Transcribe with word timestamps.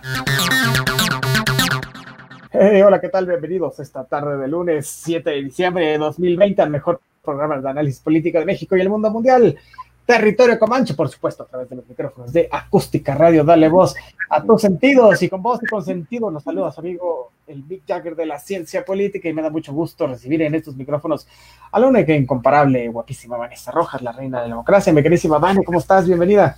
Hey, 2.51 2.81
hola, 2.81 3.01
¿qué 3.01 3.09
tal? 3.09 3.25
Bienvenidos 3.25 3.79
esta 3.79 4.05
tarde 4.05 4.37
de 4.37 4.47
lunes 4.47 4.87
7 4.87 5.29
de 5.29 5.43
diciembre 5.43 5.87
de 5.87 5.97
2020 5.97 6.61
al 6.61 6.69
mejor 6.69 7.01
programa 7.23 7.59
de 7.59 7.69
análisis 7.69 8.01
político 8.01 8.39
de 8.39 8.45
México 8.45 8.75
y 8.75 8.81
el 8.81 8.89
mundo 8.89 9.09
mundial. 9.09 9.57
Territorio 10.05 10.57
Comanche, 10.59 10.93
por 10.93 11.09
supuesto, 11.09 11.43
a 11.43 11.45
través 11.45 11.69
de 11.69 11.75
los 11.75 11.87
micrófonos 11.87 12.33
de 12.33 12.49
Acústica 12.51 13.15
Radio. 13.15 13.43
Dale 13.43 13.69
voz 13.69 13.95
a 14.29 14.43
tus 14.43 14.61
sentidos 14.61 15.21
y 15.21 15.29
con 15.29 15.41
voz 15.41 15.61
y 15.63 15.67
con 15.67 15.83
sentido 15.83 16.31
nos 16.31 16.43
saluda 16.43 16.71
su 16.71 16.79
amigo 16.79 17.31
el 17.47 17.63
Big 17.63 17.83
Jagger 17.87 18.15
de 18.15 18.25
la 18.25 18.39
ciencia 18.39 18.85
política 18.85 19.27
y 19.27 19.33
me 19.33 19.41
da 19.41 19.49
mucho 19.49 19.73
gusto 19.73 20.07
recibir 20.07 20.41
en 20.41 20.55
estos 20.55 20.75
micrófonos 20.75 21.27
a 21.71 21.79
la 21.79 21.87
única 21.87 22.13
incomparable, 22.13 22.87
guapísima 22.87 23.37
Vanessa 23.37 23.71
Rojas, 23.71 24.01
la 24.01 24.11
reina 24.11 24.37
de 24.41 24.47
la 24.47 24.55
democracia. 24.55 24.93
Mi 24.93 25.03
queridísima 25.03 25.37
Vane, 25.37 25.63
¿cómo 25.63 25.79
estás? 25.79 26.07
Bienvenida. 26.07 26.57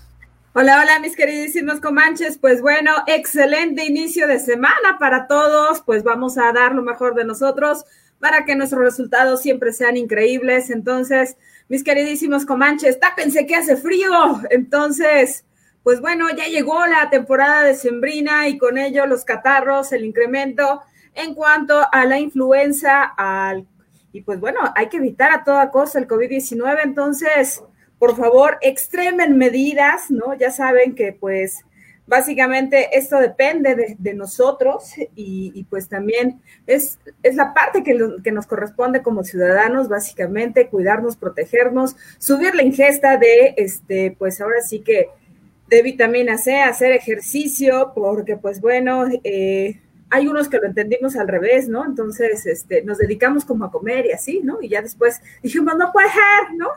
Hola, 0.56 0.82
hola, 0.82 1.00
mis 1.00 1.16
queridísimos 1.16 1.80
comanches. 1.80 2.38
Pues 2.38 2.62
bueno, 2.62 2.92
excelente 3.08 3.84
inicio 3.86 4.28
de 4.28 4.38
semana 4.38 4.98
para 5.00 5.26
todos. 5.26 5.82
Pues 5.82 6.04
vamos 6.04 6.38
a 6.38 6.52
dar 6.54 6.76
lo 6.76 6.84
mejor 6.84 7.16
de 7.16 7.26
nosotros 7.26 7.86
para 8.20 8.46
que 8.46 8.56
nuestros 8.56 8.84
resultados 8.84 9.42
siempre 9.42 9.74
sean 9.74 9.98
increíbles. 9.98 10.70
Entonces, 10.70 11.38
mis 11.70 11.84
queridísimos 11.84 12.46
comanches, 12.46 13.00
tápense 13.00 13.46
que 13.46 13.56
hace 13.56 13.78
frío. 13.78 14.42
Entonces, 14.50 15.46
pues 15.84 16.00
bueno, 16.00 16.28
ya 16.36 16.46
llegó 16.46 16.86
la 16.86 17.10
temporada 17.10 17.64
de 17.64 17.76
sembrina 17.76 18.48
y 18.48 18.58
con 18.58 18.78
ello 18.78 19.06
los 19.06 19.26
catarros, 19.26 19.92
el 19.92 20.06
incremento 20.06 20.82
en 21.14 21.36
cuanto 21.36 21.88
a 21.92 22.06
la 22.06 22.20
influenza, 22.20 23.04
al 23.04 23.68
y 24.14 24.22
pues 24.22 24.40
bueno, 24.40 24.60
hay 24.76 24.90
que 24.90 24.98
evitar 24.98 25.32
a 25.32 25.44
toda 25.44 25.72
costa 25.72 25.98
el 25.98 26.08
COVID-19, 26.08 26.82
entonces, 26.84 27.64
por 27.98 28.16
favor, 28.16 28.60
extremen 28.62 29.38
medidas, 29.38 30.12
¿no? 30.12 30.36
Ya 30.36 30.52
saben 30.52 30.94
que 30.94 31.14
pues 31.14 31.66
básicamente 32.06 32.98
esto 32.98 33.18
depende 33.20 33.96
de, 33.98 34.14
nosotros 34.14 34.94
y, 35.16 35.66
pues 35.70 35.88
también 35.88 36.42
es, 36.68 37.00
es 37.24 37.36
la 37.36 37.54
parte 37.54 37.84
que, 37.84 37.98
que, 38.24 38.32
nos 38.32 38.46
corresponde 38.46 39.02
como 39.02 39.24
ciudadanos, 39.24 39.90
básicamente 39.90 40.68
cuidarnos, 40.68 41.16
protegernos, 41.16 41.96
subir 42.18 42.56
la 42.56 42.64
ingesta 42.64 43.18
de, 43.18 43.56
este, 43.58 44.16
pues 44.18 44.42
ahora 44.42 44.62
sí 44.62 44.82
que 44.82 45.10
de 45.68 45.82
vitamina 45.82 46.38
C, 46.38 46.62
hacer 46.62 46.92
ejercicio, 46.92 47.94
porque 47.96 48.38
pues 48.38 48.62
bueno, 48.62 49.06
eh, 49.24 49.80
hay 50.10 50.28
unos 50.28 50.48
que 50.48 50.58
lo 50.58 50.68
entendimos 50.68 51.16
al 51.16 51.28
revés, 51.28 51.68
¿no? 51.68 51.84
Entonces, 51.86 52.46
este, 52.46 52.84
nos 52.84 53.00
dedicamos 53.00 53.46
como 53.46 53.66
a 53.66 53.72
comer 53.72 54.06
y 54.06 54.12
así, 54.12 54.42
¿no? 54.44 54.62
Y 54.62 54.70
ya 54.70 54.84
después 54.84 55.20
dijimos, 55.42 55.76
no 55.76 55.92
puede 55.92 56.10
ser, 56.10 56.56
¿no? 56.56 56.68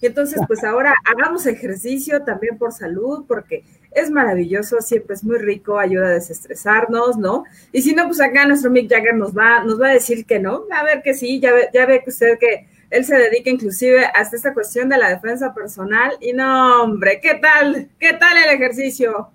Y 0.00 0.06
entonces, 0.06 0.40
pues 0.46 0.64
ahora 0.64 0.94
hagamos 1.04 1.46
ejercicio 1.46 2.22
también 2.22 2.56
por 2.56 2.72
salud, 2.72 3.24
porque 3.28 3.64
es 3.90 4.10
maravilloso, 4.10 4.80
siempre 4.80 5.14
es 5.14 5.24
muy 5.24 5.38
rico, 5.38 5.78
ayuda 5.78 6.06
a 6.06 6.10
desestresarnos, 6.10 7.18
¿no? 7.18 7.44
Y 7.72 7.82
si 7.82 7.94
no, 7.94 8.06
pues 8.06 8.20
acá 8.20 8.46
nuestro 8.46 8.70
Mick 8.70 8.90
Jagger 8.90 9.14
nos 9.14 9.36
va, 9.36 9.62
nos 9.64 9.80
va 9.80 9.88
a 9.88 9.94
decir 9.94 10.24
que 10.24 10.38
no, 10.38 10.64
a 10.70 10.84
ver 10.84 11.02
que 11.02 11.12
sí, 11.14 11.40
ya 11.40 11.52
ve, 11.52 11.68
ya 11.74 11.86
ve 11.86 12.02
que 12.02 12.10
usted 12.10 12.38
que 12.38 12.66
él 12.90 13.04
se 13.04 13.16
dedica 13.16 13.50
inclusive 13.50 14.04
hasta 14.04 14.36
esta 14.36 14.52
cuestión 14.52 14.88
de 14.88 14.98
la 14.98 15.10
defensa 15.10 15.54
personal. 15.54 16.16
Y 16.20 16.32
no, 16.32 16.82
hombre, 16.82 17.20
¿qué 17.22 17.34
tal? 17.34 17.88
¿Qué 17.98 18.14
tal 18.14 18.36
el 18.36 18.50
ejercicio? 18.50 19.30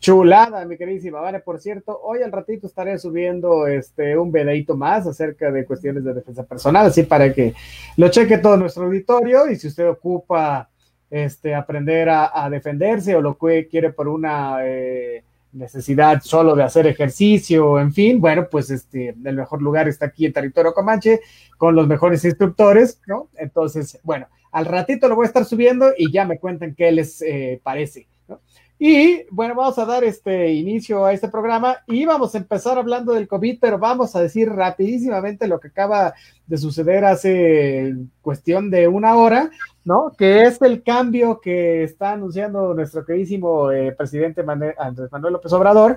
Chulada, 0.00 0.64
mi 0.64 0.76
queridísima. 0.76 1.20
Vale, 1.20 1.40
por 1.40 1.60
cierto, 1.60 1.98
hoy 2.02 2.22
al 2.22 2.30
ratito 2.30 2.68
estaré 2.68 2.98
subiendo 2.98 3.66
este 3.66 4.16
un 4.16 4.30
videito 4.30 4.76
más 4.76 5.06
acerca 5.06 5.50
de 5.50 5.64
cuestiones 5.64 6.04
de 6.04 6.14
defensa 6.14 6.44
personal, 6.44 6.86
así 6.86 7.02
para 7.02 7.32
que 7.34 7.54
lo 7.96 8.08
cheque 8.08 8.38
todo 8.38 8.56
nuestro 8.56 8.84
auditorio 8.84 9.50
y 9.50 9.56
si 9.56 9.66
usted 9.66 9.88
ocupa 9.88 10.70
este 11.10 11.54
aprender 11.54 12.08
a, 12.10 12.48
defenderse 12.50 13.16
o 13.16 13.20
lo 13.20 13.36
que 13.36 13.66
quiere 13.66 13.92
por 13.92 14.06
una 14.06 14.58
eh, 14.62 15.24
necesidad 15.52 16.20
solo 16.22 16.54
de 16.54 16.62
hacer 16.62 16.86
ejercicio, 16.86 17.80
en 17.80 17.92
fin, 17.92 18.20
bueno, 18.20 18.46
pues 18.48 18.70
este, 18.70 19.08
el 19.24 19.36
mejor 19.36 19.62
lugar 19.62 19.88
está 19.88 20.06
aquí 20.06 20.26
en 20.26 20.32
territorio 20.32 20.74
Comanche 20.74 21.20
con 21.56 21.74
los 21.74 21.88
mejores 21.88 22.24
instructores, 22.24 23.00
¿no? 23.06 23.30
Entonces, 23.36 23.98
bueno, 24.04 24.28
al 24.52 24.66
ratito 24.66 25.08
lo 25.08 25.16
voy 25.16 25.24
a 25.24 25.28
estar 25.28 25.44
subiendo 25.44 25.92
y 25.96 26.12
ya 26.12 26.24
me 26.24 26.38
cuentan 26.38 26.74
qué 26.74 26.92
les 26.92 27.20
eh, 27.22 27.60
parece, 27.64 28.06
¿no? 28.28 28.40
Y 28.78 29.24
bueno, 29.30 29.56
vamos 29.56 29.76
a 29.78 29.84
dar 29.84 30.04
este 30.04 30.52
inicio 30.52 31.04
a 31.04 31.12
este 31.12 31.28
programa 31.28 31.78
y 31.88 32.04
vamos 32.04 32.34
a 32.34 32.38
empezar 32.38 32.78
hablando 32.78 33.12
del 33.12 33.26
COVID, 33.26 33.58
pero 33.60 33.76
vamos 33.76 34.14
a 34.14 34.20
decir 34.20 34.48
rapidísimamente 34.48 35.48
lo 35.48 35.58
que 35.58 35.68
acaba 35.68 36.14
de 36.46 36.58
suceder 36.58 37.04
hace 37.04 37.96
cuestión 38.22 38.70
de 38.70 38.86
una 38.86 39.16
hora, 39.16 39.50
¿no? 39.84 40.12
Que 40.16 40.44
es 40.44 40.62
el 40.62 40.84
cambio 40.84 41.40
que 41.40 41.82
está 41.82 42.12
anunciando 42.12 42.72
nuestro 42.72 43.04
queridísimo 43.04 43.72
eh, 43.72 43.92
presidente 43.92 44.44
Andrés 44.78 45.10
Manuel 45.10 45.32
López 45.32 45.52
Obrador, 45.52 45.96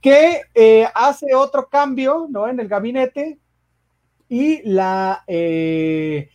que 0.00 0.42
eh, 0.54 0.86
hace 0.94 1.34
otro 1.34 1.68
cambio, 1.68 2.26
¿no? 2.30 2.48
En 2.48 2.58
el 2.58 2.68
gabinete 2.68 3.38
y 4.30 4.62
la 4.66 5.24
eh, 5.26 6.30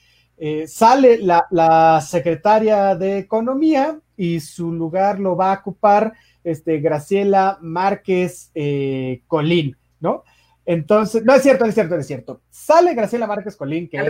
sale 0.68 1.18
la, 1.20 1.46
la 1.52 2.02
secretaria 2.02 2.96
de 2.96 3.18
Economía 3.18 4.00
y 4.20 4.42
su 4.42 4.74
lugar 4.74 5.18
lo 5.18 5.38
va 5.38 5.54
a 5.54 5.60
ocupar 5.60 6.14
este, 6.44 6.80
Graciela 6.80 7.58
Márquez 7.62 8.52
eh, 8.54 9.22
Colín, 9.28 9.78
¿no? 10.02 10.24
Entonces, 10.66 11.24
no 11.24 11.34
es 11.34 11.42
cierto, 11.42 11.64
no 11.64 11.70
es 11.70 11.74
cierto, 11.74 11.96
no 11.96 12.02
es 12.02 12.08
cierto. 12.08 12.42
Sale 12.50 12.94
Graciela 12.94 13.28
Márquez 13.28 13.56
Colín, 13.56 13.88
que 13.90 13.98
es 13.98 14.08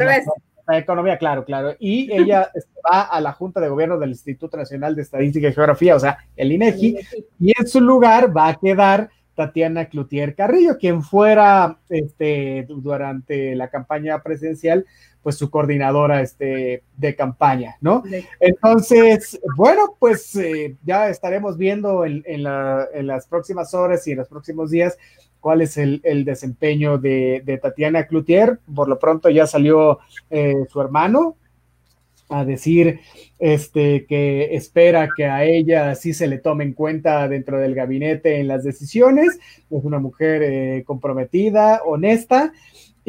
la, 0.68 0.78
economía, 0.78 1.18
claro, 1.18 1.46
claro, 1.46 1.76
y 1.80 2.12
ella 2.12 2.50
este, 2.56 2.72
va 2.88 3.02
a 3.04 3.22
la 3.22 3.34
Junta 3.34 3.60
de 3.60 3.70
Gobierno 3.70 3.98
del 3.98 4.10
Instituto 4.10 4.58
Nacional 4.58 4.96
de 4.96 5.04
Estadística 5.04 5.48
y 5.48 5.54
Geografía, 5.54 5.96
o 5.96 6.00
sea, 6.00 6.18
el 6.36 6.52
INEGI, 6.52 6.98
y 7.40 7.54
en 7.60 7.68
su 7.68 7.80
lugar 7.80 8.36
va 8.36 8.50
a 8.50 8.56
quedar 8.56 9.10
Tatiana 9.36 9.86
Cloutier 9.86 10.36
Carrillo, 10.36 10.78
quien 10.78 11.02
fuera 11.02 11.80
este, 11.88 12.66
durante 12.68 13.56
la 13.56 13.70
campaña 13.70 14.22
presidencial 14.22 14.86
pues 15.24 15.38
su 15.38 15.50
coordinadora 15.50 16.22
este, 16.22 16.84
de 16.96 17.16
campaña, 17.16 17.78
¿no? 17.82 18.04
Entonces, 18.40 19.40
bueno, 19.58 19.96
pues 20.00 20.36
eh, 20.36 20.76
ya 20.84 21.10
estaremos 21.10 21.58
viendo 21.58 22.06
en, 22.06 22.44
las 22.44 23.28
próximas 23.28 23.74
horas 23.74 24.08
y 24.08 24.12
en 24.12 24.20
los 24.20 24.30
próximos 24.30 24.72
días 24.72 24.98
cuál 25.40 25.62
es 25.62 25.78
el, 25.78 26.02
desempeño 26.26 26.98
de, 26.98 27.60
Tatiana 27.62 28.08
Cloutier. 28.08 28.60
Por 28.74 28.88
lo 28.88 28.98
pronto 28.98 29.30
ya 29.30 29.46
salió 29.46 30.00
eh, 30.30 30.66
su 30.70 30.80
hermano 30.82 31.36
a 32.30 32.46
decir 32.46 33.00
este, 33.40 34.06
que 34.06 34.56
espera 34.56 35.10
que 35.16 35.26
a 35.26 35.44
ella 35.44 35.96
sí 35.96 36.14
se 36.14 36.28
le 36.28 36.38
tome 36.38 36.64
en 36.64 36.74
cuenta 36.74 37.28
dentro 37.28 37.60
del 37.60 37.74
gabinete 37.74 38.40
en 38.40 38.48
las 38.48 38.64
decisiones. 38.64 39.40
Es 39.70 39.84
una 39.84 40.00
mujer 40.00 40.44
eh, 40.44 40.84
comprometida, 40.86 41.82
honesta 41.86 42.54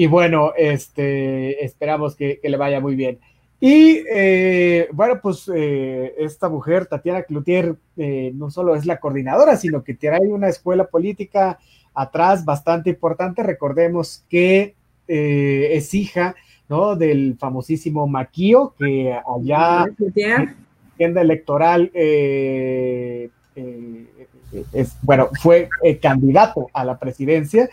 y 0.01 0.07
bueno, 0.07 0.55
este, 0.57 1.63
esperamos 1.63 2.17
que, 2.17 2.41
le 2.43 2.57
vaya 2.57 2.81
muy 2.81 2.97
bien. 2.97 3.19
Y 3.61 4.03
eh, 4.11 4.89
bueno, 4.93 5.21
pues 5.21 5.47
eh, 5.55 6.15
esta 6.17 6.49
mujer, 6.49 6.87
Tatiana 6.87 7.25
Cloutier, 7.25 7.77
eh, 7.99 8.33
no 8.35 8.51
solo 8.51 8.75
es 8.75 8.87
la 8.87 8.99
coordinadora, 8.99 9.59
sino 9.59 9.85
que 9.85 9.93
tiene 9.93 10.21
una 10.21 10.49
escuela 10.49 10.85
política 10.87 11.59
atrás 11.93 12.47
bastante 12.47 12.89
importante. 12.89 13.43
Recordemos 13.43 14.25
que 14.31 14.75
es 15.07 15.93
hija 15.93 16.35
¿no? 16.71 16.97
del 16.97 17.37
famosísimo 17.39 18.07
Maquío, 18.07 18.75
que 18.79 19.13
allá 19.13 19.85
en 19.99 20.57
tienda 20.97 21.21
electoral 21.21 21.91
es, 21.93 23.31
bueno, 25.03 25.29
fue 25.43 25.69
candidato 26.01 26.69
a 26.73 26.87
la 26.87 26.99
presidencia 26.99 27.69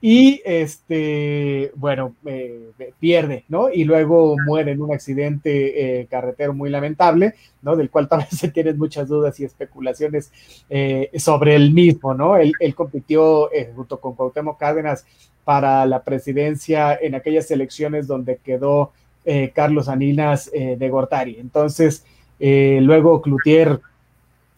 y 0.00 0.40
este, 0.44 1.72
bueno, 1.74 2.14
eh, 2.24 2.70
pierde, 3.00 3.44
¿no? 3.48 3.68
Y 3.68 3.82
luego 3.82 4.36
muere 4.46 4.70
en 4.70 4.80
un 4.80 4.92
accidente 4.92 6.00
eh, 6.00 6.06
carretero 6.06 6.54
muy 6.54 6.70
lamentable, 6.70 7.34
¿no? 7.62 7.74
Del 7.74 7.90
cual 7.90 8.08
tal 8.08 8.20
vez 8.20 8.28
se 8.30 8.48
tienen 8.50 8.78
muchas 8.78 9.08
dudas 9.08 9.38
y 9.40 9.44
especulaciones 9.44 10.30
eh, 10.70 11.10
sobre 11.18 11.56
el 11.56 11.72
mismo, 11.72 12.14
¿no? 12.14 12.36
Él, 12.36 12.54
compitió 12.76 13.50
junto 13.74 13.98
con 14.00 14.14
Cuauhtémoc 14.14 14.58
Cárdenas 14.58 15.04
para 15.42 15.84
la 15.84 16.04
presidencia 16.04 16.94
en 16.94 17.16
aquellas 17.16 17.50
elecciones 17.50 18.06
donde 18.06 18.36
quedó 18.36 18.92
Carlos 19.54 19.88
Aninas 19.88 20.50
de 20.52 20.88
Gortari. 20.88 21.36
Entonces, 21.38 22.04
luego 22.38 23.20
Cloutier 23.20 23.80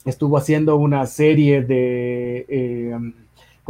estuvo 0.05 0.37
haciendo 0.37 0.77
una 0.77 1.07
serie 1.07 1.63
de 1.63 2.93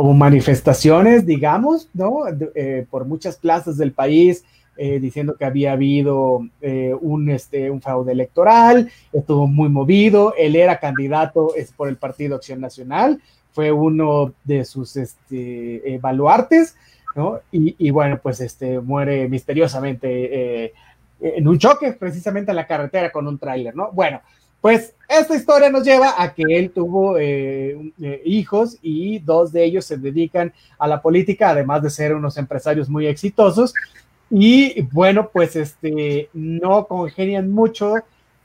como 0.01 0.15
manifestaciones, 0.15 1.27
digamos, 1.27 1.91
¿no? 1.93 2.21
Eh, 2.55 2.87
por 2.89 3.05
muchas 3.05 3.37
plazas 3.37 3.77
del 3.77 3.93
país, 3.93 4.47
eh, 4.79 4.99
diciendo 4.99 5.37
que 5.37 5.45
había 5.45 5.73
habido 5.73 6.41
eh, 6.63 6.95
un, 6.99 7.29
este, 7.29 7.71
un 7.71 7.83
fraude 7.83 8.13
electoral, 8.13 8.91
estuvo 9.13 9.47
muy 9.47 9.69
movido, 9.69 10.33
él 10.39 10.57
era 10.57 10.81
candidato 10.81 11.55
es 11.55 11.71
por 11.73 11.91
el 11.91 11.99
Partido 11.99 12.37
Acción 12.37 12.63
Nacional, 12.63 13.21
fue 13.53 13.73
uno 13.73 14.33
de 14.43 14.65
sus 14.65 14.97
este, 14.97 15.99
baluartes, 16.01 16.77
¿no? 17.15 17.41
Y, 17.53 17.91
bueno, 17.91 18.21
pues 18.23 18.41
este, 18.41 18.81
muere 18.81 19.29
misteriosamente 19.29 20.73
en 21.21 21.47
un 21.47 21.59
choque 21.59 21.93
precisamente 21.93 22.53
en 22.53 22.57
la 22.57 22.67
carretera 22.67 23.13
con 23.13 23.29
un 23.29 23.39
tráiler, 23.39 23.77
¿no? 23.77 23.91
Bueno, 23.93 24.23
pues 24.61 24.95
esta 25.09 25.35
historia 25.35 25.71
nos 25.71 25.85
lleva 25.85 26.23
a 26.23 26.35
que 26.35 26.45
él 26.49 26.71
tuvo 26.71 27.19
eh, 27.19 27.93
eh, 28.01 28.23
hijos 28.25 28.79
y 28.83 29.19
dos 29.19 29.53
de 29.53 29.65
ellos 29.65 29.85
se 29.85 29.97
dedican 29.97 30.53
a 30.79 30.87
la 30.87 31.03
política, 31.03 31.51
además 31.51 31.83
de 31.83 31.91
ser 31.91 32.15
unos 32.15 32.37
empresarios 32.37 32.89
muy 32.89 33.07
exitosos. 33.07 33.75
Y 34.31 34.83
bueno, 34.93 35.31
pues 35.33 35.57
este, 35.57 36.29
no 36.33 36.87
congenian 36.87 37.51
mucho 37.51 37.95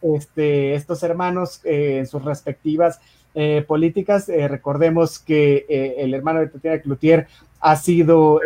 este, 0.02 0.74
estos 0.74 1.04
hermanos 1.04 1.62
en 1.64 2.08
sus 2.08 2.24
respectivas 2.24 3.00
eh, 3.38 3.66
políticas. 3.68 4.30
Eh, 4.30 4.48
recordemos 4.48 5.20
que 5.20 5.66
eh, 5.68 5.96
el 5.98 6.14
hermano 6.14 6.40
de 6.40 6.48
Tatiana 6.48 6.80
Cloutier 6.80 7.28
ha 7.60 7.76
sido 7.76 8.40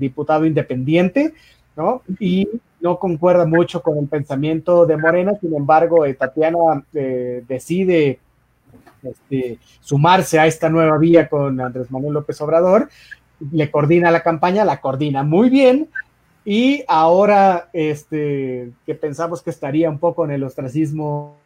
diputado 0.00 0.44
independiente, 0.44 1.34
¿no? 1.76 2.02
Y 2.18 2.48
no 2.84 2.98
concuerda 2.98 3.46
mucho 3.46 3.80
con 3.80 3.96
el 3.96 4.06
pensamiento 4.06 4.84
de 4.84 4.98
Morena, 4.98 5.32
sin 5.40 5.56
embargo, 5.56 6.04
Tatiana 6.18 6.84
decide 6.92 8.18
este, 9.02 9.58
sumarse 9.80 10.38
a 10.38 10.46
esta 10.46 10.68
nueva 10.68 10.98
vía 10.98 11.26
con 11.30 11.58
Andrés 11.62 11.90
Manuel 11.90 12.12
López 12.12 12.38
Obrador, 12.42 12.90
le 13.52 13.70
coordina 13.70 14.10
la 14.10 14.22
campaña, 14.22 14.66
la 14.66 14.82
coordina 14.82 15.22
muy 15.22 15.48
bien, 15.48 15.88
y 16.44 16.84
ahora 16.86 17.70
este, 17.72 18.70
que 18.84 18.94
pensamos 18.94 19.40
que 19.40 19.48
estaría 19.48 19.88
un 19.88 19.98
poco 19.98 20.26
en 20.26 20.32
el 20.32 20.44
ostracismo 20.44 21.36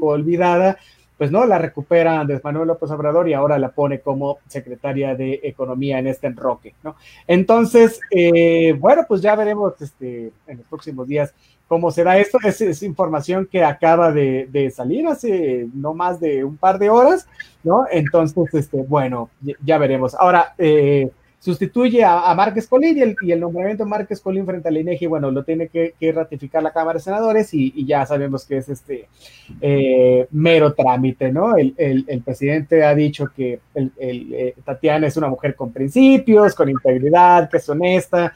olvidada, 0.00 0.78
pues 1.18 1.30
no, 1.30 1.46
la 1.46 1.58
recupera 1.58 2.20
Andrés 2.20 2.44
Manuel 2.44 2.68
López 2.68 2.90
Obrador 2.90 3.28
y 3.28 3.34
ahora 3.34 3.58
la 3.58 3.70
pone 3.70 4.00
como 4.00 4.38
secretaria 4.46 5.14
de 5.14 5.40
Economía 5.42 5.98
en 5.98 6.06
este 6.08 6.26
enroque, 6.26 6.74
¿no? 6.82 6.96
Entonces, 7.26 8.00
eh, 8.10 8.74
bueno, 8.78 9.04
pues 9.08 9.22
ya 9.22 9.34
veremos 9.34 9.80
este, 9.80 10.32
en 10.46 10.58
los 10.58 10.66
próximos 10.66 11.08
días 11.08 11.32
cómo 11.68 11.90
será 11.90 12.18
esto. 12.18 12.38
Es, 12.44 12.82
información 12.82 13.48
que 13.50 13.64
acaba 13.64 14.12
de, 14.12 14.72
salir 14.74 15.06
hace 15.06 15.66
no 15.74 15.94
más 15.94 16.20
de 16.20 16.44
un 16.44 16.56
par 16.56 16.78
de 16.78 16.90
horas, 16.90 17.26
¿no? 17.64 17.86
Entonces, 17.90 18.52
este, 18.52 18.82
bueno, 18.82 19.30
ya, 19.64 19.78
veremos. 19.78 20.14
Ahora, 20.14 20.54
eh, 20.58 21.10
sustituye 21.38 22.02
a, 22.04 22.34
Márquez 22.34 22.66
Colín 22.66 23.14
y 23.22 23.32
el, 23.32 23.40
nombramiento 23.40 23.84
de 23.84 23.90
Márquez 23.90 24.20
Colín 24.20 24.46
frente 24.46 24.68
al 24.68 24.76
INEGI, 24.76 25.06
bueno, 25.06 25.30
lo 25.30 25.44
tiene 25.44 25.68
que, 25.68 25.94
ratificar 26.12 26.62
la 26.62 26.72
Cámara 26.72 26.98
de 26.98 27.04
Senadores 27.04 27.52
y, 27.52 27.84
ya 27.84 28.04
sabemos 28.06 28.44
que 28.44 28.58
es 28.58 28.68
este 28.68 29.08
eh, 29.60 30.26
mero 30.30 30.72
trámite, 30.74 31.30
¿no? 31.32 31.56
El, 31.56 32.22
presidente 32.24 32.84
ha 32.84 32.94
dicho 32.94 33.30
que 33.34 33.60
eh, 33.74 34.54
Tatiana 34.64 35.06
es 35.06 35.16
una 35.16 35.28
mujer 35.28 35.54
con 35.54 35.72
principios, 35.72 36.54
con 36.54 36.68
integridad, 36.68 37.48
que 37.48 37.58
es 37.58 37.68
honesta, 37.68 38.32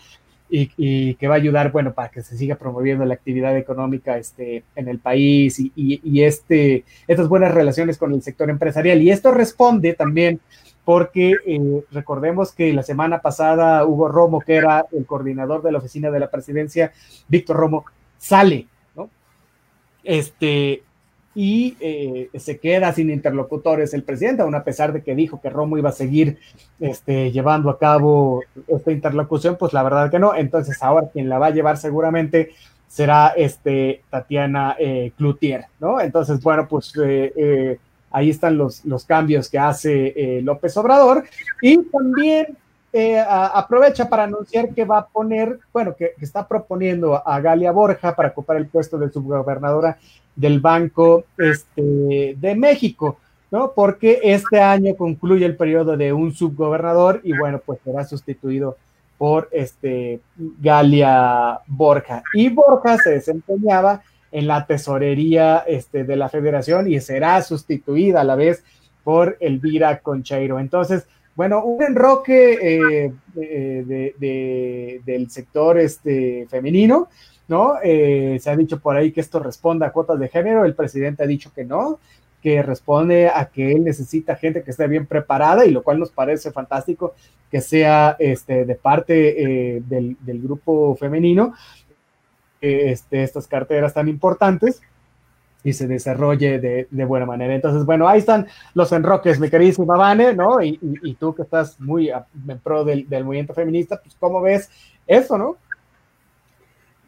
y, 0.51 1.15
que 1.15 1.29
va 1.29 1.35
a 1.35 1.39
ayudar, 1.39 1.71
bueno, 1.71 1.93
para 1.93 2.11
que 2.11 2.23
se 2.23 2.37
siga 2.37 2.57
promoviendo 2.57 3.05
la 3.05 3.15
actividad 3.15 3.57
económica 3.57 4.19
este, 4.19 4.65
en 4.75 4.89
el 4.89 4.99
país 4.99 5.59
y, 5.61 5.73
y, 5.77 6.23
este, 6.23 6.85
estas 7.07 7.29
buenas 7.29 7.55
relaciones 7.55 7.99
con 7.99 8.13
el 8.13 8.23
sector 8.23 8.51
empresarial. 8.51 9.01
Y 9.01 9.11
esto 9.11 9.31
responde 9.31 9.95
también 9.95 10.41
porque 10.91 11.37
eh, 11.47 11.85
recordemos 11.93 12.51
que 12.51 12.73
la 12.73 12.83
semana 12.83 13.21
pasada 13.21 13.87
Hugo 13.87 14.09
Romo, 14.09 14.41
que 14.41 14.57
era 14.57 14.87
el 14.91 15.07
coordinador 15.07 15.63
de 15.63 15.71
la 15.71 15.79
oficina 15.79 16.11
de 16.11 16.19
la 16.19 16.29
presidencia, 16.29 16.91
Víctor 17.29 17.59
Romo, 17.59 17.85
sale, 18.19 18.67
¿no? 18.97 19.09
Este, 20.03 20.83
y 21.33 21.77
eh, 21.79 22.29
se 22.37 22.59
queda 22.59 22.93
sin 22.93 23.09
interlocutores 23.09 23.95
el 23.95 24.03
presidente, 24.03 24.43
aún 24.43 24.57
a 24.57 24.65
pesar 24.65 24.93
de 24.93 25.05
que 25.05 25.15
dijo 25.15 25.41
que 25.41 25.49
Romo 25.49 25.79
iba 25.79 25.91
a 25.91 25.93
seguir 25.93 26.41
este, 26.81 27.31
llevando 27.31 27.71
a 27.71 27.79
cabo 27.79 28.43
esta 28.67 28.91
interlocución, 28.91 29.57
pues 29.57 29.73
la 29.73 29.85
verdad 29.85 30.11
que 30.11 30.19
no. 30.19 30.35
Entonces 30.35 30.83
ahora 30.83 31.09
quien 31.13 31.29
la 31.29 31.39
va 31.39 31.47
a 31.47 31.51
llevar 31.51 31.77
seguramente 31.77 32.51
será 32.89 33.29
este, 33.37 34.03
Tatiana 34.11 34.75
eh, 34.77 35.13
Cloutier, 35.17 35.67
¿no? 35.79 36.01
Entonces, 36.01 36.43
bueno, 36.43 36.67
pues 36.69 36.93
eh, 37.01 37.79
Ahí 38.11 38.31
están 38.31 38.59
los, 38.59 38.85
los 38.85 39.05
cambios 39.05 39.49
que 39.49 39.59
hace 39.59 40.13
eh, 40.17 40.43
López 40.43 40.77
Obrador. 40.77 41.25
Y 41.63 41.79
también 41.85 42.57
eh, 42.93 43.21
aprovecha 43.21 44.09
para 44.09 44.25
anunciar 44.25 44.75
que 44.75 44.85
va 44.85 44.99
a 44.99 45.07
poner, 45.07 45.61
bueno, 45.73 45.95
que, 45.97 46.15
está 46.21 46.47
proponiendo 46.47 47.23
a 47.27 47.41
Galia 47.41 47.71
Borja 47.71 48.17
para 48.17 48.31
ocupar 48.31 48.57
el 48.57 48.67
puesto 48.67 48.99
de 48.99 49.11
subgobernadora 49.11 49.97
del 50.35 50.59
Banco 50.59 51.25
este, 51.39 52.35
de 52.37 52.55
México, 52.57 53.19
¿no? 53.53 53.73
Porque 53.73 54.19
este 54.25 54.61
año 54.61 54.97
concluye 54.97 55.47
el 55.47 55.57
periodo 55.57 55.97
de 55.97 56.13
un 56.13 56.33
subgobernador 56.33 57.21
y 57.23 57.37
bueno, 57.37 57.61
pues 57.65 57.79
será 57.85 58.05
sustituido 58.05 58.77
por 59.17 59.49
este 59.53 60.21
Galia 60.37 61.61
Borja. 61.69 62.25
Y 62.35 62.49
Borja 62.49 62.97
se 62.99 63.11
desempeñaba 63.11 64.03
en 64.33 64.47
la 64.47 64.67
tesorería 64.67 65.65
este, 65.67 66.05
de 66.05 66.17
la 66.17 66.29
federación 66.29 66.91
y 66.91 67.01
será 67.01 67.43
sustituida 67.43 68.21
a 68.21 68.25
la 68.25 68.37
vez 68.37 68.63
por 69.03 69.37
Elvira 69.41 69.99
Concheiro. 70.01 70.59
Entonces, 70.59 71.07
bueno, 71.35 71.65
un 71.65 71.83
enroque 71.83 72.59
eh, 72.61 73.13
de, 73.35 75.01
del 75.05 75.31
sector 75.31 75.79
este, 75.79 76.47
femenino, 76.51 77.09
¿no? 77.49 77.75
Eh, 77.83 78.39
se 78.41 78.51
ha 78.51 78.57
dicho 78.57 78.79
por 78.79 78.97
ahí 78.97 79.11
que 79.11 79.21
esto 79.21 79.39
responde 79.39 79.87
a 79.87 79.93
cuotas 79.93 80.19
de 80.19 80.29
género, 80.29 80.65
el 80.65 80.75
presidente 80.75 81.23
ha 81.23 81.27
dicho 81.27 81.51
que 81.55 81.65
no, 81.65 81.99
que 82.43 82.63
responde 82.63 83.29
a 83.29 83.47
que 83.47 83.73
él 83.73 83.85
necesita 83.85 84.37
gente 84.37 84.63
que 84.63 84.71
esté 84.71 84.87
bien 84.87 85.07
preparada 85.07 85.65
y 85.67 85.71
lo 85.71 85.83
cual 85.83 85.99
nos 85.99 86.11
parece 86.11 86.53
fantástico 86.53 87.15
que 87.51 87.61
sea 87.61 88.17
este, 88.19 88.65
de 88.65 88.75
parte 88.77 89.43
eh, 89.77 89.83
del, 89.85 90.17
del, 90.21 90.41
grupo 90.41 90.95
femenino, 90.95 91.55
este, 92.61 93.23
estas 93.23 93.47
carteras 93.47 93.95
tan 93.95 94.09
importantes 94.09 94.83
y 95.63 95.73
se 95.73 95.87
desarrolle 95.87 96.59
de, 96.59 97.05
buena 97.05 97.27
manera. 97.27 97.55
Entonces, 97.55 97.85
bueno, 97.85 98.09
ahí 98.09 98.21
están 98.21 98.47
los 98.75 98.93
enroques, 98.93 99.39
mi 99.39 99.51
queridísima 99.51 99.97
Vane, 99.97 100.35
¿no? 100.35 100.63
Y, 100.63 101.17
tú 101.19 101.35
que 101.35 101.43
estás 101.43 101.79
muy 101.81 102.11
en 102.11 102.59
pro 102.63 102.85
del, 102.85 103.07
movimiento 103.25 103.55
feminista, 103.55 104.01
pues, 104.01 104.17
¿cómo 104.19 104.41
ves 104.41 104.71
eso, 105.07 105.37
no? 105.37 105.57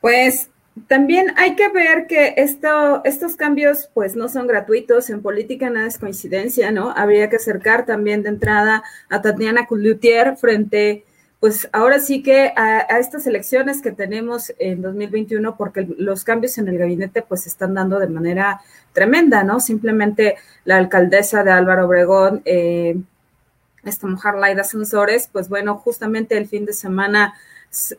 Pues 0.01 0.51
también 0.87 1.33
hay 1.37 1.55
que 1.55 1.69
ver 1.69 2.07
que 2.07 2.35
esto, 2.39 3.03
estos 3.05 3.37
cambios 3.37 3.91
pues 3.93 4.17
no 4.17 4.29
son 4.29 4.47
gratuitos, 4.47 5.11
en 5.11 5.21
política 5.21 5.71
nada 5.71 5.87
es 5.87 5.99
coincidencia, 5.99 6.71
¿no? 6.73 6.91
Habría 6.91 7.29
que 7.29 7.37
acercar 7.37 7.85
también 7.85 8.23
de 8.23 8.31
entrada 8.31 8.83
a 9.11 9.23
Tatiana 9.23 9.67
Cloutier 9.67 10.37
frente 10.37 11.05
pues 11.43 11.69
ahora 11.73 11.99
sí 11.99 12.23
que 12.23 12.53
a, 12.55 12.83
estas 13.01 13.27
elecciones 13.27 13.83
que 13.83 13.91
tenemos 13.91 14.53
en 14.61 14.81
2021, 14.81 15.57
porque 15.57 15.89
los 15.99 16.23
cambios 16.23 16.57
en 16.59 16.69
el 16.69 16.79
gabinete 16.79 17.21
pues 17.21 17.43
se 17.43 17.49
están 17.49 17.75
dando 17.75 17.99
de 17.99 18.07
manera 18.07 18.61
tremenda, 18.93 19.43
¿no? 19.43 19.59
Simplemente 19.59 20.37
la 20.65 20.77
alcaldesa 20.77 21.43
de 21.43 21.51
Álvaro 21.51 21.87
Obregón, 21.87 22.43
eh, 22.45 22.97
esta 23.83 24.07
mujer 24.07 24.35
Laida 24.35 24.63
Sensores, 24.63 25.29
pues 25.33 25.49
bueno, 25.49 25.79
justamente 25.79 26.37
el 26.39 26.47
fin 26.47 26.65
de 26.65 26.75
semana 26.75 27.35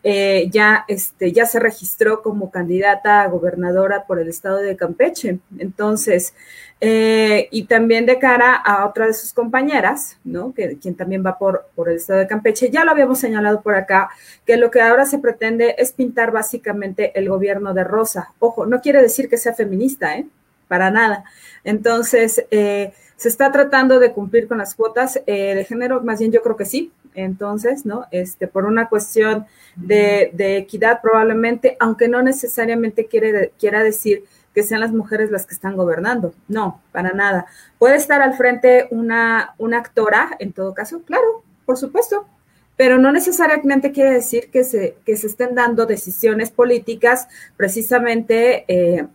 eh, 0.03 0.49
ya, 0.51 0.85
este, 0.87 1.31
ya 1.31 1.47
se 1.47 1.59
registró 1.59 2.21
como 2.21 2.51
candidata 2.51 3.23
a 3.23 3.27
gobernadora 3.27 4.05
por 4.05 4.19
el 4.19 4.27
estado 4.29 4.57
de 4.57 4.77
Campeche. 4.77 5.39
Entonces, 5.57 6.35
eh, 6.79 7.47
y 7.49 7.63
también 7.63 8.05
de 8.05 8.19
cara 8.19 8.55
a 8.55 8.85
otra 8.85 9.07
de 9.07 9.13
sus 9.15 9.33
compañeras, 9.33 10.19
¿no? 10.23 10.53
Que, 10.53 10.77
quien 10.77 10.95
también 10.95 11.25
va 11.25 11.39
por, 11.39 11.69
por 11.73 11.89
el 11.89 11.95
estado 11.95 12.19
de 12.19 12.27
Campeche, 12.27 12.69
ya 12.69 12.85
lo 12.85 12.91
habíamos 12.91 13.19
señalado 13.19 13.61
por 13.61 13.73
acá, 13.73 14.09
que 14.45 14.57
lo 14.57 14.69
que 14.69 14.79
ahora 14.79 15.05
se 15.05 15.17
pretende 15.17 15.75
es 15.79 15.91
pintar 15.91 16.31
básicamente 16.31 17.17
el 17.17 17.27
gobierno 17.27 17.73
de 17.73 17.83
Rosa. 17.83 18.31
Ojo, 18.37 18.67
no 18.67 18.79
quiere 18.79 19.01
decir 19.01 19.27
que 19.27 19.37
sea 19.37 19.53
feminista, 19.53 20.15
¿eh? 20.15 20.27
Para 20.67 20.91
nada. 20.91 21.23
Entonces, 21.63 22.45
eh, 22.51 22.93
se 23.15 23.29
está 23.29 23.51
tratando 23.51 23.99
de 23.99 24.11
cumplir 24.11 24.47
con 24.47 24.59
las 24.59 24.75
cuotas 24.75 25.19
de 25.25 25.65
género, 25.67 26.01
más 26.01 26.19
bien 26.19 26.31
yo 26.31 26.41
creo 26.41 26.57
que 26.57 26.65
sí, 26.65 26.91
entonces, 27.15 27.85
¿no? 27.85 28.05
Este, 28.11 28.47
por 28.47 28.65
una 28.65 28.89
cuestión 28.89 29.45
de, 29.75 30.31
equidad 30.57 31.01
probablemente, 31.01 31.77
aunque 31.79 32.07
no 32.07 32.21
necesariamente 32.21 33.07
quiere, 33.07 33.51
quiera 33.59 33.83
decir 33.83 34.23
que 34.53 34.63
sean 34.63 34.81
las 34.81 34.91
mujeres 34.91 35.31
las 35.31 35.45
que 35.45 35.53
están 35.53 35.75
gobernando. 35.75 36.33
No, 36.47 36.81
para 36.91 37.11
nada. 37.13 37.45
Puede 37.79 37.95
estar 37.95 38.21
al 38.21 38.35
frente 38.35 38.87
una, 38.91 39.55
una 39.57 39.79
actora, 39.79 40.35
en 40.39 40.53
todo 40.53 40.73
caso, 40.73 41.01
claro, 41.03 41.43
por 41.65 41.77
supuesto, 41.77 42.27
pero 42.75 42.97
no 42.97 43.11
necesariamente 43.11 43.91
quiere 43.91 44.11
decir 44.11 44.49
que 44.51 44.63
se, 44.63 44.97
que 45.05 45.15
se 45.15 45.27
estén 45.27 45.55
dando 45.55 45.85
decisiones 45.85 46.51
políticas 46.51 47.27
precisamente 47.55 48.65
eh, 48.67 49.07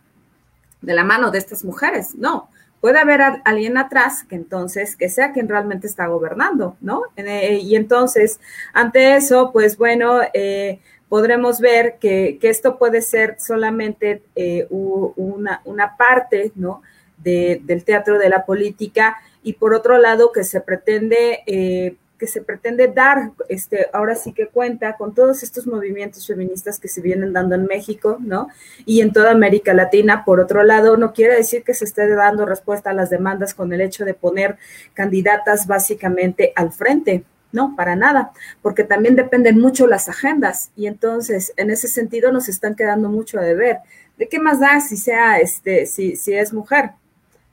de 0.80 0.94
la 0.94 1.04
mano 1.04 1.30
de 1.30 1.38
estas 1.38 1.64
mujeres. 1.64 2.14
No, 2.14 2.50
puede 2.80 2.98
haber 2.98 3.20
alguien 3.44 3.76
atrás 3.76 4.24
que 4.24 4.36
entonces, 4.36 4.96
que 4.96 5.08
sea 5.08 5.32
quien 5.32 5.48
realmente 5.48 5.86
está 5.86 6.06
gobernando, 6.06 6.76
¿no? 6.80 7.02
Eh, 7.16 7.60
y 7.62 7.76
entonces, 7.76 8.40
ante 8.72 9.16
eso, 9.16 9.50
pues 9.52 9.76
bueno, 9.76 10.20
eh, 10.32 10.80
podremos 11.08 11.60
ver 11.60 11.96
que, 11.98 12.38
esto 12.42 12.78
puede 12.78 13.02
ser 13.02 13.36
solamente 13.38 14.22
eh, 14.34 14.66
una, 14.70 15.96
parte, 15.96 16.52
¿no? 16.54 16.82
del 17.18 17.82
teatro 17.84 18.16
de 18.16 18.28
la 18.28 18.46
política 18.46 19.18
y 19.42 19.54
por 19.54 19.74
otro 19.74 19.98
lado 19.98 20.30
que 20.32 20.44
se 20.44 20.60
pretende 20.60 21.40
eh, 21.46 21.96
que 22.18 22.26
se 22.26 22.42
pretende 22.42 22.88
dar, 22.88 23.30
este, 23.48 23.86
ahora 23.92 24.16
sí 24.16 24.32
que 24.32 24.48
cuenta 24.48 24.96
con 24.96 25.14
todos 25.14 25.42
estos 25.42 25.66
movimientos 25.66 26.26
feministas 26.26 26.80
que 26.80 26.88
se 26.88 27.00
vienen 27.00 27.32
dando 27.32 27.54
en 27.54 27.66
México, 27.66 28.18
¿no? 28.20 28.48
Y 28.84 29.00
en 29.00 29.12
toda 29.12 29.30
América 29.30 29.72
Latina. 29.72 30.24
Por 30.24 30.40
otro 30.40 30.64
lado, 30.64 30.96
no 30.96 31.12
quiere 31.12 31.36
decir 31.36 31.62
que 31.62 31.74
se 31.74 31.84
esté 31.84 32.08
dando 32.08 32.44
respuesta 32.44 32.90
a 32.90 32.94
las 32.94 33.10
demandas 33.10 33.54
con 33.54 33.72
el 33.72 33.80
hecho 33.80 34.04
de 34.04 34.14
poner 34.14 34.58
candidatas 34.94 35.66
básicamente 35.66 36.52
al 36.56 36.72
frente, 36.72 37.24
no, 37.52 37.74
para 37.76 37.96
nada, 37.96 38.32
porque 38.60 38.84
también 38.84 39.16
dependen 39.16 39.58
mucho 39.58 39.86
las 39.86 40.08
agendas 40.08 40.70
y 40.76 40.86
entonces 40.86 41.54
en 41.56 41.70
ese 41.70 41.88
sentido 41.88 42.30
nos 42.30 42.48
están 42.48 42.74
quedando 42.74 43.08
mucho 43.08 43.38
a 43.38 43.42
deber. 43.42 43.78
¿De 44.18 44.28
qué 44.28 44.40
más 44.40 44.60
da 44.60 44.80
si 44.80 44.96
sea 44.96 45.38
este, 45.38 45.86
si, 45.86 46.16
si 46.16 46.34
es 46.34 46.52
mujer? 46.52 46.90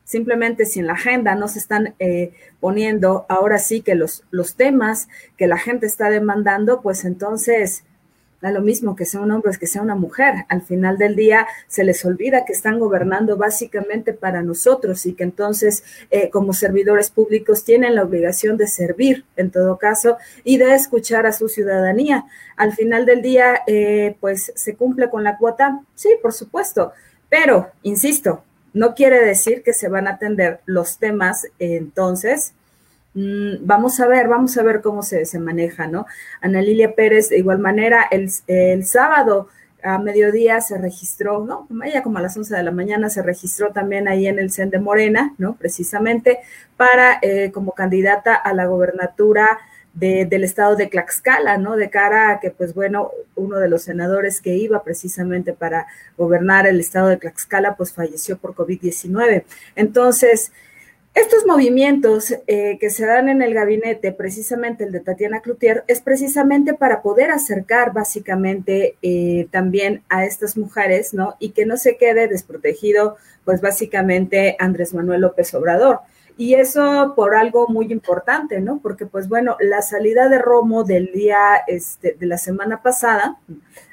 Simplemente 0.06 0.66
si 0.66 0.80
en 0.80 0.88
la 0.88 0.94
agenda 0.94 1.36
no 1.36 1.48
se 1.48 1.60
están 1.60 1.96
eh, 2.00 2.32
poniendo 2.60 3.26
ahora 3.28 3.58
sí 3.58 3.82
que 3.82 3.96
los, 3.96 4.24
los 4.32 4.56
temas 4.56 5.10
que 5.36 5.48
la 5.48 5.58
gente 5.58 5.88
está 5.88 6.10
demandando, 6.10 6.82
pues 6.82 7.04
entonces 7.06 7.84
da 8.40 8.52
lo 8.52 8.62
mismo 8.62 8.96
que 8.96 9.06
sea 9.06 9.22
un 9.22 9.32
hombre 9.32 9.58
que 9.60 9.66
sea 9.66 9.82
una 9.82 9.96
mujer. 9.96 10.46
Al 10.50 10.62
final 10.62 11.00
del 11.00 11.16
día 11.16 11.48
se 11.68 11.84
les 11.84 12.06
olvida 12.06 12.46
que 12.46 12.54
están 12.54 12.78
gobernando 12.78 13.36
básicamente 13.38 14.14
para 14.14 14.44
nosotros 14.44 15.08
y 15.08 15.14
que 15.14 15.24
entonces 15.24 15.84
eh, 16.12 16.30
como 16.30 16.54
servidores 16.54 17.10
públicos 17.10 17.64
tienen 17.64 17.96
la 17.96 18.04
obligación 18.04 18.58
de 18.58 18.68
servir 18.68 19.26
en 19.36 19.50
todo 19.50 19.80
caso 19.80 20.18
y 20.44 20.58
de 20.58 20.76
escuchar 20.76 21.26
a 21.26 21.34
su 21.34 21.50
ciudadanía. 21.50 22.26
Al 22.56 22.74
final 22.74 23.08
del 23.08 23.24
día, 23.24 23.62
eh, 23.66 24.16
pues 24.20 24.52
se 24.56 24.76
cumple 24.76 25.10
con 25.10 25.24
la 25.24 25.40
cuota, 25.40 25.82
sí, 25.96 26.10
por 26.22 26.32
supuesto, 26.32 26.94
pero, 27.30 27.72
insisto, 27.82 28.44
no 28.76 28.94
quiere 28.94 29.26
decir 29.26 29.64
que 29.64 29.74
se 29.74 29.90
van 29.90 30.08
a 30.08 30.12
atender 30.12 30.60
los 30.66 31.00
temas 31.00 31.48
entonces. 31.58 32.54
Mm, 33.14 33.66
vamos 33.66 34.00
a 34.02 34.08
ver, 34.08 34.28
vamos 34.28 34.58
a 34.58 34.64
ver 34.64 34.82
cómo 34.82 35.02
se, 35.02 35.26
se 35.26 35.40
maneja, 35.40 35.88
¿no? 35.88 36.06
Ana 36.42 36.62
Lilia 36.62 36.94
Pérez, 36.94 37.30
de 37.30 37.40
igual 37.40 37.60
manera, 37.60 38.06
el, 38.12 38.30
el 38.48 38.86
sábado 38.86 39.48
a 39.82 39.98
mediodía 40.00 40.60
se 40.60 40.78
registró, 40.78 41.46
¿no? 41.46 41.68
Ella 41.86 42.04
como 42.04 42.18
a 42.18 42.22
las 42.22 42.36
11 42.36 42.56
de 42.56 42.64
la 42.64 42.72
mañana 42.72 43.10
se 43.10 43.22
registró 43.22 43.72
también 43.72 44.08
ahí 44.08 44.28
en 44.28 44.40
el 44.40 44.52
CEN 44.52 44.72
de 44.72 44.80
Morena, 44.80 45.34
¿no? 45.38 45.56
Precisamente 45.56 46.40
para, 46.76 47.20
eh, 47.22 47.52
como 47.54 47.72
candidata 47.72 48.36
a 48.36 48.54
la 48.54 48.66
gobernatura 48.66 49.60
del 49.96 50.44
estado 50.44 50.76
de 50.76 50.88
Tlaxcala, 50.88 51.58
¿no? 51.58 51.78
De 51.78 51.90
cara 51.90 52.32
a 52.32 52.40
que, 52.40 52.52
pues 52.52 52.74
bueno, 52.74 53.12
uno 53.36 53.58
de 53.60 53.70
los 53.70 53.84
senadores 53.84 54.42
que 54.42 54.56
iba 54.56 54.84
precisamente 54.84 55.54
para 55.54 55.88
gobernar 56.18 56.68
el 56.68 56.80
estado 56.82 57.08
de 57.08 57.18
Tlaxcala, 57.18 57.76
pues 57.76 57.94
falleció 57.94 58.38
por 58.38 58.54
COVID-19. 58.56 59.46
Entonces, 59.76 60.52
estos 61.16 61.46
movimientos 61.46 62.36
eh, 62.46 62.78
que 62.78 62.90
se 62.90 63.06
dan 63.06 63.30
en 63.30 63.42
el 63.42 63.54
gabinete, 63.54 64.12
precisamente 64.12 64.84
el 64.84 64.92
de 64.92 65.00
Tatiana 65.00 65.40
Cloutier, 65.40 65.86
es 65.88 66.02
precisamente 66.02 66.74
para 66.74 67.02
poder 67.02 67.32
acercar 67.32 67.94
básicamente 67.94 68.98
eh, 69.02 69.48
también 69.50 70.04
a 70.10 70.26
estas 70.26 70.58
mujeres, 70.58 71.14
¿no? 71.14 71.38
Y 71.40 71.52
que 71.52 71.66
no 71.66 71.78
se 71.78 71.96
quede 71.96 72.28
desprotegido, 72.28 73.16
pues 73.46 73.62
básicamente 73.62 74.58
Andrés 74.60 74.94
Manuel 74.94 75.22
López 75.22 75.54
Obrador. 75.54 76.02
Y 76.38 76.56
eso 76.56 77.14
por 77.16 77.36
algo 77.36 77.68
muy 77.70 77.92
importante, 77.92 78.60
¿no? 78.60 78.80
Porque, 78.80 79.06
pues 79.06 79.30
bueno, 79.30 79.56
la 79.60 79.82
salida 79.82 80.28
de 80.28 80.40
Romo 80.40 80.84
del 80.84 81.12
día 81.14 81.64
este, 81.68 82.16
de 82.20 82.26
la 82.26 82.38
semana 82.38 82.82
pasada 82.82 83.38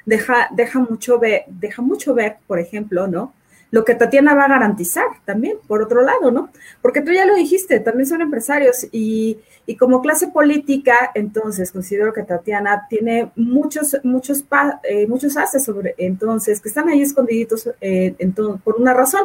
deja, 0.05 0.49
deja, 0.51 0.79
mucho 0.79 1.19
ver, 1.19 1.43
deja 1.47 1.81
mucho 1.81 2.13
ver, 2.13 2.37
por 2.45 2.59
ejemplo, 2.59 3.07
¿no? 3.07 3.33
Lo 3.71 3.85
que 3.85 3.95
Tatiana 3.95 4.35
va 4.35 4.45
a 4.45 4.49
garantizar 4.49 5.07
también, 5.25 5.57
por 5.67 5.81
otro 5.81 6.03
lado, 6.03 6.31
¿no? 6.31 6.49
Porque 6.81 7.01
tú 7.01 7.11
ya 7.11 7.25
lo 7.25 7.33
dijiste, 7.33 7.79
también 7.79 8.07
son 8.07 8.21
empresarios 8.21 8.85
y, 8.91 9.39
y 9.65 9.77
como 9.77 10.01
clase 10.01 10.27
política, 10.27 11.11
entonces 11.15 11.71
considero 11.71 12.13
que 12.13 12.23
Tatiana 12.23 12.85
tiene 12.89 13.31
muchos, 13.35 13.97
muchos, 14.03 14.43
eh, 14.83 15.07
muchos 15.07 15.37
haces 15.37 15.63
sobre, 15.63 15.95
entonces, 15.97 16.59
que 16.59 16.69
están 16.69 16.89
ahí 16.89 17.01
escondiditos 17.01 17.69
eh, 17.79 18.15
por 18.63 18.75
una 18.75 18.93
razón, 18.93 19.23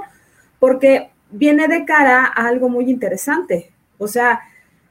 porque 0.61 1.11
viene 1.31 1.69
de 1.69 1.85
cara 1.85 2.25
a 2.27 2.47
algo 2.47 2.69
muy 2.69 2.91
interesante. 2.91 3.71
O 3.99 4.09
sea, 4.09 4.41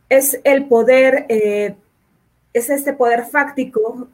es 0.10 0.40
el 0.44 0.66
poder, 0.66 1.26
eh, 1.30 1.76
es 2.54 2.70
este 2.70 2.94
poder 2.94 3.26
fáctico 3.26 4.10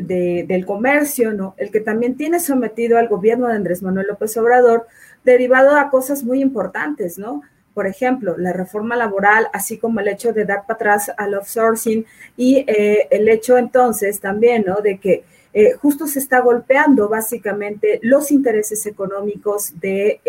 de, 0.00 0.44
del 0.46 0.66
comercio, 0.66 1.32
¿no? 1.32 1.54
El 1.56 1.70
que 1.70 1.80
también 1.80 2.16
tiene 2.16 2.40
sometido 2.40 2.98
al 2.98 3.08
gobierno 3.08 3.48
de 3.48 3.54
Andrés 3.54 3.82
Manuel 3.82 4.08
López 4.08 4.36
Obrador, 4.36 4.86
derivado 5.24 5.76
a 5.76 5.90
cosas 5.90 6.22
muy 6.22 6.40
importantes, 6.40 7.18
¿no? 7.18 7.42
Por 7.74 7.86
ejemplo, 7.86 8.36
la 8.36 8.52
reforma 8.52 8.96
laboral, 8.96 9.48
así 9.52 9.78
como 9.78 10.00
el 10.00 10.08
hecho 10.08 10.32
de 10.32 10.44
dar 10.44 10.62
para 10.66 10.74
atrás 10.74 11.12
al 11.16 11.34
outsourcing 11.34 12.04
y 12.36 12.64
eh, 12.66 13.06
el 13.10 13.28
hecho 13.28 13.56
entonces 13.56 14.20
también, 14.20 14.64
¿no? 14.66 14.76
De 14.76 14.98
que 14.98 15.24
eh, 15.52 15.72
justo 15.80 16.06
se 16.06 16.18
está 16.18 16.40
golpeando 16.40 17.08
básicamente 17.08 18.00
los 18.02 18.30
intereses 18.30 18.84
económicos 18.86 19.72
de 19.80 20.20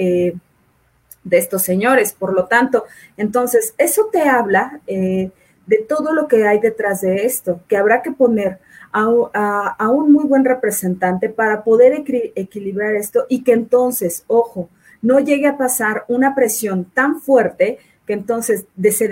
de 1.30 1.38
estos 1.38 1.62
señores. 1.62 2.14
Por 2.14 2.34
lo 2.34 2.46
tanto, 2.46 2.86
entonces, 3.18 3.74
eso 3.78 4.10
te 4.12 4.24
habla 4.24 4.82
eh, 4.88 5.32
de 5.66 5.78
todo 5.78 6.14
lo 6.14 6.28
que 6.28 6.48
hay 6.48 6.60
detrás 6.60 7.02
de 7.02 7.26
esto, 7.26 7.62
que 7.68 7.78
habrá 7.78 8.02
que 8.02 8.12
poner 8.12 8.60
a, 8.92 9.90
un 9.90 10.12
muy 10.12 10.26
buen 10.26 10.44
representante 10.44 11.30
para 11.30 11.64
poder 11.64 12.04
equilibrar 12.36 12.96
esto 12.96 13.26
y 13.30 13.44
que 13.44 13.54
entonces, 13.54 14.24
ojo, 14.28 14.70
no 15.02 15.20
llegue 15.20 15.48
a 15.48 15.58
pasar 15.58 16.06
una 16.08 16.34
presión 16.34 16.86
tan 16.86 17.22
fuerte 17.22 17.78
que 18.10 18.14
entonces 18.14 18.66
se 18.92 19.08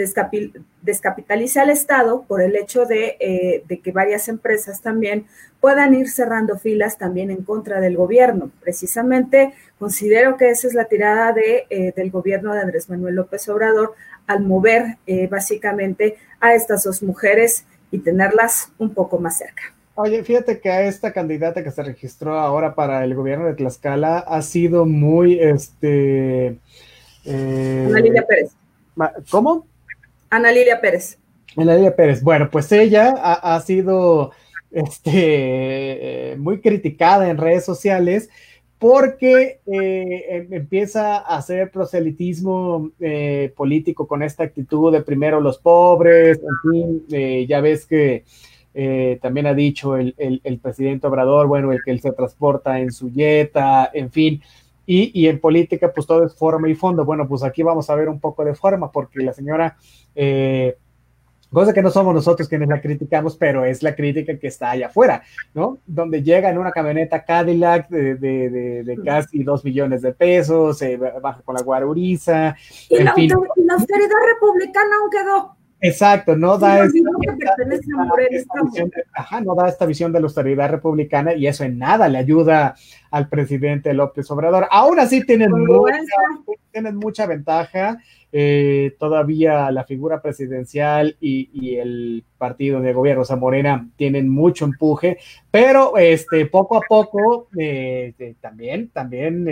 descapitaliza 0.82 1.62
el 1.62 1.70
Estado 1.70 2.24
por 2.28 2.42
el 2.42 2.56
hecho 2.56 2.90
eh, 2.90 3.64
de, 3.68 3.80
que 3.80 3.92
varias 3.92 4.28
empresas 4.28 4.82
también 4.82 5.28
puedan 5.62 5.94
ir 5.94 6.10
cerrando 6.10 6.58
filas 6.58 6.98
también 6.98 7.30
en 7.30 7.44
contra 7.44 7.80
del 7.80 7.96
gobierno. 7.96 8.50
Precisamente 8.60 9.54
considero 9.78 10.36
que 10.36 10.50
esa 10.50 10.68
es 10.68 10.74
la 10.74 10.86
tirada 10.86 11.32
de, 11.32 11.68
eh, 11.70 11.94
del 11.96 12.10
gobierno 12.10 12.56
de 12.56 12.62
Andrés 12.62 12.90
Manuel 12.90 13.14
López 13.14 13.48
Obrador 13.50 13.94
al 14.26 14.42
mover 14.42 14.98
eh, 15.06 15.28
básicamente 15.28 16.18
a 16.40 16.56
estas 16.56 16.84
dos 16.84 17.04
mujeres 17.04 17.66
y 17.92 18.00
tenerlas 18.00 18.72
un 18.80 18.96
poco 18.96 19.20
más 19.20 19.38
cerca. 19.38 19.62
Oye, 19.94 20.24
fíjate 20.24 20.60
que 20.60 20.72
a 20.72 20.88
esta 20.88 21.14
candidata 21.14 21.64
que 21.64 21.70
se 21.70 21.84
registró 21.84 22.34
ahora 22.40 22.74
para 22.74 23.04
el 23.04 23.14
gobierno 23.14 23.46
de 23.46 23.54
Tlaxcala 23.54 24.18
ha 24.18 24.42
sido 24.42 24.88
muy, 24.88 25.40
este... 25.40 26.58
Ana 27.28 28.00
Lilia 28.00 28.26
Pérez. 28.26 28.57
¿Cómo? 29.30 29.68
Ana 30.30 30.52
Lilia 30.52 30.80
Pérez. 30.82 31.18
Ana 31.56 31.76
Lilia 31.76 31.96
Pérez. 31.96 32.22
Bueno, 32.22 32.50
pues 32.52 32.72
ella 32.72 33.16
ha, 33.18 33.60
sido 33.62 34.32
este, 34.72 36.36
muy 36.38 36.60
criticada 36.62 37.30
en 37.30 37.38
redes 37.38 37.66
sociales 37.66 38.30
porque 38.80 39.60
eh, 39.66 40.26
em, 40.30 40.54
empieza 40.54 41.18
a 41.18 41.38
hacer 41.38 41.72
proselitismo 41.72 42.92
eh, 43.00 43.52
político 43.56 44.08
con 44.08 44.22
esta 44.22 44.44
actitud 44.44 44.92
de 44.94 45.02
primero 45.02 45.42
los 45.42 45.58
pobres, 45.58 46.40
en 46.40 46.72
fin, 46.72 47.06
eh, 47.12 47.46
ya 47.48 47.62
ves 47.62 47.86
que 47.86 48.24
también 49.24 49.48
ha 49.48 49.56
dicho 49.56 49.98
el, 49.98 50.14
el, 50.20 50.60
presidente 50.60 51.08
Obrador, 51.08 51.48
bueno, 51.48 51.72
el 51.72 51.80
que 51.84 51.90
él 51.90 52.00
se 52.00 52.12
transporta 52.12 52.80
en 52.80 52.92
su 52.92 53.10
yeta, 53.10 53.90
en 53.92 54.12
fin, 54.12 54.44
y, 54.90 55.28
en 55.28 55.40
política, 55.40 55.92
pues 55.94 56.08
todo 56.08 56.26
es 56.26 56.34
forma 56.34 56.70
y 56.70 56.76
fondo. 56.76 57.04
Bueno, 57.04 57.28
pues 57.28 57.44
aquí 57.44 57.62
vamos 57.62 57.90
a 57.90 57.96
ver 57.96 58.08
un 58.08 58.22
poco 58.22 58.46
de 58.46 58.56
forma, 58.56 58.90
porque 58.90 59.20
la 59.20 59.34
señora, 59.34 59.76
eh, 60.16 60.78
cosa 61.52 61.74
que 61.74 61.82
no 61.82 61.90
somos 61.90 62.16
nosotros 62.16 62.48
quienes 62.48 62.70
la 62.70 62.80
criticamos, 62.80 63.36
pero 63.36 63.66
es 63.66 63.84
la 63.84 63.94
crítica 63.94 64.40
que 64.40 64.48
está 64.48 64.72
allá 64.72 64.88
afuera, 64.88 65.24
¿no? 65.54 65.80
Donde 65.86 66.24
llega 66.24 66.50
en 66.50 66.58
una 66.58 66.72
camioneta 66.72 67.26
Cadillac 67.26 67.90
de, 67.90 68.16
de, 68.16 68.98
casi 69.04 69.44
dos 69.44 69.66
millones 69.66 70.02
de 70.02 70.14
pesos, 70.14 70.78
se 70.78 70.96
baja 70.96 71.42
con 71.44 71.56
la 71.56 71.64
guaruriza. 71.64 72.56
Y 72.90 73.04
la, 73.04 73.12
austeridad 73.12 74.16
republicana 74.26 74.96
aún 75.02 75.10
quedó. 75.12 75.58
Exacto, 75.80 76.36
no 76.36 76.58
da, 76.58 76.86
esta, 76.86 76.92
visión 76.92 78.90
de, 78.90 79.46
no 79.46 79.54
da 79.54 79.70
esta 79.70 79.86
visión 79.86 80.12
de 80.12 80.20
la 80.20 80.26
austeridad 80.26 80.72
republicana 80.72 81.36
y 81.36 81.46
eso 81.46 81.64
en 81.66 81.78
nada 81.78 82.08
le 82.08 82.18
ayuda 82.18 82.76
al 83.12 83.30
presidente 83.30 83.94
López 83.94 84.30
Obrador. 84.32 84.68
Aún 84.72 85.00
así 85.00 85.26
tienen 85.26 85.52
mucha, 85.52 85.98
tienen 86.72 86.96
mucha 86.96 87.26
ventaja 87.26 87.98
eh, 88.30 88.94
todavía 89.00 89.72
la 89.72 89.86
figura 89.86 90.22
presidencial 90.22 91.16
y, 91.22 91.78
el 91.78 92.26
partido 92.38 92.82
de 92.82 92.94
gobierno, 92.94 93.22
o 93.22 93.26
sea, 93.26 93.38
Morena, 93.38 93.90
tienen 93.96 94.28
mucho 94.28 94.66
empuje, 94.66 95.18
pero 95.50 95.98
este, 95.98 96.46
poco 96.46 96.78
a 96.78 96.82
poco 96.82 97.48
eh, 97.58 98.14
eh, 98.20 98.36
también, 98.42 98.90
también 98.90 99.46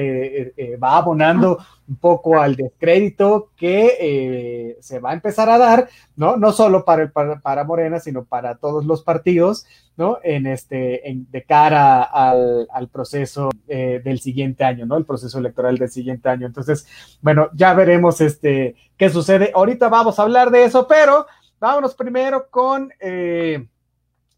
va 0.84 0.98
abonando 0.98 1.58
un 1.88 1.96
poco 1.96 2.38
al 2.38 2.56
descrédito 2.56 3.52
que 3.56 4.76
se 4.82 5.00
va 5.00 5.12
a 5.12 5.14
empezar 5.14 5.50
a 5.50 5.58
dar, 5.58 5.88
¿no? 6.16 6.36
No 6.38 6.52
solo 6.52 6.84
para, 6.84 7.10
para, 7.10 7.40
para 7.40 7.64
Morena, 7.64 8.00
sino 8.00 8.26
para 8.26 8.56
todos 8.56 8.86
los 8.86 9.04
partidos 9.04 9.66
¿no? 9.98 10.20
En 10.24 10.46
este, 10.46 11.02
de 11.32 11.44
cara 11.44 12.04
al, 12.04 12.68
al 12.72 12.90
proceso 12.90 13.50
eh, 13.68 14.02
del 14.04 14.20
siguiente 14.20 14.64
año, 14.64 14.86
¿no? 14.86 14.98
El 14.98 15.06
proceso 15.06 15.40
electoral 15.40 15.78
del 15.78 15.90
siguiente 15.90 16.30
año. 16.30 16.48
Entonces, 16.48 16.88
bueno, 17.22 17.50
ya 17.54 17.74
veremos 17.74 18.22
este, 18.22 18.76
qué 18.98 19.10
sucede. 19.10 19.52
Ahorita 19.54 19.90
vamos 19.90 20.20
a 20.20 20.24
hablar 20.24 20.52
de 20.52 20.66
eso, 20.66 20.88
pero 20.88 21.26
vámonos 21.60 21.96
primero 21.96 22.48
con 22.50 22.92
eh, 23.00 23.66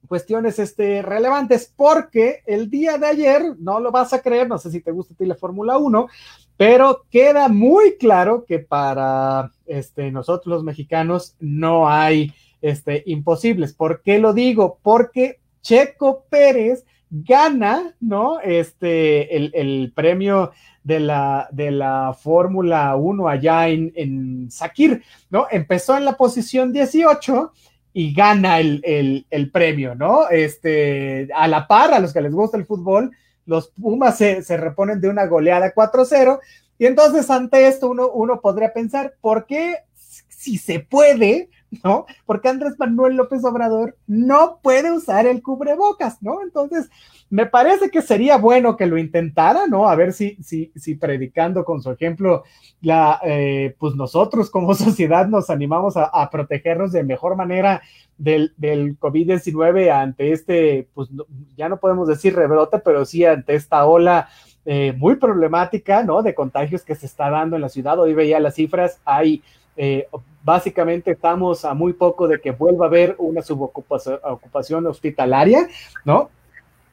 cuestiones 0.07 0.59
este, 0.59 1.01
relevantes, 1.01 1.73
porque 1.75 2.41
el 2.45 2.69
día 2.69 2.97
de 2.97 3.07
ayer, 3.07 3.55
no 3.59 3.79
lo 3.79 3.91
vas 3.91 4.13
a 4.13 4.21
creer, 4.21 4.47
no 4.47 4.57
sé 4.57 4.71
si 4.71 4.81
te 4.81 4.91
gusta 4.91 5.13
a 5.13 5.17
ti 5.17 5.25
la 5.25 5.35
Fórmula 5.35 5.77
1, 5.77 6.07
pero 6.55 7.05
queda 7.11 7.49
muy 7.49 7.97
claro 7.97 8.45
que 8.45 8.59
para 8.59 9.51
este, 9.65 10.11
nosotros 10.11 10.47
los 10.47 10.63
mexicanos 10.63 11.35
no 11.39 11.89
hay 11.89 12.33
este, 12.61 13.03
imposibles. 13.05 13.73
¿Por 13.73 14.01
qué 14.01 14.19
lo 14.19 14.33
digo? 14.33 14.79
Porque 14.81 15.39
Checo 15.67 16.23
Pérez 16.29 16.85
gana, 17.09 17.93
¿no? 17.99 18.39
Este, 18.39 19.35
el, 19.35 19.51
el 19.53 19.91
premio 19.93 20.51
de 20.81 21.01
la, 21.01 21.49
de 21.51 21.71
la 21.71 22.15
Fórmula 22.17 22.95
1 22.95 23.27
allá 23.27 23.67
en, 23.67 23.91
en 23.97 24.49
Sakir, 24.49 25.03
¿no? 25.29 25.47
Empezó 25.51 25.97
en 25.97 26.05
la 26.05 26.13
posición 26.13 26.71
18 26.71 27.51
y 27.91 28.13
gana 28.13 28.61
el, 28.61 28.79
el, 28.85 29.25
el, 29.29 29.51
premio, 29.51 29.93
¿no? 29.93 30.29
Este, 30.29 31.27
a 31.35 31.49
la 31.49 31.67
par, 31.67 31.93
a 31.93 31.99
los 31.99 32.13
que 32.13 32.21
les 32.21 32.31
gusta 32.31 32.55
el 32.55 32.65
fútbol, 32.65 33.11
los 33.45 33.67
Pumas 33.67 34.17
se, 34.17 34.43
se 34.43 34.55
reponen 34.55 35.01
de 35.01 35.09
una 35.09 35.25
goleada 35.25 35.73
4-0. 35.73 36.39
Y 36.79 36.85
entonces, 36.85 37.29
ante 37.29 37.67
esto, 37.67 37.89
uno, 37.89 38.09
uno 38.09 38.39
podría 38.39 38.71
pensar, 38.71 39.15
¿por 39.19 39.45
qué 39.45 39.75
si 40.29 40.57
se 40.57 40.79
puede, 40.79 41.49
¿no? 41.83 42.05
Porque 42.25 42.49
Andrés 42.49 42.73
Manuel 42.77 43.15
López 43.15 43.43
Obrador 43.43 43.97
no 44.07 44.59
puede 44.61 44.91
usar 44.91 45.25
el 45.25 45.41
cubrebocas, 45.41 46.21
¿no? 46.21 46.41
Entonces, 46.41 46.89
me 47.29 47.45
parece 47.45 47.89
que 47.89 48.01
sería 48.01 48.37
bueno 48.37 48.77
que 48.77 48.85
lo 48.85 48.97
intentara, 48.97 49.67
¿no? 49.67 49.89
A 49.89 49.95
ver 49.95 50.13
si, 50.13 50.35
si, 50.41 50.71
si 50.75 50.95
predicando 50.95 51.65
con 51.65 51.81
su 51.81 51.91
ejemplo, 51.91 52.43
la, 52.81 53.19
eh, 53.23 53.75
pues 53.79 53.95
nosotros 53.95 54.49
como 54.49 54.73
sociedad 54.75 55.27
nos 55.27 55.49
animamos 55.49 55.95
a, 55.97 56.29
protegernos 56.29 56.91
de 56.91 57.03
mejor 57.03 57.35
manera 57.35 57.81
del, 58.17 58.53
del 58.57 58.97
COVID-19 58.99 59.91
ante 59.91 60.31
este, 60.31 60.87
pues 60.93 61.09
ya 61.55 61.69
no 61.69 61.77
podemos 61.77 62.07
decir 62.07 62.35
rebrote, 62.35 62.79
pero 62.79 63.05
sí 63.05 63.25
ante 63.25 63.55
esta 63.55 63.85
ola 63.85 64.29
eh, 64.65 64.93
muy 64.97 65.15
problemática, 65.15 66.03
¿no? 66.03 66.21
De 66.21 66.35
contagios 66.35 66.83
que 66.83 66.95
se 66.95 67.05
está 67.05 67.29
dando 67.29 67.55
en 67.55 67.61
la 67.61 67.69
ciudad. 67.69 67.99
Hoy 67.99 68.13
veía 68.13 68.39
las 68.39 68.55
cifras, 68.55 68.99
hay 69.05 69.41
eh, 69.77 70.07
básicamente 70.43 71.11
estamos 71.11 71.63
a 71.65 71.73
muy 71.73 71.93
poco 71.93 72.27
de 72.27 72.41
que 72.41 72.51
vuelva 72.51 72.85
a 72.85 72.87
haber 72.89 73.15
una 73.19 73.41
subocupación 73.41 74.87
hospitalaria, 74.87 75.67
¿no? 76.03 76.29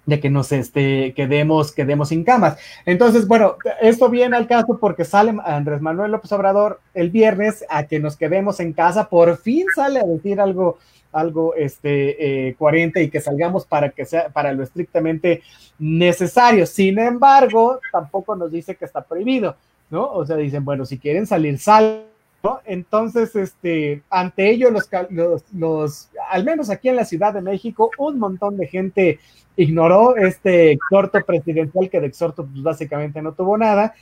de 0.07 0.21
que 0.21 0.31
nos 0.31 0.53
este, 0.53 1.15
quedemos, 1.15 1.73
quedemos 1.73 2.11
sin 2.11 2.25
camas. 2.25 2.59
Entonces, 2.85 3.27
bueno, 3.27 3.57
esto 3.81 4.09
viene 4.09 4.37
al 4.37 4.47
caso 4.47 4.79
porque 4.79 5.05
sale 5.05 5.35
Andrés 5.45 5.81
Manuel 5.81 6.13
López 6.13 6.31
Obrador 6.33 6.81
el 6.93 7.11
viernes 7.11 7.65
a 7.69 7.85
que 7.85 8.01
nos 8.01 8.17
quedemos 8.17 8.61
en 8.61 8.73
casa, 8.73 9.09
por 9.09 9.37
fin 9.39 9.67
sale 9.75 10.01
a 10.01 10.05
decir 10.05 10.41
algo, 10.41 10.79
algo 11.13 11.55
este, 11.55 12.49
eh, 12.49 12.57
y 12.97 13.09
que 13.09 13.21
salgamos 13.21 13.65
para 13.67 13.91
que 13.91 14.05
sea, 14.05 14.29
para 14.29 14.53
lo 14.53 14.63
estrictamente 14.63 15.43
necesario. 15.79 16.67
Sin 16.67 16.99
embargo, 16.99 17.81
tampoco 17.91 18.37
nos 18.37 18.53
dice 18.53 18.75
que 18.75 18.85
está 18.85 19.03
prohibido, 19.03 19.57
¿no? 19.91 20.11
O 20.11 20.27
sea, 20.27 20.37
dicen, 20.37 20.65
bueno, 20.65 20.85
si 20.85 20.99
quieren 20.99 21.27
salir, 21.27 21.59
sal 21.59 22.09
¿no? 22.45 22.61
Entonces, 22.67 23.35
este, 23.35 24.03
ante 24.11 24.51
ello, 24.51 24.71
los, 24.71 24.89
los, 25.11 25.45
los, 25.55 26.11
al 26.31 26.45
menos 26.45 26.71
aquí 26.71 26.91
en 26.91 26.97
la 26.97 27.07
Ciudad 27.07 27.33
de 27.33 27.41
México, 27.41 27.91
un 27.99 28.19
montón 28.19 28.57
de 28.59 28.67
gente 28.67 29.19
ignoró 29.57 30.17
este 30.17 30.73
exhorto 30.73 31.21
presidencial 31.25 31.89
que 31.89 32.01
de 32.01 32.07
exhorto 32.07 32.47
pues, 32.47 32.63
básicamente 32.63 33.23
no 33.23 33.33
tuvo 33.33 33.57
nada. 33.57 33.95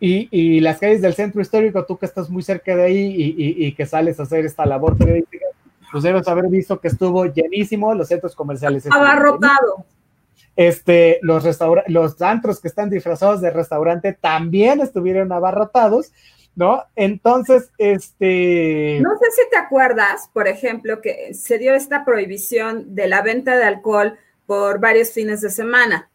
Y, 0.00 0.28
y, 0.30 0.60
las 0.60 0.78
calles 0.78 1.02
del 1.02 1.14
centro 1.14 1.42
histórico, 1.42 1.84
tú 1.84 1.98
que 1.98 2.06
estás 2.06 2.30
muy 2.30 2.42
cerca 2.42 2.76
de 2.76 2.84
ahí 2.84 3.14
y, 3.16 3.24
y, 3.36 3.66
y, 3.66 3.72
que 3.72 3.84
sales 3.84 4.20
a 4.20 4.22
hacer 4.22 4.46
esta 4.46 4.64
labor 4.64 4.96
periodística, 4.96 5.46
pues 5.90 6.04
debes 6.04 6.28
haber 6.28 6.46
visto 6.46 6.78
que 6.78 6.86
estuvo 6.86 7.26
llenísimo 7.26 7.92
los 7.94 8.06
centros 8.06 8.36
comerciales. 8.36 8.86
Abarrotado. 8.86 9.84
Este, 10.54 11.18
los, 11.22 11.44
los 11.88 12.22
antros 12.22 12.60
que 12.60 12.68
están 12.68 12.90
disfrazados 12.90 13.40
de 13.40 13.50
restaurante 13.50 14.12
también 14.12 14.80
estuvieron 14.80 15.32
abarrotados. 15.32 16.12
¿No? 16.58 16.82
Entonces, 16.96 17.70
este... 17.78 18.98
No 19.00 19.16
sé 19.16 19.30
si 19.30 19.48
te 19.48 19.56
acuerdas, 19.56 20.28
por 20.32 20.48
ejemplo, 20.48 21.00
que 21.00 21.32
se 21.32 21.56
dio 21.56 21.72
esta 21.74 22.04
prohibición 22.04 22.96
de 22.96 23.06
la 23.06 23.22
venta 23.22 23.56
de 23.56 23.62
alcohol 23.62 24.18
por 24.44 24.80
varios 24.80 25.12
fines 25.12 25.40
de 25.40 25.50
semana. 25.50 26.10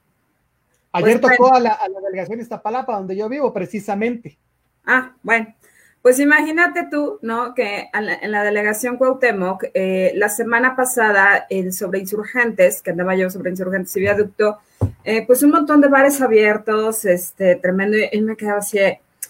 Ayer 0.91 1.21
pues, 1.21 1.38
tocó 1.38 1.49
bueno. 1.49 1.56
a, 1.56 1.60
la, 1.62 1.71
a 1.71 1.88
la 1.88 2.01
delegación 2.01 2.41
Iztapalapa, 2.41 2.93
donde 2.93 3.15
yo 3.15 3.29
vivo, 3.29 3.53
precisamente. 3.53 4.38
Ah, 4.86 5.13
bueno. 5.23 5.56
Pues 6.01 6.19
imagínate 6.19 6.89
tú, 6.91 7.19
¿no? 7.21 7.53
Que 7.53 7.89
la, 7.93 8.15
en 8.15 8.32
la 8.34 8.43
delegación 8.43 8.97
Cuauhtémoc, 8.97 9.63
eh, 9.73 10.12
la 10.15 10.27
semana 10.27 10.75
pasada, 10.75 11.45
en 11.49 11.71
sobre 11.71 11.99
insurgentes, 11.99 12.82
que 12.82 12.91
andaba 12.91 13.15
yo 13.15 13.29
sobre 13.29 13.51
insurgentes 13.51 13.95
y 13.95 14.01
viaducto, 14.01 14.58
eh, 15.06 15.25
pues 15.25 15.41
un 15.43 15.51
montón 15.51 15.79
de 15.79 15.88
bares 15.88 16.19
abiertos, 16.21 17.06
este, 17.06 17.56
tremendo, 17.56 17.95
y 18.12 18.21
me 18.21 18.36
quedaba 18.36 18.58
así, 18.60 18.79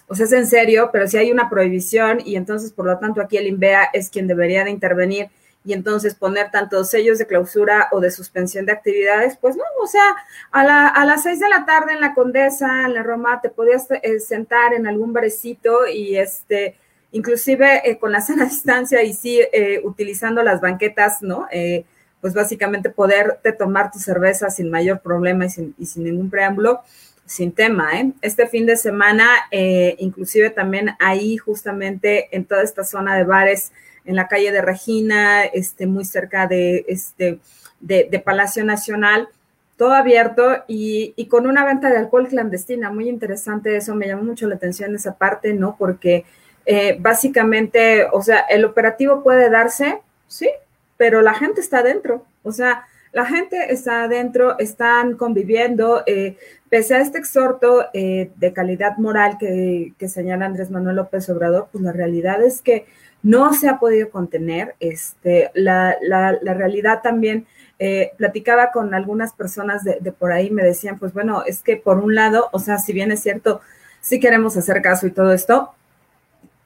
o 0.08 0.14
sea, 0.14 0.26
es 0.26 0.32
en 0.32 0.46
serio, 0.46 0.90
pero 0.92 1.06
si 1.08 1.16
hay 1.16 1.32
una 1.32 1.48
prohibición 1.48 2.18
y 2.24 2.36
entonces, 2.36 2.72
por 2.72 2.86
lo 2.86 2.98
tanto, 2.98 3.20
aquí 3.20 3.36
el 3.36 3.46
INVEA 3.46 3.84
es 3.92 4.10
quien 4.10 4.26
debería 4.26 4.64
de 4.64 4.70
intervenir 4.70 5.28
y 5.64 5.72
entonces 5.72 6.14
poner 6.14 6.50
tantos 6.50 6.90
sellos 6.90 7.18
de 7.18 7.26
clausura 7.26 7.88
o 7.90 8.00
de 8.00 8.10
suspensión 8.10 8.66
de 8.66 8.72
actividades, 8.72 9.38
pues 9.40 9.56
no, 9.56 9.64
o 9.82 9.86
sea, 9.86 10.14
a, 10.50 10.62
la, 10.62 10.88
a 10.88 11.06
las 11.06 11.22
seis 11.22 11.40
de 11.40 11.48
la 11.48 11.64
tarde 11.64 11.92
en 11.92 12.00
la 12.00 12.12
Condesa, 12.12 12.82
en 12.84 12.92
la 12.92 13.02
Roma, 13.02 13.40
te 13.40 13.48
podías 13.48 13.86
eh, 13.90 14.20
sentar 14.20 14.74
en 14.74 14.86
algún 14.86 15.14
barecito 15.14 15.86
y 15.86 16.16
este, 16.16 16.76
inclusive 17.12 17.88
eh, 17.88 17.98
con 17.98 18.12
la 18.12 18.20
sana 18.20 18.44
distancia 18.50 19.02
y 19.02 19.14
sí, 19.14 19.40
eh, 19.52 19.80
utilizando 19.84 20.42
las 20.42 20.60
banquetas, 20.60 21.22
¿no? 21.22 21.46
Eh, 21.50 21.86
pues 22.20 22.34
básicamente 22.34 22.90
poderte 22.90 23.52
tomar 23.52 23.90
tu 23.90 23.98
cerveza 23.98 24.50
sin 24.50 24.70
mayor 24.70 25.00
problema 25.00 25.46
y 25.46 25.50
sin, 25.50 25.74
y 25.78 25.86
sin 25.86 26.04
ningún 26.04 26.30
preámbulo 26.30 26.80
sin 27.26 27.52
tema, 27.52 27.98
¿eh? 27.98 28.12
Este 28.20 28.46
fin 28.46 28.66
de 28.66 28.76
semana, 28.76 29.28
eh, 29.50 29.96
inclusive 29.98 30.50
también 30.50 30.90
ahí 30.98 31.36
justamente 31.36 32.28
en 32.36 32.44
toda 32.44 32.62
esta 32.62 32.84
zona 32.84 33.16
de 33.16 33.24
bares, 33.24 33.72
en 34.04 34.16
la 34.16 34.28
calle 34.28 34.52
de 34.52 34.60
Regina, 34.60 35.44
este, 35.44 35.86
muy 35.86 36.04
cerca 36.04 36.46
de, 36.46 36.84
este, 36.88 37.38
de, 37.80 38.22
Palacio 38.24 38.64
Nacional, 38.64 39.28
todo 39.76 39.94
abierto 39.94 40.64
y, 40.68 41.14
con 41.30 41.46
una 41.46 41.64
venta 41.64 41.90
de 41.90 41.96
alcohol 41.96 42.28
clandestina, 42.28 42.90
muy 42.90 43.08
interesante 43.08 43.76
eso, 43.76 43.94
me 43.94 44.06
llamó 44.06 44.22
mucho 44.24 44.46
la 44.46 44.56
atención 44.56 44.94
esa 44.94 45.16
parte, 45.16 45.54
¿no? 45.54 45.76
Porque 45.78 46.26
eh, 46.66 46.96
básicamente, 47.00 48.06
o 48.12 48.22
sea, 48.22 48.40
el 48.40 48.64
operativo 48.64 49.22
puede 49.22 49.48
darse, 49.48 50.00
sí, 50.28 50.50
pero 50.98 51.22
la 51.22 51.34
gente 51.34 51.60
está 51.60 51.78
adentro, 51.78 52.24
o 52.42 52.52
sea, 52.52 52.86
la 53.14 53.24
gente 53.24 53.72
está 53.72 54.02
adentro, 54.04 54.58
están 54.58 55.16
conviviendo, 55.16 56.02
eh, 56.04 56.36
pese 56.68 56.96
a 56.96 57.00
este 57.00 57.18
exhorto 57.18 57.86
eh, 57.94 58.32
de 58.34 58.52
calidad 58.52 58.98
moral 58.98 59.38
que, 59.38 59.94
señala 60.08 60.46
Andrés 60.46 60.70
Manuel 60.70 60.96
López 60.96 61.30
Obrador, 61.30 61.68
pues 61.70 61.84
la 61.84 61.92
realidad 61.92 62.42
es 62.42 62.60
que 62.60 62.86
no 63.22 63.54
se 63.54 63.68
ha 63.68 63.78
podido 63.78 64.10
contener. 64.10 64.74
Este, 64.80 65.52
la, 65.54 65.96
la, 66.02 66.36
la 66.42 66.54
realidad 66.54 67.02
también, 67.02 67.46
eh, 67.78 68.12
platicaba 68.16 68.72
con 68.72 68.94
algunas 68.94 69.32
personas 69.32 69.84
de, 69.84 69.98
de, 70.00 70.10
por 70.10 70.32
ahí, 70.32 70.50
me 70.50 70.64
decían, 70.64 70.98
pues 70.98 71.12
bueno, 71.12 71.44
es 71.46 71.62
que 71.62 71.76
por 71.76 71.98
un 71.98 72.16
lado, 72.16 72.48
o 72.52 72.58
sea, 72.58 72.78
si 72.78 72.92
bien 72.92 73.12
es 73.12 73.20
cierto, 73.20 73.60
sí 74.00 74.18
queremos 74.18 74.56
hacer 74.56 74.82
caso 74.82 75.06
y 75.06 75.12
todo 75.12 75.32
esto, 75.32 75.72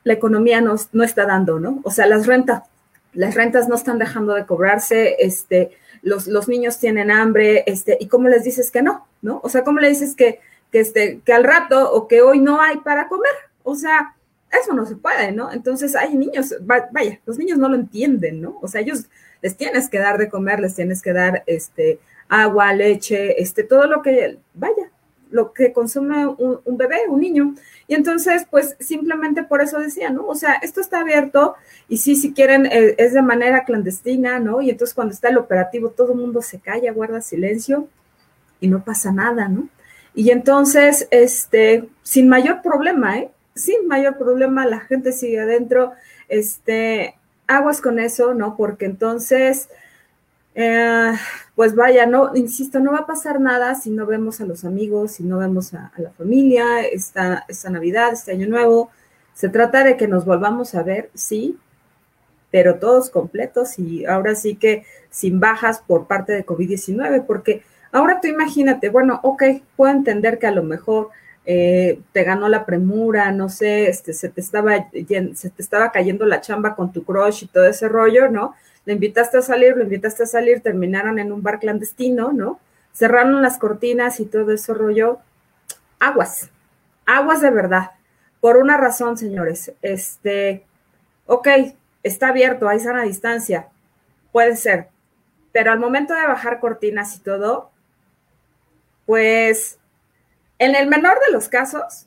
la 0.05 0.15
economía 0.15 0.63
nos, 0.63 0.95
no 0.95 1.05
está 1.05 1.27
dando, 1.27 1.61
¿no? 1.61 1.81
O 1.85 1.91
sea, 1.91 2.07
las 2.07 2.27
rentas, 2.27 2.63
las 3.13 3.35
rentas 3.35 3.69
no 3.69 3.75
están 3.75 3.99
dejando 3.99 4.33
de 4.35 4.47
cobrarse, 4.47 5.17
este, 5.19 5.73
los, 6.03 6.27
los 6.27 6.49
niños 6.49 6.79
tienen 6.79 7.11
hambre, 7.11 7.65
este, 7.67 7.97
y 8.01 8.09
cómo 8.09 8.29
les 8.29 8.45
dices 8.45 8.71
que 8.71 8.83
no, 8.83 9.07
¿no? 9.23 9.41
O 9.43 9.49
sea, 9.49 9.65
¿cómo 9.65 9.81
le 9.81 9.89
dices 9.89 10.15
que, 10.15 10.41
que, 10.71 10.81
este, 10.81 11.21
que 11.25 11.33
al 11.33 11.45
rato 11.45 11.93
o 11.93 12.09
que 12.09 12.23
hoy 12.23 12.41
no 12.41 12.61
hay 12.61 12.79
para 12.79 13.09
comer? 13.09 13.33
O 13.63 13.75
sea, 13.75 14.15
eso 14.51 14.73
no 14.73 14.87
se 14.87 14.97
puede, 14.97 15.33
¿no? 15.33 15.53
Entonces 15.53 15.95
hay 15.95 16.15
niños, 16.15 16.55
vaya, 16.61 17.21
los 17.27 17.39
niños 17.39 17.59
no 17.59 17.69
lo 17.69 17.75
entienden, 17.75 18.41
¿no? 18.41 18.59
O 18.63 18.69
sea, 18.69 18.81
ellos 18.81 19.05
les 19.43 19.57
tienes 19.57 19.89
que 19.89 19.99
dar 19.99 20.19
de 20.19 20.29
comer, 20.29 20.61
les 20.61 20.75
tienes 20.75 21.03
que 21.03 21.13
dar 21.13 21.43
este 21.47 22.01
agua, 22.29 22.73
leche, 22.73 23.41
este, 23.41 23.63
todo 23.65 23.87
lo 23.87 24.03
que, 24.03 24.39
vaya, 24.55 24.91
lo 25.31 25.53
que 25.53 25.73
consume 25.73 26.27
un, 26.27 26.77
bebé, 26.77 27.01
un 27.09 27.21
niño. 27.21 27.55
Y 27.87 27.95
entonces, 27.95 28.47
pues 28.51 28.77
simplemente 28.81 29.43
por 29.43 29.63
eso 29.63 29.79
decía, 29.79 30.11
¿no? 30.11 30.27
O 30.27 30.35
sea, 30.35 30.55
esto 30.55 30.81
está 30.81 31.01
abierto 31.01 31.55
y 31.89 31.99
sí, 31.99 32.17
si 32.17 32.33
quieren, 32.33 32.67
eh, 32.67 32.95
es 32.99 33.13
de 33.15 33.23
manera 33.23 33.65
clandestina, 33.65 34.39
¿no? 34.39 34.61
Y 34.61 34.71
entonces 34.71 34.95
cuando 34.95 35.15
está 35.15 35.29
el 35.29 35.39
operativo, 35.39 35.91
todo 35.91 36.13
el 36.13 36.19
mundo 36.19 36.43
se 36.43 36.59
calla, 36.61 36.93
guarda 36.93 37.21
silencio 37.21 37.89
y 38.61 38.69
no 38.69 38.85
pasa 38.85 39.13
nada, 39.13 39.49
¿no? 39.49 39.69
Y 40.15 40.31
entonces, 40.31 41.07
este, 41.11 41.89
sin 42.03 42.29
mayor 42.29 42.63
problema, 42.63 43.19
¿eh? 43.19 43.31
Sin 43.55 43.87
mayor 43.87 44.19
problema, 44.19 44.67
la 44.67 44.81
gente 44.81 45.13
sigue 45.13 45.41
adentro, 45.41 45.93
este, 46.29 47.15
aguas 47.47 47.81
con 47.81 47.99
eso, 47.99 48.35
¿no? 48.35 48.57
Porque 48.57 48.87
entonces 48.87 49.69
eh, 50.61 51.13
pues 51.55 51.77
vaya, 51.77 52.05
no, 52.05 52.35
insisto, 52.35 52.81
no 52.81 52.91
va 52.91 52.99
a 52.99 53.07
pasar 53.07 53.41
nada 53.41 53.77
si 53.77 53.91
no 53.91 54.07
vemos 54.07 54.41
a 54.41 54.45
los 54.45 54.65
amigos, 54.65 55.13
si 55.13 55.23
no 55.23 55.39
vemos 55.39 55.73
a, 55.73 55.93
la 55.99 56.11
familia, 56.11 56.81
esta, 56.81 57.45
esta 57.47 57.71
Navidad, 57.71 58.13
este 58.13 58.33
Año 58.33 58.49
Nuevo. 58.49 58.91
Se 59.35 59.49
trata 59.49 59.85
de 59.85 59.97
que 59.97 60.09
nos 60.09 60.25
volvamos 60.25 60.75
a 60.75 60.83
ver, 60.83 61.11
sí, 61.15 61.57
pero 62.51 62.81
todos 62.81 63.09
completos 63.09 63.79
y 63.79 64.05
ahora 64.05 64.35
sí 64.35 64.57
que 64.57 64.85
sin 65.11 65.39
bajas 65.39 65.81
por 65.87 66.09
parte 66.09 66.33
de 66.33 66.45
COVID-19, 66.45 67.25
porque 67.25 67.63
ahora 67.93 68.21
tú 68.21 68.27
imagínate, 68.27 68.89
bueno, 68.89 69.21
ok, 69.23 69.45
puedo 69.77 69.93
entender 69.93 70.41
que 70.41 70.49
a 70.49 70.53
lo 70.53 70.65
mejor 70.65 71.11
eh, 71.47 72.01
te 72.11 72.25
ganó 72.25 72.49
la 72.49 72.67
premura, 72.67 73.31
no 73.31 73.49
sé, 73.49 73.89
este, 73.89 74.13
se, 74.13 74.29
te 74.29 74.41
estaba, 74.41 74.91
se 74.91 75.51
te 75.51 75.63
estaba 75.63 75.93
cayendo 75.93 76.27
la 76.27 76.41
chamba 76.41 76.75
con 76.75 76.93
tu 76.93 77.05
crush 77.05 77.45
y 77.45 77.47
todo 77.47 77.65
ese 77.65 77.89
rollo, 77.89 78.29
¿no? 78.29 78.57
Lo 78.89 78.95
invitaste 78.95 79.37
a 79.37 79.43
salir, 79.43 79.77
lo 79.77 79.83
invitaste 79.83 80.23
a 80.23 80.27
salir, 80.27 80.63
terminaron 80.63 81.19
en 81.19 81.31
un 81.31 81.43
bar 81.43 81.61
clandestino, 81.61 82.33
¿no? 82.33 82.59
Cerraron 82.95 83.43
las 83.43 83.59
cortinas 83.59 84.19
y 84.19 84.25
todo 84.25 84.51
ese 84.51 84.73
rollo. 84.73 85.19
Aguas, 86.01 86.49
aguas 87.05 87.43
de 87.43 87.51
verdad. 87.51 87.91
Por 88.41 88.57
una 88.57 88.79
razón, 88.79 89.19
señores. 89.19 89.75
Este, 89.83 90.65
ok, 91.27 91.49
está 92.03 92.29
abierto, 92.29 92.67
hay 92.67 92.81
sana 92.81 93.03
distancia, 93.03 93.69
puede 94.33 94.57
ser, 94.57 94.89
pero 95.53 95.71
al 95.71 95.79
momento 95.79 96.15
de 96.15 96.27
bajar 96.27 96.59
cortinas 96.59 97.15
y 97.15 97.21
todo, 97.21 97.71
pues 99.05 99.79
en 100.59 100.75
el 100.75 100.89
menor 100.89 101.19
de 101.27 101.33
los 101.33 101.51
casos, 101.51 102.07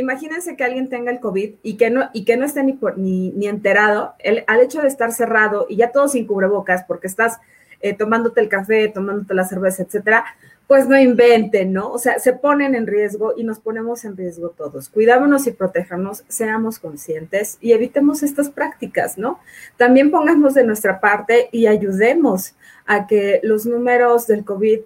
imagínense 0.00 0.56
que 0.56 0.64
alguien 0.64 0.88
tenga 0.88 1.10
el 1.10 1.20
COVID 1.20 1.54
y 1.62 1.76
que 1.76 1.90
no, 1.90 2.08
y 2.12 2.24
que 2.24 2.36
no 2.36 2.44
esté 2.44 2.62
ni, 2.62 2.72
por, 2.72 2.98
ni, 2.98 3.30
ni, 3.32 3.48
enterado, 3.48 4.14
el, 4.20 4.44
al 4.46 4.60
hecho 4.60 4.80
de 4.80 4.88
estar 4.88 5.12
cerrado 5.12 5.66
y 5.68 5.76
ya 5.76 5.90
todo 5.90 6.08
sin 6.08 6.26
cubrebocas, 6.26 6.84
porque 6.84 7.08
estás 7.08 7.38
eh, 7.80 7.94
tomándote 7.94 8.40
el 8.40 8.48
café, 8.48 8.88
tomándote 8.88 9.34
la 9.34 9.44
cerveza, 9.44 9.82
etcétera, 9.82 10.24
pues 10.66 10.88
no 10.88 10.98
inventen, 10.98 11.72
¿no? 11.72 11.90
O 11.90 11.98
sea, 11.98 12.18
se 12.18 12.32
ponen 12.32 12.74
en 12.74 12.86
riesgo 12.86 13.34
y 13.36 13.42
nos 13.42 13.58
ponemos 13.58 14.04
en 14.04 14.16
riesgo 14.16 14.50
todos. 14.50 14.88
Cuidámonos 14.88 15.46
y 15.46 15.52
protéjanos, 15.52 16.24
seamos 16.28 16.78
conscientes 16.78 17.56
y 17.60 17.72
evitemos 17.72 18.22
estas 18.22 18.50
prácticas, 18.50 19.16
¿no? 19.16 19.40
También 19.76 20.10
pongamos 20.10 20.54
de 20.54 20.64
nuestra 20.64 21.00
parte 21.00 21.48
y 21.52 21.66
ayudemos 21.66 22.54
a 22.86 23.06
que 23.06 23.40
los 23.42 23.64
números 23.64 24.26
del 24.26 24.44
COVID 24.44 24.80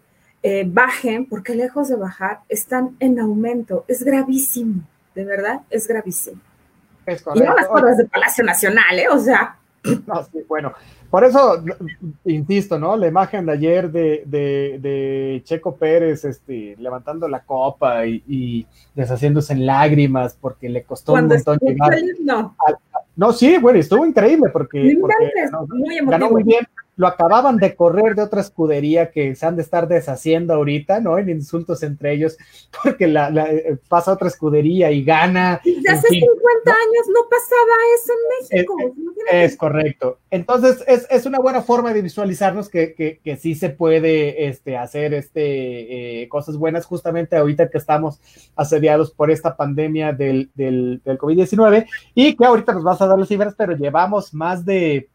eh, 0.45 0.65
bajen, 0.67 1.27
porque 1.27 1.55
lejos 1.55 1.89
de 1.89 1.97
bajar, 1.97 2.41
están 2.49 2.97
en 3.01 3.19
aumento. 3.19 3.85
Es 3.89 4.03
gravísimo, 4.05 4.83
de 5.15 5.25
verdad, 5.25 5.61
es 5.71 5.87
gravísimo. 5.87 6.41
Es 7.07 7.25
y 7.35 7.41
no 7.41 7.55
las 7.55 7.67
cosas 7.67 7.99
de 7.99 8.05
Palacio 8.05 8.45
Nacional, 8.45 8.99
¿eh? 8.99 9.09
O 9.09 9.19
sea. 9.19 9.57
No, 10.07 10.23
sí, 10.23 10.45
bueno, 10.49 10.73
por 11.11 11.25
eso, 11.25 11.63
insisto, 12.25 12.79
¿no? 12.79 12.97
La 12.97 13.09
imagen 13.09 13.45
de 13.47 13.53
ayer 13.53 13.91
de, 13.91 14.23
de, 14.25 15.43
Checo 15.45 15.77
Pérez 15.77 16.25
este, 16.25 16.77
levantando 16.79 17.27
la 17.27 17.41
copa 17.41 18.07
y, 18.07 18.67
deshaciéndose 18.95 19.53
en 19.55 19.67
lágrimas 19.67 20.39
porque 20.41 20.69
le 20.69 20.85
costó 20.85 21.15
un 21.15 21.27
montón 21.27 21.59
llegar. 21.59 21.99
no. 22.21 22.57
no, 23.17 23.33
sí, 23.33 23.59
bueno, 23.59 23.81
estuvo 23.81 24.07
increíble 24.07 24.51
porque, 24.53 24.97
ganó 26.07 26.31
muy 26.31 26.45
bien 26.45 26.67
lo 26.97 27.07
acababan 27.07 27.57
de 27.57 27.75
correr 27.75 28.15
de 28.15 28.23
otra 28.23 28.41
escudería 28.41 29.11
que 29.11 29.35
se 29.35 29.47
han 29.47 29.57
de 29.57 29.63
estar 29.63 29.89
deshaciendo 29.89 30.55
ahorita, 30.55 31.01
¿no? 31.01 31.19
En 31.19 31.31
insultos 31.31 31.83
entre 31.83 32.13
ellos, 32.13 32.37
porque 32.83 33.07
la, 33.07 33.29
eh, 33.47 33.79
pasa 33.89 34.13
otra 34.13 34.29
escudería 34.29 34.91
y 34.91 35.03
gana. 35.03 35.61
Y 35.65 35.87
hace 35.89 36.09
50 36.09 36.27
años 36.71 37.07
no 37.09 37.29
pasaba 37.31 37.73
eso 37.97 38.13
en 38.13 38.57
México. 38.59 38.77
Es, 39.31 39.57
correcto. 39.57 40.19
Entonces, 40.31 40.85
es, 40.87 41.27
una 41.27 41.39
buena 41.39 41.63
forma 41.63 41.95
de 41.95 42.03
visualizarnos 42.03 42.69
que, 42.69 42.95
que, 42.95 43.37
sí 43.37 43.55
se 43.55 43.71
puede 43.71 44.49
este, 44.49 44.77
hacer 44.77 45.15
este, 45.15 46.23
eh, 46.23 46.29
cosas 46.29 46.57
buenas, 46.57 46.85
justamente 46.85 47.37
ahorita 47.37 47.71
que 47.71 47.79
estamos 47.79 48.21
asediados 48.57 49.13
por 49.13 49.31
esta 49.31 49.57
pandemia 49.57 50.13
del, 50.13 50.51
del, 50.55 51.01
del 51.05 51.19
COVID-19 51.19 51.87
y 52.15 52.37
que 52.37 52.45
ahorita 52.45 52.75
nos 52.75 52.85
vas 52.85 53.01
a 53.01 53.07
dar 53.07 53.19
las 53.19 53.29
cifras, 53.29 53.55
pero 53.57 53.77
llevamos 53.77 54.35
más 54.35 54.65
de 54.65 55.09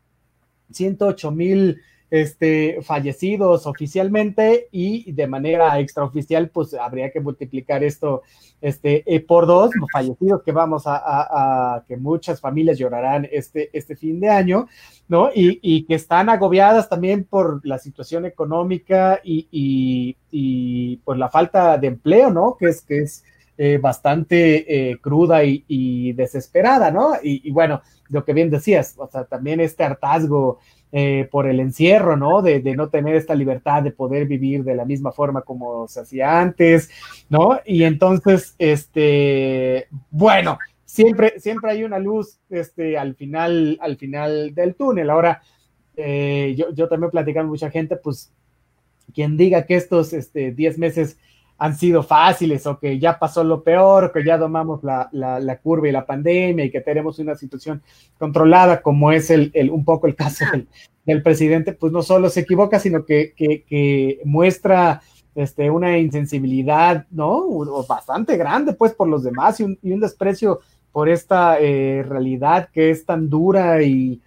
108 0.71 1.31
mil 1.31 1.81
este, 2.09 2.79
fallecidos 2.83 3.67
oficialmente 3.67 4.69
y 4.71 5.11
de 5.11 5.27
manera 5.27 5.77
extraoficial, 5.79 6.49
pues 6.49 6.73
habría 6.73 7.11
que 7.11 7.19
multiplicar 7.19 7.83
esto 7.83 8.23
este, 8.61 9.03
eh, 9.05 9.19
por 9.19 9.45
dos, 9.45 9.71
fallecidos 9.91 10.41
que 10.43 10.53
vamos 10.53 10.83
a, 10.85 11.83
que 11.87 11.97
muchas 11.97 12.39
familias 12.39 12.77
llorarán 12.77 13.27
este, 13.31 13.69
este 13.77 13.95
fin 13.95 14.19
de 14.19 14.29
año, 14.29 14.67
¿no? 15.07 15.29
Y, 15.33 15.85
que 15.85 15.95
están 15.95 16.29
agobiadas 16.29 16.89
también 16.89 17.23
por 17.23 17.65
la 17.65 17.77
situación 17.77 18.25
económica 18.25 19.19
y, 19.23 19.47
y, 20.31 20.97
por 20.97 21.17
la 21.17 21.29
falta 21.29 21.77
de 21.77 21.87
empleo, 21.87 22.31
¿no? 22.31 22.57
Que 22.57 22.67
es, 22.67 22.81
que 22.81 22.99
es 22.99 23.23
eh, 23.59 23.79
bastante 23.79 24.91
eh, 24.91 24.99
cruda 25.01 25.43
y, 25.43 26.13
desesperada, 26.13 26.91
¿no? 26.91 27.13
Y, 27.23 27.49
bueno, 27.49 27.81
lo 28.07 28.23
que 28.23 28.33
bien 28.33 28.51
decías, 28.51 28.93
o 28.97 29.07
sea, 29.07 29.23
también 29.25 29.59
este 29.59 29.83
hartazgo 29.83 30.59
eh, 30.91 31.27
por 31.31 31.47
el 31.47 31.59
encierro, 31.59 32.15
¿no? 32.15 32.43
De, 32.43 32.61
no 32.75 32.89
tener 32.89 33.15
esta 33.15 33.33
libertad 33.33 33.81
de 33.81 33.89
poder 33.89 34.27
vivir 34.27 34.63
de 34.63 34.75
la 34.75 34.85
misma 34.85 35.11
forma 35.11 35.41
como 35.41 35.87
se 35.87 36.01
hacía 36.01 36.39
antes, 36.39 36.91
¿no? 37.29 37.59
Y 37.65 37.83
entonces, 37.83 38.53
este, 38.59 39.87
bueno, 40.11 40.59
siempre, 40.85 41.39
siempre 41.39 41.71
hay 41.71 41.83
una 41.83 41.97
luz, 41.97 42.37
este, 42.51 42.95
al 42.95 43.15
final, 43.15 43.79
al 43.81 43.97
final 43.97 44.53
del 44.53 44.75
túnel. 44.75 45.09
Ahora, 45.09 45.41
yo, 45.95 46.71
yo 46.75 46.87
también 46.87 47.09
platicando 47.09 47.47
con 47.47 47.53
mucha 47.53 47.71
gente, 47.71 47.95
pues, 47.95 48.31
quien 49.15 49.35
diga 49.35 49.65
que 49.65 49.77
estos, 49.77 50.13
este, 50.13 50.51
10 50.51 50.77
meses 50.77 51.17
han 51.57 51.75
sido 51.75 52.03
fáciles 52.03 52.65
o 52.67 52.79
que 52.79 52.99
ya 52.99 53.17
pasó 53.17 53.43
lo 53.43 53.63
peor, 53.63 54.05
o 54.05 54.11
que 54.11 54.23
ya 54.23 54.37
domamos 54.37 54.83
la, 54.83 55.09
la, 55.11 55.57
curva 55.57 55.87
y 55.87 55.91
la 55.91 56.05
pandemia 56.05 56.65
y 56.65 56.71
que 56.71 56.81
tenemos 56.81 57.17
una 57.19 57.35
situación 57.35 57.81
controlada, 58.17 58.81
como 58.81 59.11
es 59.11 59.31
el, 59.31 59.51
el 59.53 59.71
un 59.71 59.83
poco 59.83 60.07
el 60.07 60.15
caso 60.15 60.45
del, 61.05 61.23
presidente, 61.23 61.73
pues 61.73 61.91
no 61.93 62.03
solo 62.03 62.29
se 62.29 62.41
equivoca, 62.41 62.79
sino 62.79 63.05
que, 63.05 63.33
que, 63.35 64.19
muestra 64.25 65.01
este, 65.35 65.69
una 65.71 65.97
insensibilidad, 65.97 67.05
¿no? 67.11 67.47
Bastante 67.87 68.35
grande, 68.37 68.73
pues, 68.73 68.93
por 68.93 69.07
los 69.07 69.23
demás 69.23 69.59
y 69.59 69.63
un, 69.63 69.79
y 69.81 69.93
un 69.93 70.01
desprecio 70.01 70.59
por 70.91 71.09
esta 71.09 71.59
eh, 71.59 72.03
realidad 72.07 72.69
que 72.73 72.89
es 72.89 73.05
tan 73.05 73.29
dura 73.29 73.81
y, 73.83 74.21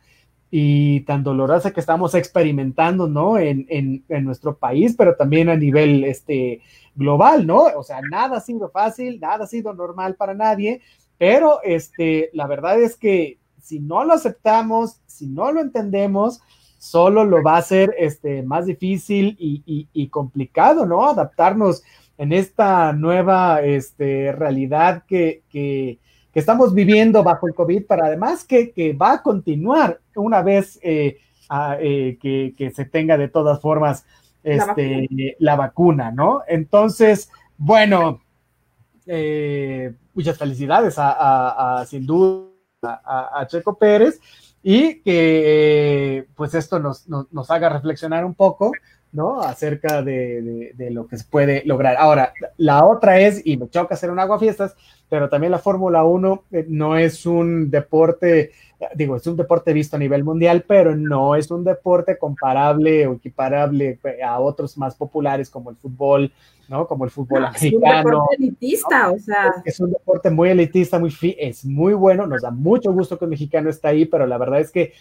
y 0.50 1.00
tan 1.00 1.22
dolorosa 1.22 1.72
que 1.72 1.80
estamos 1.80 2.14
experimentando, 2.14 3.08
¿no? 3.08 3.38
En, 3.38 3.66
en, 3.68 4.04
en, 4.08 4.24
nuestro 4.24 4.56
país, 4.56 4.94
pero 4.96 5.14
también 5.14 5.48
a 5.48 5.56
nivel 5.56 6.04
este, 6.04 6.60
global, 6.94 7.46
¿no? 7.46 7.64
O 7.76 7.82
sea, 7.82 8.00
nada 8.10 8.38
ha 8.38 8.40
sido 8.40 8.70
fácil, 8.70 9.20
nada 9.20 9.44
ha 9.44 9.46
sido 9.46 9.72
normal 9.74 10.14
para 10.16 10.34
nadie, 10.34 10.80
pero 11.18 11.62
este, 11.62 12.30
la 12.32 12.46
verdad 12.46 12.80
es 12.80 12.96
que 12.96 13.38
si 13.60 13.80
no 13.80 14.04
lo 14.04 14.14
aceptamos, 14.14 15.00
si 15.06 15.26
no 15.26 15.52
lo 15.52 15.60
entendemos, 15.60 16.40
solo 16.78 17.24
lo 17.24 17.42
va 17.42 17.56
a 17.56 17.58
hacer 17.58 17.94
este, 17.98 18.42
más 18.42 18.66
difícil 18.66 19.36
y, 19.38 20.08
complicado, 20.08 20.86
¿no? 20.86 21.06
Adaptarnos 21.06 21.82
en 22.16 22.32
esta 22.32 22.92
nueva 22.92 23.62
este, 23.62 24.32
realidad 24.32 25.04
que, 25.06 25.42
que, 25.50 25.98
estamos 26.32 26.72
viviendo 26.72 27.22
bajo 27.22 27.48
el 27.48 27.54
COVID, 27.54 27.84
pero 27.86 28.04
además 28.04 28.44
que, 28.44 28.70
que 28.72 28.94
va 28.94 29.12
a 29.12 29.22
continuar 29.22 30.00
una 30.14 30.42
vez 30.42 30.78
eh, 30.82 31.18
eh, 31.80 32.16
que, 32.20 32.70
se 32.70 32.84
tenga 32.84 33.16
de 33.18 33.26
todas 33.26 33.60
formas 33.60 34.06
este, 34.42 35.36
la, 35.38 35.56
vacuna. 35.56 36.10
¿no? 36.10 36.42
Entonces, 36.46 37.30
bueno, 37.56 38.20
eh, 39.06 39.92
muchas 40.14 40.38
felicidades 40.38 40.94
a, 40.98 41.84
sin 41.86 42.06
duda 42.06 42.50
a, 42.82 43.46
Checo 43.46 43.78
Pérez 43.78 44.20
y 44.62 45.00
que 45.00 46.26
pues 46.34 46.54
esto 46.54 46.78
nos, 46.78 47.08
nos, 47.08 47.50
haga 47.50 47.68
reflexionar 47.68 48.24
un 48.24 48.34
poco, 48.34 48.72
¿no? 49.12 49.40
Acerca 49.40 50.02
de, 50.02 50.72
de, 50.74 50.90
lo 50.90 51.06
que 51.06 51.16
se 51.16 51.24
puede 51.24 51.62
lograr. 51.64 51.96
Ahora, 51.98 52.32
la 52.56 52.84
otra 52.84 53.20
es, 53.20 53.42
y 53.44 53.56
me 53.56 53.68
choca 53.68 53.94
hacer 53.94 54.10
un 54.10 54.18
agua 54.18 54.38
fiestas, 54.38 54.76
pero 55.08 55.28
también 55.28 55.50
la 55.50 55.58
Fórmula 55.58 56.04
1 56.04 56.44
eh, 56.52 56.66
no 56.68 56.96
es 56.96 57.26
un 57.26 57.70
deporte 57.70 58.52
digo, 58.94 59.16
es 59.16 59.26
un 59.26 59.36
deporte 59.36 59.72
visto 59.72 59.96
a 59.96 59.98
nivel 59.98 60.24
mundial, 60.24 60.64
pero 60.66 60.96
no 60.96 61.34
es 61.34 61.50
un 61.50 61.64
deporte 61.64 62.18
comparable 62.18 63.06
o 63.06 63.14
equiparable 63.14 63.98
a 64.24 64.40
otros 64.40 64.76
más 64.78 64.94
populares 64.94 65.50
como 65.50 65.70
el 65.70 65.76
fútbol, 65.76 66.32
¿no? 66.68 66.86
Como 66.86 67.04
el 67.04 67.10
fútbol 67.10 67.44
americano. 67.44 67.98
Es 67.98 68.04
un 68.04 68.10
deporte 68.10 68.36
elitista, 68.36 69.10
o 69.10 69.18
sea. 69.18 69.54
Es, 69.64 69.80
un 69.80 69.90
deporte 69.90 70.30
muy 70.30 70.48
elitista, 70.48 70.98
muy 70.98 71.14
es 71.38 71.64
muy 71.64 71.92
bueno, 71.94 72.26
nos 72.26 72.42
da 72.42 72.50
mucho 72.50 72.92
gusto 72.92 73.18
que 73.18 73.26
el 73.26 73.30
mexicano 73.30 73.68
está 73.68 73.88
ahí, 73.88 74.06
pero 74.06 74.26
la 74.26 74.38
verdad 74.38 74.60
es 74.60 74.70
que 74.70 74.92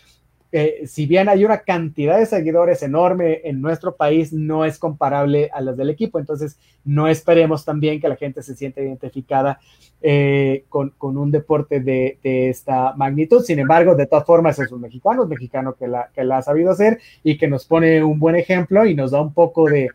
eh, 0.52 0.88
si 0.88 1.06
bien 1.06 1.30
hay 1.30 1.46
una 1.46 1.60
cantidad 1.60 2.18
de 2.18 2.26
seguidores 2.26 2.82
enorme 2.82 3.42
en 3.44 3.62
nuestro 3.62 3.96
país, 3.96 4.34
no 4.34 4.66
es 4.66 4.80
comparable 4.80 5.50
a 5.54 5.62
las 5.62 5.78
del 5.78 5.92
equipo. 5.92 6.18
Entonces, 6.18 6.58
no 6.84 7.08
esperemos 7.08 7.66
también 7.66 8.02
que 8.02 8.10
la 8.10 8.16
gente 8.16 8.42
se 8.42 8.56
sienta 8.56 8.82
identificada 8.82 9.60
eh, 10.02 10.66
con, 10.70 10.94
un 11.00 11.30
deporte 11.30 11.82
de, 11.82 12.18
esta 12.24 12.94
magnitud. 12.96 13.44
Sin 13.44 13.60
embargo, 13.60 13.94
de 13.96 14.08
todas 14.08 14.26
formas, 14.26 14.58
es 14.58 14.72
un 14.72 14.82
mexicano, 14.82 15.24
un 15.24 15.30
mexicano 15.30 15.76
que 15.76 15.88
la, 15.88 16.10
que 16.14 16.24
la 16.24 16.38
ha 16.38 16.42
sabido 16.42 16.72
hacer 16.72 17.00
y 17.24 17.38
que 17.38 17.48
nos 17.48 17.66
pone 17.66 18.04
un 18.04 18.18
buen 18.18 18.36
ejemplo 18.36 18.86
y 18.86 18.96
nos 18.96 19.12
da 19.12 19.22
un 19.22 19.34
poco 19.34 19.70
de, 19.70 19.90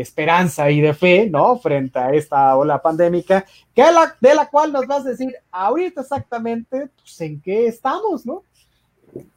esperanza 0.00 0.70
y 0.70 0.80
de 0.80 0.94
fe, 0.94 1.28
¿no? 1.28 1.58
Frente 1.58 1.98
a 1.98 2.14
esta 2.14 2.56
ola 2.56 2.80
pandémica, 2.80 3.44
que 3.74 3.82
de 4.20 4.34
la 4.34 4.46
cual 4.46 4.72
nos 4.72 4.86
vas 4.86 5.04
a 5.04 5.10
decir 5.10 5.34
ahorita 5.50 6.00
exactamente 6.00 6.88
pues, 6.96 7.20
en 7.20 7.42
qué 7.42 7.66
estamos, 7.66 8.24
¿no? 8.24 8.42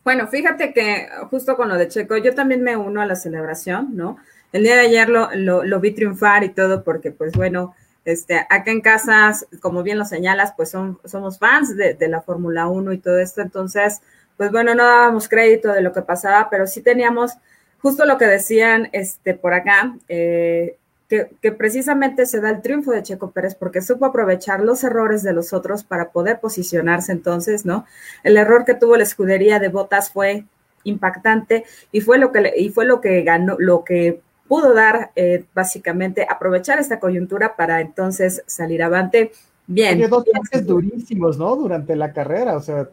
Bueno, 0.03 0.27
fíjate 0.27 0.73
que 0.73 1.07
justo 1.29 1.55
con 1.55 1.69
lo 1.69 1.75
de 1.75 1.87
Checo, 1.87 2.17
yo 2.17 2.33
también 2.35 2.63
me 2.63 2.75
uno 2.75 3.01
a 3.01 3.05
la 3.05 3.15
celebración, 3.15 3.95
¿no? 3.95 4.17
El 4.51 4.63
día 4.63 4.75
de 4.75 4.81
ayer 4.81 5.09
lo, 5.09 5.29
lo, 5.35 5.79
vi 5.79 5.91
triunfar 5.91 6.43
y 6.43 6.49
todo 6.49 6.83
porque, 6.83 7.11
pues 7.11 7.33
bueno, 7.33 7.75
este, 8.05 8.39
acá 8.49 8.71
en 8.71 8.81
casa, 8.81 9.31
como 9.61 9.83
bien 9.83 9.99
lo 9.99 10.05
señalas, 10.05 10.53
pues 10.57 10.71
son, 10.71 10.99
somos 11.05 11.37
fans 11.37 11.75
de, 11.77 11.93
de 11.93 12.07
la 12.07 12.21
Fórmula 12.21 12.67
1 12.67 12.93
y 12.93 12.97
todo 12.97 13.19
esto, 13.19 13.41
entonces, 13.41 14.01
pues 14.37 14.51
bueno, 14.51 14.73
no 14.73 14.83
dábamos 14.83 15.29
crédito 15.29 15.71
de 15.71 15.81
lo 15.81 15.93
que 15.93 16.01
pasaba, 16.01 16.49
pero 16.49 16.65
sí 16.65 16.81
teníamos 16.81 17.33
justo 17.81 18.05
lo 18.05 18.17
que 18.17 18.25
decían 18.25 18.89
este, 18.91 19.33
por 19.33 19.53
acá, 19.53 19.95
eh, 20.07 20.77
que, 21.09 21.51
precisamente 21.51 22.27
se 22.27 22.39
da 22.39 22.51
el 22.51 22.61
triunfo 22.61 22.91
de 22.91 23.01
Checo 23.01 23.31
Pérez 23.31 23.55
porque 23.55 23.81
supo 23.81 24.05
aprovechar 24.05 24.61
los 24.61 24.83
errores 24.83 25.23
de 25.23 25.33
los 25.33 25.53
otros 25.53 25.83
para 25.83 26.11
poder 26.11 26.39
posicionarse 26.39 27.11
entonces, 27.11 27.65
¿no? 27.65 27.85
El 28.23 28.37
error 28.37 28.63
que 28.63 28.75
tuvo 28.75 28.95
la 28.95 29.03
escudería 29.03 29.59
de 29.59 29.69
Botas 29.69 30.11
fue 30.11 30.45
impactante 30.83 31.65
y 31.91 32.01
fue 32.01 32.19
lo 32.19 32.31
que 32.31 32.53
y 32.55 32.69
fue 32.69 32.85
lo 32.85 33.01
que 33.01 33.23
ganó, 33.23 33.55
lo 33.57 33.83
que 33.83 34.21
pudo 34.47 34.73
dar 34.73 35.11
eh, 35.15 35.45
básicamente 35.53 36.27
aprovechar 36.29 36.79
esta 36.79 36.99
coyuntura 36.99 37.55
para 37.55 37.81
entonces 37.81 38.43
salir 38.45 38.83
avante. 38.83 39.31
Bien. 39.65 40.07
dos 40.09 40.25
durísimos, 40.63 41.37
¿no? 41.39 41.55
Durante 41.55 41.95
la 41.95 42.13
carrera, 42.13 42.55
o 42.55 42.61
sea. 42.61 42.87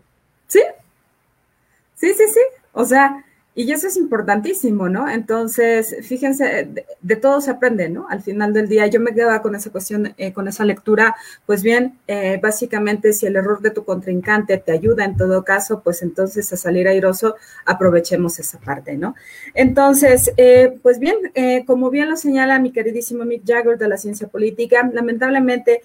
Sí. 0.46 0.62
Sí, 1.94 2.12
sí, 2.14 2.24
sí. 2.28 2.40
O 2.72 2.84
sea, 2.84 3.24
y 3.58 3.72
eso 3.72 3.88
es 3.88 3.96
importantísimo, 3.96 4.90
¿no? 4.90 5.08
Entonces, 5.08 5.96
fíjense, 6.02 6.68
de, 7.00 7.16
todo 7.16 7.40
se 7.40 7.50
aprende, 7.50 7.88
¿no? 7.88 8.06
Al 8.10 8.20
final 8.20 8.52
del 8.52 8.68
día, 8.68 8.86
yo 8.86 9.00
me 9.00 9.14
quedaba 9.14 9.40
con 9.40 9.54
esa 9.54 9.70
cuestión, 9.70 10.12
eh, 10.18 10.34
con 10.34 10.46
esa 10.46 10.66
lectura, 10.66 11.16
pues 11.46 11.62
bien, 11.62 11.98
eh, 12.06 12.38
básicamente, 12.42 13.14
si 13.14 13.24
el 13.24 13.34
error 13.34 13.62
de 13.62 13.70
tu 13.70 13.82
contrincante 13.86 14.58
te 14.58 14.72
ayuda 14.72 15.06
en 15.06 15.16
todo 15.16 15.42
caso, 15.42 15.80
pues 15.82 16.02
entonces 16.02 16.52
a 16.52 16.58
salir 16.58 16.86
airoso, 16.86 17.36
aprovechemos 17.64 18.38
esa 18.38 18.58
parte, 18.58 18.98
¿no? 18.98 19.14
Entonces, 19.54 20.30
eh, 20.36 20.78
pues 20.82 20.98
bien, 20.98 21.16
como 21.66 21.88
bien 21.88 22.10
lo 22.10 22.16
señala 22.16 22.58
mi 22.58 22.72
queridísimo 22.72 23.24
Mick 23.24 23.42
Jagger 23.46 23.78
de 23.78 23.88
la 23.88 23.96
ciencia 23.96 24.28
política, 24.28 24.86
lamentablemente, 24.92 25.80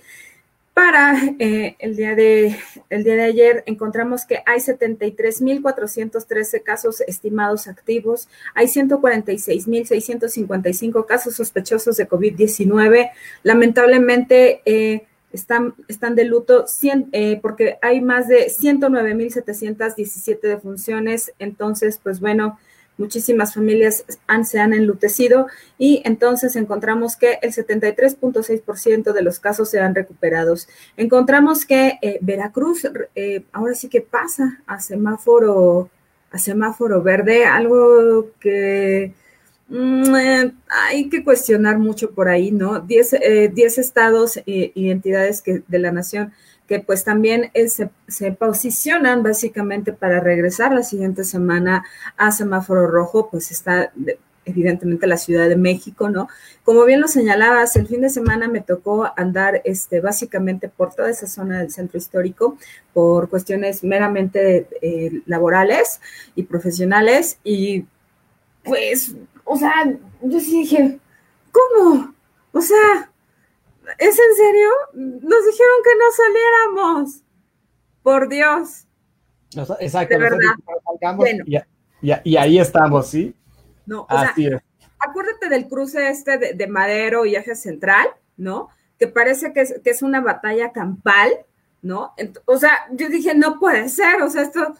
para 0.74 1.18
eh, 1.40 1.76
el, 1.80 1.98
día 1.98 2.16
de, 2.16 2.56
el 2.90 3.04
día 3.04 3.16
de 3.16 3.24
ayer 3.24 3.64
encontramos 3.66 4.26
que 4.26 4.42
hay 4.46 4.60
73.413 4.60 6.64
casos 6.64 7.02
estimados 7.02 7.68
activos, 7.68 8.30
hay 8.56 8.68
146.655 8.68 11.06
casos 11.06 11.36
sospechosos 11.36 11.98
de 11.98 12.08
COVID-19. 12.08 13.12
Lamentablemente 13.44 14.62
eh, 14.66 15.06
están, 15.34 15.76
están 15.88 16.16
de 16.16 16.26
luto 16.26 16.66
eh, 17.12 17.40
porque 17.42 17.78
hay 17.82 18.02
más 18.02 18.28
de 18.28 18.48
109.717 18.48 20.42
defunciones. 20.42 21.34
Entonces, 21.40 22.00
pues 22.02 22.20
bueno, 22.20 22.60
muchísimas 22.98 23.54
familias 23.54 24.06
han, 24.28 24.46
se 24.46 24.60
han 24.60 24.74
enlutecido 24.74 25.48
y 25.78 26.02
entonces 26.06 26.56
encontramos 26.56 27.16
que 27.16 27.40
el 27.42 27.52
73.6% 27.52 29.14
de 29.14 29.22
los 29.22 29.40
casos 29.40 29.70
se 29.70 29.80
han 29.80 29.96
recuperados. 29.96 30.68
Encontramos 30.98 31.66
que 31.66 31.98
eh, 32.02 32.20
Veracruz 32.22 32.88
eh, 33.16 33.44
ahora 33.52 33.74
sí 33.74 33.90
que 33.90 34.02
pasa 34.02 34.62
a 34.68 34.80
semáforo, 34.80 35.90
a 36.32 36.38
semáforo 36.38 37.02
verde, 37.02 37.46
algo 37.46 38.28
que 38.40 39.14
mm, 39.70 40.16
eh, 40.16 40.54
hay 40.70 41.10
que 41.10 41.24
cuestionar 41.24 41.80
mucho 41.80 42.12
por 42.12 42.30
ahí, 42.30 42.52
¿no? 42.52 42.80
10 42.80 43.14
estados 43.78 44.40
y 44.46 44.90
entidades 44.90 45.42
que, 45.42 45.64
de 45.68 45.80
la 45.80 45.92
nación 45.92 46.34
que 46.72 46.80
pues 46.80 47.04
también 47.04 47.52
se, 47.68 48.32
posicionan 48.32 49.24
básicamente 49.24 49.92
para 49.92 50.22
regresar 50.22 50.72
la 50.72 50.84
siguiente 50.84 51.26
semana 51.26 51.84
a 52.16 52.32
semáforo 52.32 52.88
rojo, 52.88 53.28
pues 53.30 53.52
está 53.52 53.92
evidentemente 54.46 55.06
la 55.06 55.18
Ciudad 55.18 55.50
de 55.50 55.58
México, 55.58 56.10
¿no? 56.10 56.30
Como 56.64 56.86
bien 56.86 57.02
lo 57.02 57.10
señalabas, 57.10 57.76
el 57.76 57.88
fin 57.88 58.00
de 58.00 58.10
semana 58.10 58.48
me 58.48 58.62
tocó 58.62 59.12
andar 59.18 59.62
este, 59.66 60.00
básicamente 60.00 60.70
por 60.70 60.96
toda 60.96 61.10
esa 61.10 61.28
zona 61.28 61.60
del 61.60 61.72
centro 61.72 61.98
histórico 61.98 62.58
por 62.94 63.28
cuestiones 63.30 63.84
meramente 63.84 64.70
eh, 64.82 65.24
laborales 65.26 66.00
y 66.36 66.44
profesionales 66.44 67.38
y 67.44 67.84
pues, 68.64 69.14
o 69.44 69.58
sea, 69.58 69.74
yo 70.22 70.40
sí 70.40 70.62
dije, 70.62 71.00
¿cómo? 71.52 72.16
O 72.54 72.62
sea, 72.62 73.11
¿Es 73.98 74.20
en 74.20 74.36
serio? 74.36 74.70
Nos 74.94 75.46
dijeron 75.46 75.78
que 75.84 75.96
no 75.98 76.06
saliéramos. 76.15 77.24
Por 78.04 78.30
Dios. 78.30 78.88
Exacto. 79.80 80.15
y, 82.24 82.36
ahí 82.36 82.60
estamos, 82.60 83.08
¿sí? 83.08 83.36
No, 83.86 84.06
Así 84.10 84.48
es. 84.48 84.62
acuérdate 85.00 85.50
del 85.50 85.67
cruce 85.67 86.10
este 86.10 86.38
de, 86.54 86.67
Madero 86.67 87.26
y 87.26 87.36
Eje 87.36 87.56
Central, 87.56 88.08
¿no? 88.38 88.70
Que 88.98 89.08
parece 89.08 89.54
que 89.54 89.62
es, 89.62 89.80
que 89.84 89.89
es 89.89 90.02
una 90.02 90.22
batalla 90.22 90.72
campal, 90.72 91.30
¿no? 91.82 92.13
o 92.46 92.58
sea, 92.58 92.88
yo 92.91 93.10
dije, 93.10 93.34
no 93.36 93.60
puede 93.60 93.89
ser, 93.89 94.22
o 94.22 94.30
sea, 94.30 94.44
esto 94.44 94.76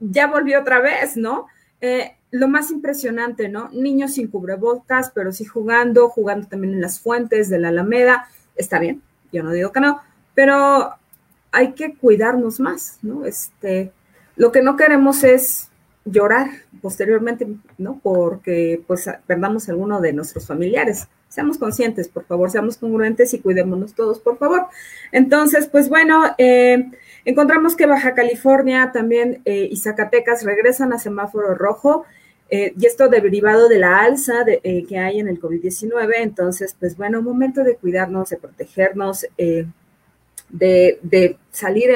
ya 0.00 0.26
volvió 0.26 0.60
otra 0.60 0.80
vez, 0.80 1.16
¿no? 1.16 1.46
Eh, 1.80 2.17
lo 2.30 2.48
más 2.48 2.70
impresionante, 2.70 3.48
¿no? 3.48 3.70
Niños 3.72 4.14
sin 4.14 4.28
cubrebocas, 4.28 5.10
pero 5.14 5.32
sí 5.32 5.44
jugando, 5.44 6.08
jugando 6.08 6.46
también 6.46 6.74
en 6.74 6.80
las 6.80 7.00
fuentes 7.00 7.48
de 7.48 7.58
la 7.58 7.68
Alameda. 7.68 8.28
Está 8.56 8.78
bien, 8.78 9.02
yo 9.32 9.42
no 9.42 9.52
digo 9.52 9.72
que 9.72 9.80
no, 9.80 10.00
pero 10.34 10.94
hay 11.52 11.72
que 11.72 11.94
cuidarnos 11.94 12.60
más, 12.60 12.98
¿no? 13.02 13.24
Este, 13.24 13.92
lo 14.36 14.52
que 14.52 14.62
no 14.62 14.76
queremos 14.76 15.24
es 15.24 15.68
llorar 16.04 16.48
posteriormente, 16.80 17.46
¿no? 17.76 18.00
Porque 18.02 18.82
pues 18.86 19.08
perdamos 19.26 19.68
alguno 19.68 20.00
de 20.00 20.12
nuestros 20.12 20.46
familiares. 20.46 21.08
Seamos 21.28 21.58
conscientes, 21.58 22.08
por 22.08 22.24
favor, 22.24 22.50
seamos 22.50 22.78
congruentes 22.78 23.34
y 23.34 23.40
cuidémonos 23.40 23.94
todos, 23.94 24.18
por 24.18 24.38
favor. 24.38 24.66
Entonces, 25.12 25.66
pues 25.66 25.88
bueno, 25.88 26.24
eh, 26.38 26.90
encontramos 27.24 27.76
que 27.76 27.86
Baja 27.86 28.14
California 28.14 28.90
también 28.92 29.42
eh, 29.44 29.68
y 29.70 29.76
Zacatecas 29.76 30.44
regresan 30.44 30.92
a 30.92 30.98
semáforo 30.98 31.54
rojo. 31.54 32.04
Eh, 32.50 32.72
y 32.80 32.86
esto 32.86 33.08
derivado 33.08 33.68
de 33.68 33.78
la 33.78 34.00
alza 34.00 34.42
eh, 34.46 34.86
que 34.88 34.98
hay 34.98 35.20
en 35.20 35.28
el 35.28 35.40
COVID-19. 35.40 36.14
Entonces, 36.16 36.74
pues 36.78 36.96
bueno, 36.96 37.20
momento 37.20 37.62
de 37.62 37.76
cuidarnos, 37.76 38.30
de 38.30 38.38
protegernos, 38.38 39.26
de, 40.48 41.36
salir 41.50 41.90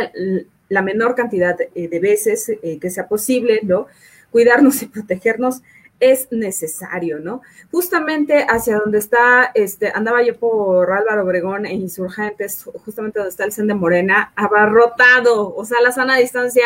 la 0.69 0.83
menor 0.83 1.15
cantidad 1.15 1.57
de 1.57 1.99
veces 2.01 2.53
que 2.81 2.91
sea 2.91 3.09
posible, 3.09 3.61
¿no? 3.63 3.87
Cuidarnos 4.31 4.83
y 4.83 4.87
protegernos 4.87 5.63
es 6.03 6.27
necesario, 6.33 7.21
¿no? 7.21 7.43
Justamente 7.71 8.45
hacia 8.49 8.79
donde 8.79 8.99
está, 8.99 9.53
este, 9.55 9.93
andaba 9.95 10.21
yo 10.23 10.37
por 10.37 10.91
Álvaro 10.91 11.23
Obregón 11.23 11.65
e 11.65 11.75
Insurgentes, 11.75 12.65
justamente 12.85 13.21
donde 13.21 13.31
está 13.31 13.45
el 13.45 13.53
CEN 13.53 13.69
de 13.69 13.75
Morena, 13.75 14.33
abarrotado, 14.35 15.55
o 15.55 15.65
sea, 15.65 15.81
la 15.81 15.93
sana 15.93 16.17
distancia 16.17 16.65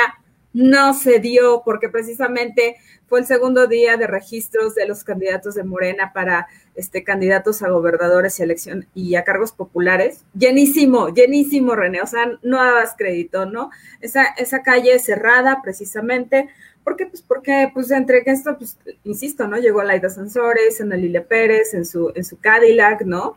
no 0.55 0.95
se 0.95 1.19
dio 1.19 1.61
porque 1.67 1.91
precisamente 1.91 2.77
fue 3.09 3.21
el 3.21 3.27
segundo 3.27 3.67
día 3.67 3.99
de 3.99 4.07
registros 4.07 4.75
de 4.75 4.89
los 4.89 5.05
candidatos 5.05 5.55
de 5.55 5.65
Morena 5.65 6.15
para 6.15 6.49
este, 6.75 7.05
candidatos 7.05 7.63
a 7.63 7.69
gobernadores 7.69 8.41
y 8.41 8.43
elección 8.43 8.87
y 8.95 9.17
a 9.17 9.25
cargos 9.25 9.53
populares. 9.53 10.25
Llenísimo, 10.33 11.11
llenísimo, 11.11 11.75
René. 11.75 12.01
O 12.01 12.07
sea, 12.07 12.39
no 12.43 12.57
dabas 12.57 12.95
crédito, 12.97 13.45
¿no? 13.45 13.71
Esa, 14.01 14.25
esa 14.39 14.63
calle 14.63 14.99
cerrada 14.99 15.61
precisamente. 15.63 16.49
¿Por 16.87 16.95
qué? 16.95 17.07
Pues 17.07 17.21
porque, 17.21 17.69
pues, 17.75 17.91
entre 17.91 18.23
esto, 18.25 18.57
pues, 18.57 18.79
insisto, 19.03 19.49
¿no? 19.49 19.57
Llegó 19.57 19.83
Laida 19.83 20.09
Sansores, 20.09 20.81
Ana 20.81 20.95
Lilia 20.95 21.27
Pérez 21.27 21.75
en 21.75 21.85
su, 21.85 22.13
en 22.15 22.25
su 22.25 22.39
Cadillac, 22.39 23.03
¿no? 23.03 23.35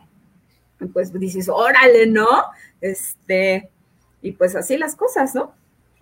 pues 0.92 1.12
dices, 1.12 1.48
órale, 1.48 2.06
¿no? 2.06 2.28
Este, 2.80 3.68
y 4.22 4.32
pues 4.32 4.54
así 4.54 4.78
las 4.78 4.94
cosas, 4.94 5.34
¿no? 5.34 5.52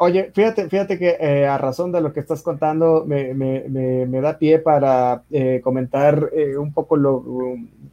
Oye, 0.00 0.30
fíjate, 0.32 0.68
fíjate 0.68 0.96
que 0.96 1.16
eh, 1.18 1.44
a 1.44 1.58
razón 1.58 1.90
de 1.90 2.00
lo 2.00 2.12
que 2.12 2.20
estás 2.20 2.42
contando, 2.42 3.04
me, 3.04 3.34
me, 3.34 3.64
me, 3.68 4.06
me 4.06 4.20
da 4.20 4.38
pie 4.38 4.60
para 4.60 5.24
eh, 5.28 5.60
comentar 5.60 6.30
eh, 6.32 6.56
un 6.56 6.72
poco 6.72 6.96
lo, 6.96 7.24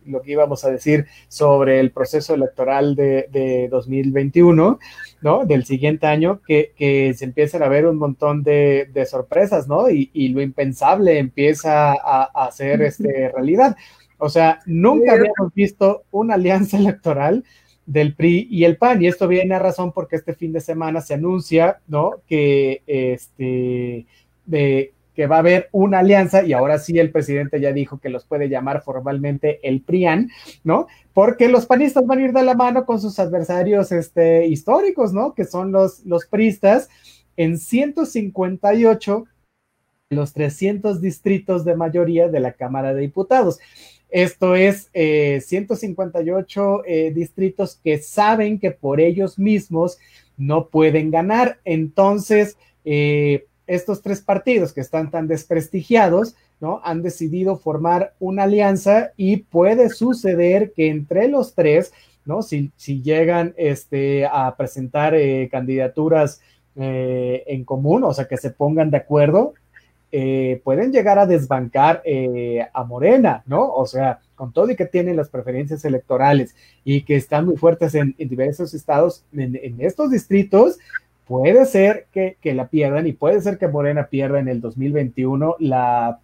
lo, 0.05 0.21
que 0.21 0.33
íbamos 0.33 0.63
a 0.63 0.69
decir 0.69 1.07
sobre 1.27 1.79
el 1.79 1.89
proceso 1.89 2.35
electoral 2.35 2.95
de, 2.95 3.27
de 3.31 3.69
2021, 3.69 4.77
¿no? 5.21 5.45
Del 5.45 5.65
siguiente 5.65 6.05
año, 6.05 6.41
que, 6.45 6.73
que, 6.77 7.15
se 7.15 7.25
empiezan 7.25 7.63
a 7.63 7.69
ver 7.69 7.87
un 7.87 7.97
montón 7.97 8.43
de, 8.43 8.87
de 8.93 9.05
sorpresas, 9.07 9.67
¿no? 9.67 9.89
Y, 9.89 10.11
y, 10.13 10.27
lo 10.27 10.43
impensable 10.43 11.17
empieza 11.17 11.93
a, 11.93 12.29
a 12.35 12.51
ser 12.51 12.83
este, 12.83 13.31
realidad. 13.33 13.75
O 14.19 14.29
sea, 14.29 14.59
nunca 14.67 15.13
habíamos 15.13 15.51
visto 15.55 16.03
una 16.11 16.35
alianza 16.35 16.77
electoral 16.77 17.43
del 17.85 18.15
PRI 18.15 18.47
y 18.49 18.65
el 18.65 18.77
PAN. 18.77 19.01
Y 19.01 19.07
esto 19.07 19.27
viene 19.27 19.55
a 19.55 19.59
razón 19.59 19.91
porque 19.91 20.15
este 20.15 20.33
fin 20.33 20.51
de 20.53 20.61
semana 20.61 21.01
se 21.01 21.13
anuncia, 21.13 21.81
¿no? 21.87 22.21
Que 22.27 22.83
este, 22.87 24.05
de, 24.45 24.93
que 25.15 25.27
va 25.27 25.37
a 25.37 25.39
haber 25.39 25.69
una 25.71 25.99
alianza 25.99 26.43
y 26.43 26.53
ahora 26.53 26.77
sí 26.77 26.99
el 26.99 27.11
presidente 27.11 27.61
ya 27.61 27.71
dijo 27.71 27.99
que 27.99 28.09
los 28.09 28.25
puede 28.25 28.49
llamar 28.49 28.81
formalmente 28.81 29.59
el 29.67 29.81
PRIAN, 29.81 30.29
¿no? 30.63 30.87
Porque 31.13 31.47
los 31.47 31.65
panistas 31.65 32.05
van 32.05 32.19
a 32.19 32.23
ir 32.23 32.33
de 32.33 32.43
la 32.43 32.53
mano 32.53 32.85
con 32.85 32.99
sus 32.99 33.17
adversarios 33.17 33.91
este, 33.91 34.45
históricos, 34.47 35.13
¿no? 35.13 35.33
Que 35.33 35.45
son 35.45 35.71
los, 35.71 36.05
los 36.05 36.25
pristas 36.25 36.89
en 37.37 37.57
158 37.57 39.25
los 40.09 40.33
300 40.33 41.01
distritos 41.01 41.65
de 41.65 41.75
mayoría 41.75 42.27
de 42.29 42.39
la 42.39 42.53
Cámara 42.53 42.93
de 42.93 43.01
Diputados. 43.01 43.59
Esto 44.09 44.55
es 44.55 44.89
eh, 44.93 45.41
158 45.41 46.83
eh, 46.85 47.11
distritos 47.13 47.79
que 47.83 47.97
saben 47.97 48.59
que 48.59 48.71
por 48.71 48.99
ellos 48.99 49.37
mismos 49.37 49.97
no 50.37 50.67
pueden 50.67 51.11
ganar. 51.11 51.59
Entonces, 51.65 52.57
eh, 52.83 53.45
estos 53.67 54.01
tres 54.01 54.21
partidos 54.21 54.73
que 54.73 54.81
están 54.81 55.09
tan 55.09 55.27
desprestigiados, 55.27 56.35
¿no? 56.59 56.81
Han 56.83 57.01
decidido 57.01 57.57
formar 57.57 58.13
una 58.19 58.43
alianza 58.43 59.11
y 59.17 59.37
puede 59.37 59.89
suceder 59.89 60.71
que 60.73 60.89
entre 60.89 61.27
los 61.27 61.55
tres, 61.55 61.91
¿no? 62.25 62.41
Si, 62.41 62.71
si 62.75 63.01
llegan 63.01 63.53
este, 63.57 64.25
a 64.25 64.55
presentar 64.55 65.15
eh, 65.15 65.49
candidaturas 65.51 66.41
eh, 66.75 67.43
en 67.47 67.63
común, 67.65 68.03
o 68.03 68.13
sea, 68.13 68.27
que 68.27 68.37
se 68.37 68.51
pongan 68.51 68.91
de 68.91 68.97
acuerdo, 68.97 69.53
eh, 70.17 70.61
pueden 70.63 70.93
llegar 70.93 71.19
a 71.19 71.25
desbancar 71.25 72.01
eh, 72.05 72.65
a 72.73 72.85
Morena, 72.85 73.43
¿no? 73.47 73.69
O 73.69 73.85
sea, 73.85 74.19
con 74.35 74.53
todo 74.53 74.71
y 74.71 74.77
que 74.77 74.85
tienen 74.85 75.17
las 75.17 75.27
preferencias 75.27 75.83
electorales 75.83 76.55
y 76.85 77.01
que 77.01 77.17
están 77.17 77.45
muy 77.45 77.57
fuertes 77.57 77.95
en, 77.95 78.15
diversos 78.17 78.73
estados, 78.73 79.25
en, 79.33 79.75
estos 79.79 80.11
distritos, 80.11 80.77
puede 81.27 81.65
ser 81.65 82.07
que, 82.13 82.37
que, 82.39 82.53
la 82.53 82.69
pierdan 82.69 83.07
y 83.07 83.11
puede 83.11 83.41
ser 83.41 83.57
que 83.57 83.67
Morena 83.67 84.07
pierda 84.07 84.39
en 84.39 84.47
el 84.47 84.61
2021 84.61 85.57
la 85.59 86.21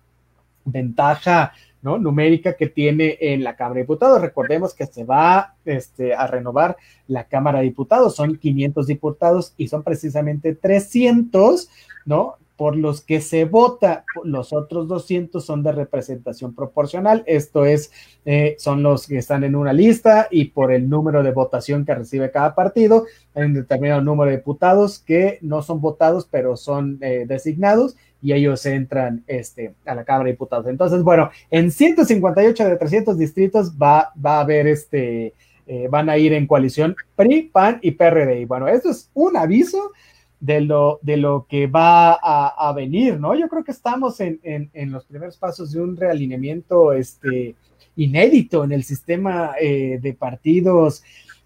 ventaja 0.63 1.51
¿no? 1.81 1.97
numérica 1.97 2.53
que 2.53 2.67
tiene 2.67 3.17
en 3.19 3.43
la 3.43 3.57
Cámara 3.57 3.75
de 3.75 3.81
Diputados. 3.81 4.21
Recordemos 4.21 4.73
que 4.73 4.85
se 4.85 5.03
va 5.03 5.55
este, 5.65 6.13
a 6.13 6.27
renovar 6.27 6.77
la 7.07 7.25
Cámara 7.25 7.59
de 7.59 7.65
Diputados, 7.65 8.15
son 8.15 8.37
500 8.37 8.87
diputados 8.87 9.53
y 9.57 9.67
son 9.67 9.83
precisamente 9.83 10.55
300, 10.55 11.67
¿no? 12.05 12.37
Por 12.61 12.77
los 12.77 13.01
que 13.01 13.21
se 13.21 13.45
vota, 13.45 14.05
los 14.23 14.53
otros 14.53 14.87
200 14.87 15.43
son 15.43 15.63
de 15.63 15.71
representación 15.71 16.53
proporcional, 16.53 17.23
esto 17.25 17.65
es, 17.65 17.91
eh, 18.23 18.55
son 18.59 18.83
los 18.83 19.07
que 19.07 19.17
están 19.17 19.43
en 19.43 19.55
una 19.55 19.73
lista 19.73 20.27
y 20.29 20.45
por 20.45 20.71
el 20.71 20.87
número 20.87 21.23
de 21.23 21.31
votación 21.31 21.85
que 21.85 21.95
recibe 21.95 22.29
cada 22.29 22.53
partido, 22.53 23.07
hay 23.33 23.45
un 23.45 23.55
determinado 23.55 24.01
número 24.01 24.29
de 24.29 24.37
diputados 24.37 24.99
que 24.99 25.39
no 25.41 25.63
son 25.63 25.81
votados, 25.81 26.27
pero 26.29 26.55
son 26.55 26.99
eh, 27.01 27.25
designados 27.27 27.97
y 28.21 28.33
ellos 28.33 28.63
entran 28.67 29.23
este, 29.25 29.73
a 29.83 29.95
la 29.95 30.03
Cámara 30.03 30.25
de 30.25 30.33
Diputados. 30.33 30.67
Entonces, 30.67 31.01
bueno, 31.01 31.31
en 31.49 31.71
158 31.71 32.69
de 32.69 32.77
300 32.77 33.17
distritos 33.17 33.71
va, 33.71 34.13
a 34.23 34.39
haber 34.39 34.67
este, 34.67 35.33
eh, 35.65 35.87
van 35.89 36.11
a 36.11 36.17
ir 36.19 36.31
en 36.33 36.45
coalición 36.45 36.95
PRI, 37.15 37.49
PAN 37.51 37.79
y 37.81 37.89
PRD. 37.89 38.45
Bueno, 38.45 38.67
esto 38.67 38.91
es 38.91 39.09
un 39.15 39.35
aviso 39.35 39.93
de 40.41 40.59
lo, 40.59 40.99
de 41.03 41.17
lo 41.17 41.45
que 41.47 41.67
va 41.67 42.13
a, 42.13 42.73
venir, 42.73 43.19
¿no? 43.19 43.35
Yo 43.35 43.47
creo 43.47 43.63
que 43.63 43.71
estamos 43.71 44.19
en, 44.19 44.39
en, 44.43 44.71
en, 44.73 44.91
los 44.91 45.05
primeros 45.05 45.37
pasos 45.37 45.71
de 45.71 45.79
un 45.79 45.95
realineamiento 45.95 46.93
este, 46.93 47.55
inédito 47.95 48.63
en 48.63 48.71
el 48.71 48.83
sistema 48.83 49.51
eh, 49.61 49.99
de 50.01 50.13
partidos 50.13 51.03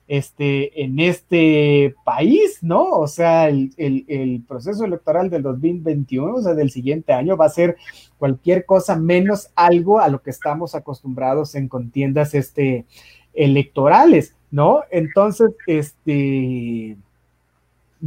este, 0.08 0.82
en 0.82 1.00
este 1.00 1.94
país, 2.06 2.60
¿no? 2.62 2.90
O 2.92 3.08
sea, 3.08 3.50
el, 3.50 3.74
el, 3.76 4.06
el, 4.08 4.44
proceso 4.48 4.86
electoral 4.86 5.30
del 5.30 5.44
2021, 5.44 6.34
o 6.34 6.42
sea, 6.42 6.54
del 6.54 6.72
siguiente 6.72 7.12
año, 7.12 7.36
va 7.36 7.48
a 7.48 7.50
ser 7.50 7.76
cualquier 8.18 8.66
cosa 8.66 8.96
menos 8.96 9.50
algo 9.56 10.00
a 10.00 10.08
lo 10.08 10.22
que 10.22 10.30
estamos 10.30 10.74
acostumbrados 10.74 11.56
en 11.56 11.68
contiendas 11.68 12.34
este, 12.34 12.86
electorales, 13.34 14.36
¿no? 14.52 14.84
Entonces, 14.90 15.52
este 15.68 16.96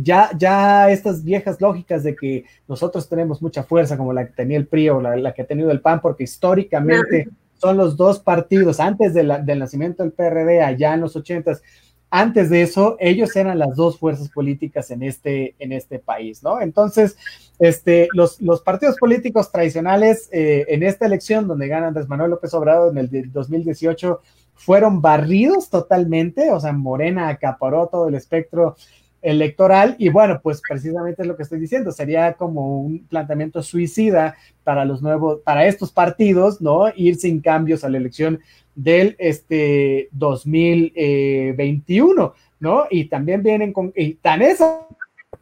ya, 0.01 0.31
ya 0.39 0.91
estas 0.91 1.25
viejas 1.25 1.61
lógicas 1.61 2.05
de 2.05 2.15
que 2.15 2.45
nosotros 2.69 3.09
tenemos 3.09 3.43
mucha 3.43 3.65
fuerza, 3.65 3.97
como 3.97 4.13
la 4.13 4.27
que 4.27 4.33
tenía 4.33 4.57
el 4.57 4.67
PRI 4.67 4.91
o 4.91 5.01
la, 5.01 5.17
la 5.17 5.35
que 5.35 5.43
ha 5.43 5.47
tenido 5.47 5.71
el 5.71 5.81
PAN, 5.81 6.01
porque 6.01 6.25
históricamente 6.25 7.27
no. 7.27 7.33
son 7.55 7.77
los 7.77 7.97
dos 7.97 8.21
partidos, 8.21 8.79
antes 8.79 9.13
de 9.13 9.25
la, 9.25 9.39
del 9.39 9.59
nacimiento 9.59 10.03
del 10.03 10.13
PRD, 10.13 10.63
allá 10.63 10.95
en 10.95 11.01
los 11.01 11.17
ochentas, 11.17 11.63
antes 12.11 12.49
de 12.49 12.63
eso, 12.63 12.97
ellos 13.01 13.35
eran 13.37 13.59
las 13.59 13.77
dos 13.77 13.99
fuerzas 13.99 14.31
políticas 14.31 14.91
en 14.91 15.03
este, 15.03 15.55
en 15.59 15.73
este 15.73 15.99
país, 15.99 16.43
¿no? 16.43 16.61
Entonces, 16.61 17.19
este, 17.59 18.09
los, 18.15 18.41
los 18.41 18.63
partidos 18.63 18.97
políticos 18.97 19.53
tradicionales 19.53 20.29
eh, 20.33 20.65
en 20.69 20.85
esta 20.85 21.05
elección, 21.07 21.47
donde 21.47 21.69
gana 21.69 21.89
Andrés 21.89 22.09
Manuel 22.09 22.31
López 22.31 22.55
Obrador 22.55 22.97
en 22.97 22.99
el 22.99 23.33
2018, 23.33 24.21
fueron 24.55 25.03
barridos 25.03 25.69
totalmente, 25.69 26.51
o 26.51 26.61
sea, 26.61 26.73
Morena 26.73 27.29
acaparó 27.29 27.89
todo 27.89 28.09
el 28.09 28.15
espectro 28.15 28.77
electoral 29.23 29.97
y 29.99 30.11
bueno, 30.11 30.41
pues 30.43 30.61
precisamente 30.67 31.23
es 31.23 31.29
lo 31.29 31.37
que 31.37 31.43
estoy 31.43 31.59
diciendo, 31.59 31.91
sería 31.93 32.35
como 32.35 32.81
un 32.81 33.07
planteamiento 33.07 33.63
suicida 33.63 34.37
para 34.65 34.85
los 34.85 35.03
nuevos, 35.03 35.41
para 35.45 35.67
estos 35.67 35.93
partidos, 35.93 36.61
¿no? 36.61 36.93
Ir 36.95 37.17
sin 37.17 37.41
cambios 37.41 37.85
a 37.85 37.89
la 37.89 37.99
elección 37.99 38.41
del 38.75 39.17
este 39.19 40.09
2021, 40.13 42.35
¿no? 42.61 42.85
Y 42.91 43.07
también 43.07 43.43
vienen 43.43 43.73
con, 43.73 43.93
tan 44.23 44.43
eso 44.43 44.87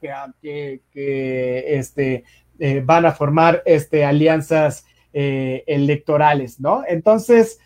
que, 0.01 0.11
que, 0.41 0.81
que 0.93 1.79
este, 1.79 2.25
eh, 2.59 2.83
van 2.85 3.05
a 3.05 3.12
formar 3.12 3.62
este, 3.67 4.05
alianzas 4.05 4.87
eh, 5.12 5.65
electorales, 5.67 6.61
¿no? 6.61 6.83
Entonces, 6.89 7.59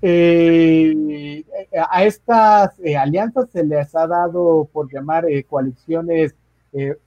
eh, 0.00 1.44
a 1.90 2.04
estas 2.04 2.78
eh, 2.80 2.96
alianzas 2.96 3.50
se 3.50 3.64
les 3.64 3.94
ha 3.96 4.06
dado 4.06 4.68
por 4.72 4.92
llamar 4.92 5.28
eh, 5.28 5.44
coaliciones 5.44 6.34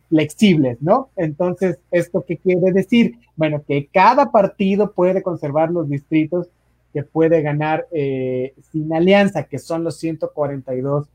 flexibles, 0.10 0.82
¿no? 0.82 1.12
Entonces, 1.16 1.78
¿esto 1.92 2.26
qué 2.28 2.36
quiere 2.38 2.72
decir? 2.74 3.20
Bueno, 3.36 3.64
que 3.66 3.88
cada 3.94 4.32
partido 4.32 4.92
puede 4.92 5.22
conservar 5.22 5.72
los 5.72 5.88
distritos 5.88 6.50
que 6.92 7.04
puede 7.04 7.44
ganar 7.44 7.86
sin 7.92 8.92
alianza, 8.92 9.44
que 9.44 9.60
son 9.60 9.84
los 9.84 9.98
142 9.98 11.08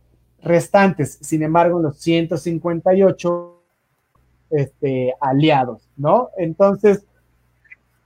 restantes. 0.43 1.19
Sin 1.21 1.43
embargo, 1.43 1.81
los 1.81 1.99
158 1.99 3.63
este, 4.51 5.13
aliados, 5.21 5.89
¿no? 5.97 6.31
Entonces, 6.39 7.05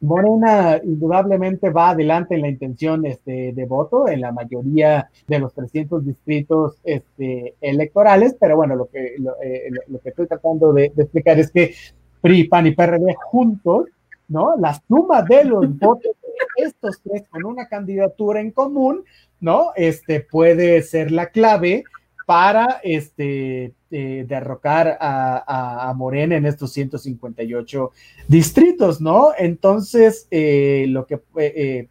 Morena 0.01 0.81
indudablemente 0.83 1.71
va 1.71 1.91
adelante 1.91 2.35
en 2.35 2.43
la 2.43 2.49
intención 2.49 3.05
este, 3.05 3.53
de 3.53 3.65
voto 3.67 4.09
en 4.09 4.23
la 4.23 4.33
mayoría 4.33 5.11
de 5.27 5.39
los 5.39 5.53
300 5.55 6.05
distritos 6.05 6.79
este, 6.85 7.55
electorales, 7.61 8.35
pero 8.41 8.57
bueno, 8.57 8.77
lo 8.77 8.87
que, 8.87 9.17
lo, 9.19 9.33
eh, 9.43 9.71
lo 9.89 10.01
que 10.01 10.09
estoy 10.09 10.27
tratando 10.27 10.73
de, 10.73 10.93
de, 10.95 11.03
explicar 11.03 11.39
es 11.39 11.51
que 11.51 11.75
PRI, 12.23 12.45
PAN 12.45 12.67
y 12.67 12.75
PRD 12.75 13.15
juntos, 13.15 13.89
¿no? 14.29 14.55
La 14.59 14.81
suma 14.89 15.23
de 15.23 15.45
los 15.45 15.67
votos 15.79 16.13
de 16.23 16.65
estos 16.65 17.01
tres 17.03 17.25
con 17.29 17.45
una 17.45 17.69
candidatura 17.69 18.41
en 18.41 18.53
común, 18.53 19.05
¿no? 19.39 19.73
Este 19.77 20.21
puede 20.21 20.83
ser 20.83 21.11
la 21.11 21.27
clave 21.27 21.85
para 22.27 22.81
este, 22.85 23.75
eh, 23.91 24.25
derrocar 24.29 24.99
a, 25.01 25.89
a, 25.89 25.95
Morena 25.95 26.37
en 26.37 26.47
estos 26.47 26.73
158 26.73 27.91
distritos, 28.29 29.01
¿no? 29.01 29.31
Entonces, 29.37 30.29
eh, 30.31 30.87
lo 30.89 31.07
que 31.07 31.21
eh, 31.39 31.89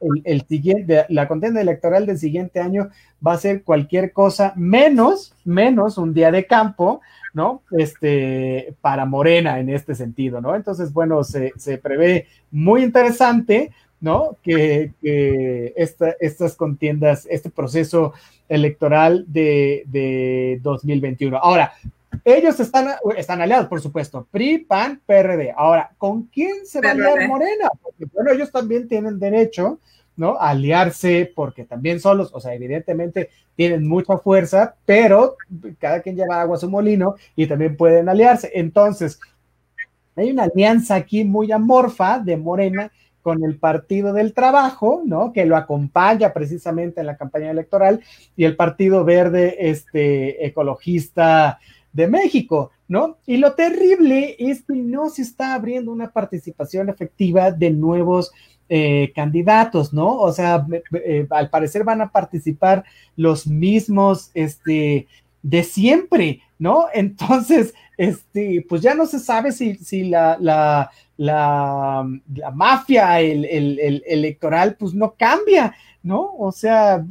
el, 0.00 0.22
el, 0.24 0.46
siguiente, 0.46 1.04
la 1.10 1.28
contienda 1.28 1.60
electoral 1.60 2.06
del 2.06 2.18
siguiente 2.18 2.60
año 2.60 2.88
va 3.24 3.34
a 3.34 3.38
ser 3.38 3.64
cualquier 3.64 4.12
cosa 4.12 4.54
menos, 4.56 5.34
menos 5.44 5.98
un 5.98 6.14
día 6.14 6.30
de 6.30 6.46
campo, 6.46 7.02
¿no? 7.34 7.62
Este, 7.72 8.74
para 8.80 9.04
Morena 9.04 9.60
en 9.60 9.68
este 9.68 9.94
sentido, 9.94 10.40
¿no? 10.40 10.56
Entonces, 10.56 10.90
bueno, 10.92 11.22
se, 11.22 11.52
se 11.58 11.76
prevé 11.76 12.28
muy 12.50 12.82
interesante, 12.82 13.72
¿no? 14.00 14.36
Que, 14.42 14.92
que 15.00 15.72
esta, 15.76 16.14
estas 16.20 16.54
contiendas, 16.54 17.26
este 17.30 17.50
proceso 17.50 18.12
electoral 18.48 19.24
de, 19.28 19.84
de 19.86 20.60
2021. 20.62 21.36
Ahora, 21.36 21.72
ellos 22.24 22.58
están, 22.60 22.88
están 23.16 23.40
aliados, 23.40 23.68
por 23.68 23.80
supuesto, 23.80 24.26
PRI, 24.30 24.58
PAN, 24.58 25.00
PRD. 25.06 25.52
Ahora, 25.56 25.92
¿con 25.98 26.24
quién 26.24 26.66
se 26.66 26.80
va 26.80 26.88
a 26.88 26.92
aliar 26.92 27.28
Morena? 27.28 27.70
Porque, 27.80 28.06
bueno, 28.12 28.32
ellos 28.32 28.50
también 28.50 28.88
tienen 28.88 29.18
derecho, 29.18 29.78
¿no? 30.16 30.36
A 30.36 30.50
aliarse, 30.50 31.30
porque 31.34 31.64
también 31.64 32.00
solos, 32.00 32.30
o 32.32 32.40
sea, 32.40 32.54
evidentemente 32.54 33.30
tienen 33.54 33.86
mucha 33.86 34.18
fuerza, 34.18 34.74
pero 34.84 35.36
cada 35.78 36.00
quien 36.00 36.16
lleva 36.16 36.40
agua 36.40 36.56
a 36.56 36.60
su 36.60 36.68
molino 36.68 37.14
y 37.36 37.46
también 37.46 37.76
pueden 37.76 38.08
aliarse. 38.08 38.50
Entonces, 38.54 39.20
hay 40.16 40.30
una 40.30 40.44
alianza 40.44 40.94
aquí 40.94 41.24
muy 41.24 41.52
amorfa 41.52 42.18
de 42.18 42.36
Morena 42.36 42.90
con 43.26 43.42
el 43.42 43.56
Partido 43.56 44.12
del 44.12 44.34
Trabajo, 44.34 45.02
¿no? 45.04 45.32
Que 45.32 45.46
lo 45.46 45.56
acompaña 45.56 46.32
precisamente 46.32 47.00
en 47.00 47.06
la 47.06 47.16
campaña 47.16 47.50
electoral, 47.50 48.00
y 48.36 48.44
el 48.44 48.54
Partido 48.54 49.04
Verde, 49.04 49.68
este, 49.68 50.46
ecologista 50.46 51.58
de 51.92 52.06
México, 52.06 52.70
¿no? 52.86 53.16
Y 53.26 53.38
lo 53.38 53.54
terrible 53.54 54.36
es 54.38 54.62
que 54.62 54.74
no 54.74 55.10
se 55.10 55.22
está 55.22 55.54
abriendo 55.54 55.90
una 55.90 56.12
participación 56.12 56.88
efectiva 56.88 57.50
de 57.50 57.72
nuevos 57.72 58.30
eh, 58.68 59.10
candidatos, 59.12 59.92
¿no? 59.92 60.20
O 60.20 60.30
sea, 60.30 60.64
eh, 60.92 61.26
al 61.30 61.50
parecer 61.50 61.82
van 61.82 62.02
a 62.02 62.12
participar 62.12 62.84
los 63.16 63.48
mismos, 63.48 64.30
este, 64.34 65.08
de 65.42 65.64
siempre, 65.64 66.42
¿no? 66.60 66.86
Entonces, 66.94 67.74
este, 67.96 68.64
pues 68.68 68.82
ya 68.82 68.94
no 68.94 69.06
se 69.06 69.18
sabe 69.18 69.52
si, 69.52 69.76
si 69.76 70.04
la, 70.04 70.36
la, 70.40 70.90
la, 71.16 72.06
mafia 72.54 73.20
el, 73.20 73.44
el, 73.46 74.02
electoral, 74.06 74.76
pues 74.78 74.94
no 74.94 75.14
cambia, 75.18 75.74
¿no? 76.02 76.34
O 76.38 76.52
sea, 76.52 77.04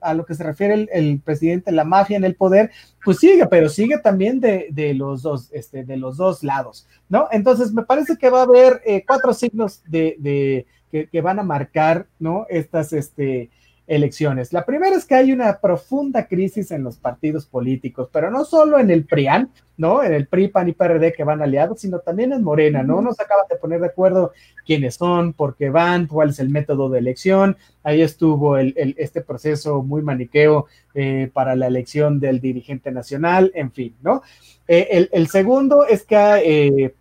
a 0.00 0.14
lo 0.14 0.26
que 0.26 0.34
se 0.34 0.42
refiere 0.44 0.88
el, 0.92 1.20
presidente, 1.20 1.70
la 1.72 1.84
mafia 1.84 2.16
en 2.16 2.24
el 2.24 2.34
poder, 2.34 2.70
pues 3.04 3.18
sigue, 3.18 3.46
pero 3.46 3.68
sigue 3.68 3.98
también 3.98 4.40
de, 4.40 4.68
de 4.70 4.94
los 4.94 5.22
dos, 5.22 5.50
este, 5.52 5.84
de 5.84 5.96
los 5.96 6.16
dos 6.16 6.42
lados, 6.42 6.86
¿no? 7.08 7.28
Entonces, 7.30 7.72
me 7.72 7.84
parece 7.84 8.16
que 8.16 8.30
va 8.30 8.40
a 8.40 8.44
haber 8.44 8.82
eh, 8.84 9.04
cuatro 9.06 9.32
signos 9.32 9.82
de, 9.86 10.16
de 10.18 10.66
que, 10.90 11.08
que, 11.08 11.20
van 11.20 11.38
a 11.38 11.44
marcar, 11.44 12.08
¿no? 12.18 12.46
Estas, 12.48 12.92
este, 12.92 13.50
elecciones. 13.88 14.52
La 14.52 14.64
primera 14.64 14.94
es 14.94 15.04
que 15.04 15.14
hay 15.14 15.32
una 15.32 15.58
profunda 15.58 16.28
crisis 16.28 16.70
en 16.70 16.84
los 16.84 16.98
partidos 16.98 17.46
políticos, 17.46 18.08
pero 18.12 18.30
no 18.30 18.44
solo 18.44 18.78
en 18.78 18.90
el 18.90 19.04
PRIAN, 19.04 19.50
¿no? 19.78 20.02
En 20.02 20.12
el 20.12 20.26
PRI, 20.26 20.48
PAN 20.48 20.68
y 20.68 20.72
PRD 20.72 21.12
que 21.12 21.24
van 21.24 21.40
aliados, 21.40 21.80
sino 21.80 22.00
también 22.00 22.32
en 22.32 22.42
Morena, 22.42 22.82
¿no? 22.82 23.00
Nos 23.00 23.18
acaban 23.18 23.46
de 23.48 23.56
poner 23.56 23.80
de 23.80 23.86
acuerdo 23.86 24.32
quiénes 24.66 24.96
son, 24.96 25.32
por 25.32 25.56
qué 25.56 25.70
van, 25.70 26.06
cuál 26.06 26.30
es 26.30 26.40
el 26.40 26.50
método 26.50 26.90
de 26.90 26.98
elección. 26.98 27.56
Ahí 27.82 28.02
estuvo 28.02 28.58
el, 28.58 28.74
este 28.98 29.22
proceso 29.22 29.82
muy 29.82 30.02
maniqueo 30.02 30.66
eh, 30.94 31.30
para 31.32 31.56
la 31.56 31.68
elección 31.68 32.20
del 32.20 32.40
dirigente 32.40 32.90
nacional, 32.90 33.52
en 33.54 33.72
fin, 33.72 33.96
¿no? 34.02 34.22
Eh, 34.66 35.08
el, 35.12 35.28
segundo 35.28 35.86
es 35.86 36.04
que 36.04 36.16
eh, 36.16 36.94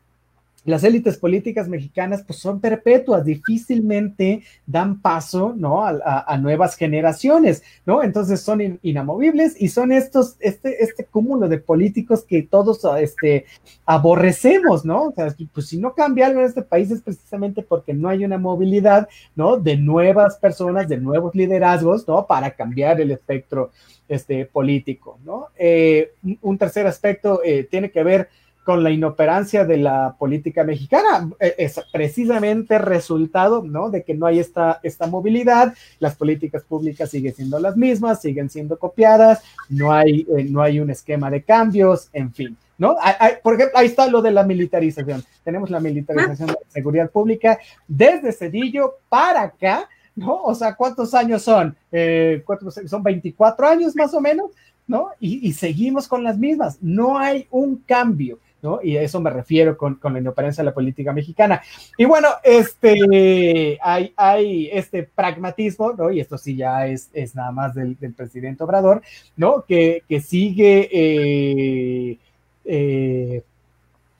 las 0.68 0.84
élites 0.84 1.18
políticas 1.18 1.70
mexicanas 1.70 2.24
pues 2.28 2.39
son 2.39 2.59
perpetuas, 2.59 3.24
difícilmente 3.24 4.43
dan 4.65 5.01
paso, 5.01 5.53
¿no? 5.55 5.86
A, 5.86 6.38
nuevas 6.38 6.76
generaciones, 6.76 7.63
¿no? 7.86 8.03
Entonces 8.03 8.41
son 8.41 8.78
inamovibles 8.84 9.55
y 9.59 9.70
son 9.70 9.93
estos, 9.93 10.36
este, 10.39 10.84
este 10.84 11.05
cúmulo 11.05 11.47
de 11.47 11.57
políticos 11.57 12.26
que 12.28 12.43
todos, 12.43 12.82
este, 12.99 13.45
aborrecemos, 13.86 14.84
¿no? 14.84 15.05
O 15.05 15.11
sea, 15.13 15.34
pues 15.53 15.68
si 15.68 15.78
no 15.78 15.93
cambia 15.93 16.28
algo 16.28 16.41
en 16.41 16.47
este 16.47 16.61
país 16.61 16.91
es 16.91 17.01
precisamente 17.01 17.61
porque 17.61 17.93
no 17.93 18.09
hay 18.09 18.26
una 18.26 18.38
movilidad, 18.38 19.07
¿no? 19.36 19.55
De 19.55 19.78
nuevas 19.78 20.36
personas, 20.36 20.89
de 20.89 20.97
nuevos 20.97 21.34
liderazgos, 21.34 22.05
¿no? 22.09 22.28
Para 22.28 22.51
cambiar 22.51 22.99
el 22.99 23.11
espectro, 23.11 23.72
este, 24.09 24.45
político, 24.45 25.18
¿no? 25.24 25.47
Eh, 25.57 26.11
un 26.41 26.57
tercer 26.57 26.88
aspecto 26.88 27.41
eh, 27.43 27.68
tiene 27.70 27.91
que 27.91 28.03
ver 28.03 28.30
con 28.68 28.84
la 28.84 28.91
inoperancia 28.91 29.63
de 29.63 29.78
la 29.78 30.18
política 30.20 30.65
mexicana. 30.65 31.30
E, 31.39 31.55
es 31.57 31.80
precisamente 31.89 32.78
resultado, 32.78 33.63
¿no? 33.63 33.89
De 33.89 34.03
que 34.03 34.13
no 34.13 34.26
hay 34.26 34.39
esta, 34.39 34.82
esta 34.84 35.07
movilidad, 35.07 35.74
las 35.99 36.18
políticas 36.18 36.63
públicas 36.63 37.09
siguen 37.09 37.34
siendo 37.34 37.59
las 37.59 37.78
mismas, 37.78 38.20
siguen 38.20 38.49
siendo 38.49 38.78
copiadas, 38.78 39.41
no 39.70 39.93
hay, 39.93 40.28
eh, 40.38 40.43
no 40.43 40.61
hay 40.61 40.82
un 40.82 40.89
esquema 40.89 41.32
de 41.32 41.43
cambios, 41.43 42.09
en 42.11 42.34
fin. 42.34 42.57
¿No? 42.78 42.97
por 43.41 43.55
ejemplo, 43.55 43.80
ahí 43.80 43.88
está 43.88 44.05
lo 44.07 44.22
de 44.22 44.32
la 44.32 44.43
militarización. 44.43 45.24
Tenemos 45.45 45.70
la 45.70 45.80
militarización 45.80 46.47
de 46.47 46.53
la 46.53 46.70
seguridad 46.70 47.09
pública 47.09 47.57
desde 47.88 48.34
Cedillo 48.34 48.97
para 49.07 49.43
acá, 49.43 49.88
¿no? 50.13 50.43
O 50.43 50.53
sea, 50.53 50.76
¿cuántos 50.76 51.13
años 51.13 51.41
son? 51.41 51.76
Eh, 51.91 52.43
son 52.86 53.01
24 53.01 53.68
años 53.68 53.95
más 53.95 54.13
o 54.13 54.20
menos, 54.20 54.51
¿no? 54.88 55.11
Y, 55.20 55.53
seguimos 55.53 56.07
con 56.07 56.24
las 56.24 56.38
mismas. 56.38 56.78
No 56.82 57.18
hay 57.18 57.47
un 57.49 57.78
cambio. 57.78 58.39
¿No? 58.62 58.80
Y 58.82 58.97
a 58.97 59.01
eso 59.01 59.20
me 59.20 59.30
refiero 59.30 59.78
con, 59.78 59.95
con 59.95 60.14
la 60.14 60.20
inoperancia 60.20 60.62
de 60.64 60.66
la 60.66 60.74
política 60.74 61.14
mexicana. 61.14 61.62
Y 61.97 62.05
bueno, 62.05 62.30
este, 62.43 63.78
hay, 63.82 64.14
hay 64.16 64.70
este 64.72 65.03
pragmatismo, 65.03 65.93
¿no? 65.93 66.12
Y 66.12 66.20
esto 66.20 66.38
sí 66.38 66.55
ya 66.55 66.88
es, 66.88 67.10
es 67.14 67.36
nada 67.36 67.51
más 67.51 67.76
del, 67.76 67.95
presidente 68.16 68.64
Obrador, 68.64 69.01
¿no? 69.36 69.64
Que, 69.68 70.03
que 70.08 70.22
sigue, 70.22 70.89
eh, 70.91 72.18
eh, 72.66 73.43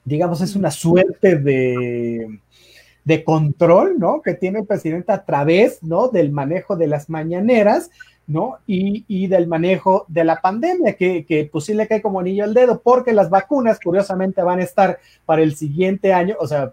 digamos, 0.04 0.40
es 0.40 0.54
una 0.56 0.70
suerte 0.70 1.36
de 1.36 2.40
de 3.08 3.24
control, 3.24 3.98
¿no? 3.98 4.20
Que 4.20 4.34
tiene 4.34 4.58
el 4.58 4.66
presidente 4.66 5.12
a 5.12 5.24
través, 5.24 5.82
¿no? 5.82 6.08
Del 6.08 6.30
manejo 6.30 6.76
de 6.76 6.88
las 6.88 7.08
mañaneras, 7.08 7.90
¿no? 8.28 8.58
Y, 8.66 9.26
del 9.26 9.48
manejo 9.48 10.04
de 10.06 10.22
la 10.22 10.40
pandemia, 10.40 10.94
que, 10.94 11.24
que 11.24 11.48
pues 11.50 11.64
sí 11.64 11.74
le 11.74 11.88
cae 11.88 12.00
como 12.00 12.20
anillo 12.20 12.44
al 12.44 12.54
dedo, 12.54 12.80
porque 12.80 13.12
las 13.12 13.30
vacunas, 13.30 13.80
curiosamente, 13.82 14.42
van 14.42 14.60
a 14.60 14.64
estar 14.64 14.98
para 15.24 15.42
el 15.42 15.56
siguiente 15.56 16.12
año, 16.12 16.36
o 16.38 16.46
sea, 16.46 16.72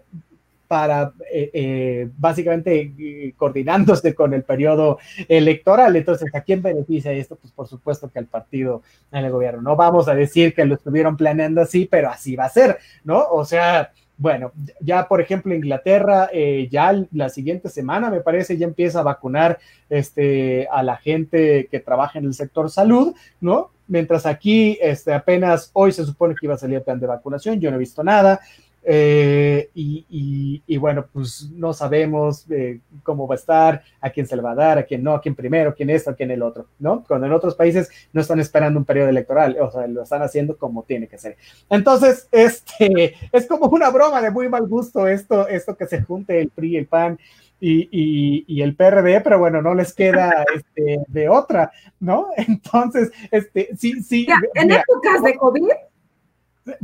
para 0.66 1.12
eh, 1.32 1.50
eh, 1.52 2.08
básicamente 2.16 2.92
eh, 2.98 3.34
coordinándose 3.36 4.14
con 4.14 4.34
el 4.34 4.42
periodo 4.42 4.98
electoral. 5.28 5.96
Entonces, 5.96 6.34
¿a 6.34 6.40
quién 6.40 6.62
beneficia 6.62 7.12
esto? 7.12 7.36
Pues 7.36 7.52
por 7.52 7.68
supuesto 7.68 8.08
que 8.08 8.18
al 8.18 8.26
partido 8.26 8.82
en 9.12 9.24
el 9.24 9.30
gobierno. 9.30 9.62
No 9.62 9.76
vamos 9.76 10.08
a 10.08 10.14
decir 10.14 10.54
que 10.54 10.64
lo 10.64 10.74
estuvieron 10.74 11.16
planeando 11.16 11.60
así, 11.62 11.86
pero 11.90 12.10
así 12.10 12.36
va 12.36 12.44
a 12.44 12.50
ser, 12.50 12.78
¿no? 13.04 13.24
O 13.30 13.44
sea, 13.44 13.92
bueno, 14.18 14.52
ya 14.80 15.08
por 15.08 15.20
ejemplo 15.20 15.54
Inglaterra, 15.54 16.30
eh, 16.32 16.68
ya 16.70 17.04
la 17.12 17.28
siguiente 17.28 17.68
semana 17.68 18.10
me 18.10 18.20
parece 18.20 18.56
ya 18.56 18.66
empieza 18.66 19.00
a 19.00 19.04
vacunar 19.04 19.58
este, 19.90 20.66
a 20.70 20.82
la 20.82 20.96
gente 20.96 21.68
que 21.70 21.80
trabaja 21.80 22.18
en 22.18 22.24
el 22.24 22.34
sector 22.34 22.70
salud, 22.70 23.14
¿no? 23.40 23.70
Mientras 23.88 24.26
aquí 24.26 24.78
este, 24.80 25.12
apenas 25.12 25.70
hoy 25.74 25.92
se 25.92 26.04
supone 26.04 26.34
que 26.34 26.46
iba 26.46 26.54
a 26.54 26.58
salir 26.58 26.78
el 26.78 26.82
plan 26.82 26.98
de 26.98 27.06
vacunación, 27.06 27.60
yo 27.60 27.70
no 27.70 27.76
he 27.76 27.80
visto 27.80 28.02
nada, 28.02 28.40
eh, 28.88 29.70
y, 29.74 30.76
bueno, 30.76 31.06
pues 31.12 31.50
no 31.52 31.72
sabemos 31.72 32.48
eh, 32.50 32.78
cómo 33.02 33.26
va 33.26 33.34
a 33.34 33.38
estar, 33.38 33.82
a 34.00 34.10
quién 34.10 34.28
se 34.28 34.36
le 34.36 34.42
va 34.42 34.52
a 34.52 34.54
dar, 34.54 34.78
a 34.78 34.84
quién 34.84 35.02
no, 35.02 35.12
a 35.12 35.20
quién 35.20 35.34
primero, 35.34 35.70
a 35.70 35.74
quién 35.74 35.90
esto, 35.90 36.10
a 36.10 36.14
quién 36.14 36.30
el 36.30 36.40
otro, 36.40 36.66
¿no? 36.78 37.02
Cuando 37.02 37.26
en 37.26 37.32
otros 37.32 37.56
países 37.56 37.90
no 38.12 38.20
están 38.20 38.38
esperando 38.38 38.78
un 38.78 38.84
periodo 38.84 39.08
electoral, 39.08 39.56
o 39.60 39.72
sea, 39.72 39.88
lo 39.88 40.04
están 40.04 40.22
haciendo 40.22 40.56
como 40.56 40.84
tiene 40.84 41.08
que 41.08 41.18
ser. 41.18 41.36
Entonces, 41.68 42.28
este, 42.32 43.16
es 43.32 43.46
como 43.46 43.66
una 43.66 43.90
broma 43.90 44.22
de 44.22 44.30
muy 44.30 44.48
mal 44.48 44.68
gusto 44.68 45.08
esto, 45.08 45.48
esto 45.48 45.76
que 45.76 45.88
se 45.88 46.02
junte 46.02 46.40
el 46.40 46.50
PRI, 46.50 46.76
el 46.76 46.86
PAN 46.86 47.18
y, 47.58 48.62
el 48.62 48.76
PRD, 48.76 49.20
pero 49.20 49.40
bueno, 49.40 49.62
no 49.62 49.74
les 49.74 49.92
queda 49.92 50.44
este, 50.54 51.00
de 51.08 51.28
otra, 51.28 51.72
¿no? 51.98 52.28
Entonces, 52.36 53.10
este, 53.32 53.70
sí, 53.76 54.00
sí. 54.00 54.28
en 54.54 54.70
épocas 54.70 55.24
de 55.24 55.36
COVID. 55.36 55.70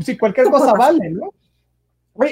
Sí, 0.01 0.17
cualquier 0.17 0.49
cosa 0.49 0.73
vale, 0.73 1.11
¿no? 1.11 1.31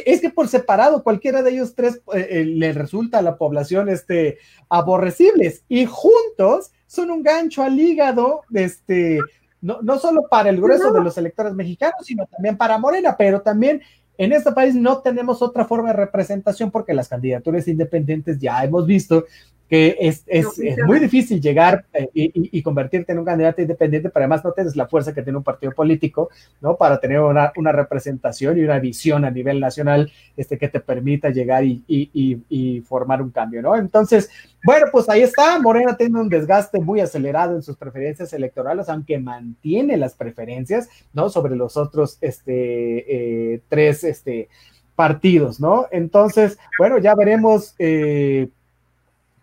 Es 0.05 0.21
que 0.21 0.31
por 0.31 0.49
separado 0.49 1.03
cualquiera 1.03 1.43
de 1.43 1.53
ellos 1.53 1.75
tres 1.75 2.03
eh, 2.15 2.27
eh, 2.31 2.45
le 2.45 2.73
resulta 2.73 3.19
a 3.19 3.23
la 3.23 3.37
población 3.37 3.89
este, 3.89 4.39
aborrecibles. 4.69 5.65
Y 5.69 5.87
juntos 5.87 6.73
son 6.87 7.11
un 7.11 7.23
gancho 7.23 7.63
al 7.63 7.79
hígado, 7.79 8.43
este, 8.53 9.19
no, 9.61 9.81
no 9.83 9.99
solo 9.99 10.23
para 10.29 10.51
el 10.51 10.61
grueso 10.61 10.93
de 10.93 11.03
los 11.03 11.17
electores 11.17 11.55
mexicanos, 11.55 12.05
sino 12.05 12.27
también 12.27 12.57
para 12.57 12.79
Morena, 12.79 13.17
pero 13.17 13.41
también 13.41 13.83
en 14.19 14.33
este 14.33 14.53
país 14.53 14.75
no 14.75 14.99
tenemos 14.99 15.41
otra 15.41 15.65
forma 15.65 15.89
de 15.89 15.95
representación 15.95 16.71
porque 16.71 16.93
las 16.93 17.09
candidaturas 17.09 17.67
independientes 17.69 18.39
ya 18.39 18.63
hemos 18.63 18.87
visto 18.87 19.25
que 19.71 19.97
es, 20.01 20.25
es, 20.27 20.49
muy 20.85 20.99
difícil 20.99 21.41
llegar 21.41 21.87
eh, 21.93 22.11
y, 22.13 22.61
convertirte 22.61 23.13
en 23.13 23.21
un 23.21 23.25
candidato 23.25 23.63
independiente, 23.63 24.11
pero 24.11 24.25
además 24.25 24.45
no 24.45 24.51
tienes 24.51 24.75
la 24.75 24.89
fuerza 24.89 25.15
que 25.15 25.23
tiene 25.23 25.39
un 25.39 25.45
partido 25.45 25.71
político, 25.71 26.29
¿no? 26.61 26.77
Para 26.77 26.99
tener 26.99 27.21
una, 27.21 27.53
una 27.55 27.71
representación 27.71 28.59
y 28.59 28.63
una 28.63 28.81
visión 28.81 29.25
a 29.25 29.31
nivel 29.31 29.61
nacional 29.61 30.11
este, 30.37 30.59
que 30.59 30.69
te 30.69 30.81
permita 30.81 31.31
llegar 31.31 31.65
y, 31.65 31.85
y, 31.87 32.81
formar 32.81 33.23
un 33.23 33.31
cambio, 33.31 33.63
¿no? 33.63 33.77
Entonces, 33.77 34.29
bueno, 34.65 34.87
pues 34.91 35.09
ahí 35.09 35.23
está, 35.23 35.61
Morena 35.61 35.97
tiene 35.97 36.21
un 36.21 36.29
desgaste 36.29 36.81
muy 36.81 36.99
acelerado 36.99 37.55
en 37.55 37.63
sus 37.63 37.77
preferencias 37.77 38.33
electorales, 38.33 38.89
aunque 38.89 39.21
mantiene 39.21 39.97
las 39.97 40.15
preferencias, 40.15 40.89
¿no? 41.13 41.31
Sobre 41.31 41.55
los 41.55 41.77
otros, 41.77 42.19
este, 42.23 43.55
eh, 43.55 43.63
tres, 43.69 44.03
este, 44.03 44.49
partidos, 44.97 45.61
¿no? 45.61 45.87
Entonces, 45.93 46.59
bueno, 46.77 46.99
ya 46.99 47.15
veremos. 47.15 47.77
Eh, 47.79 48.49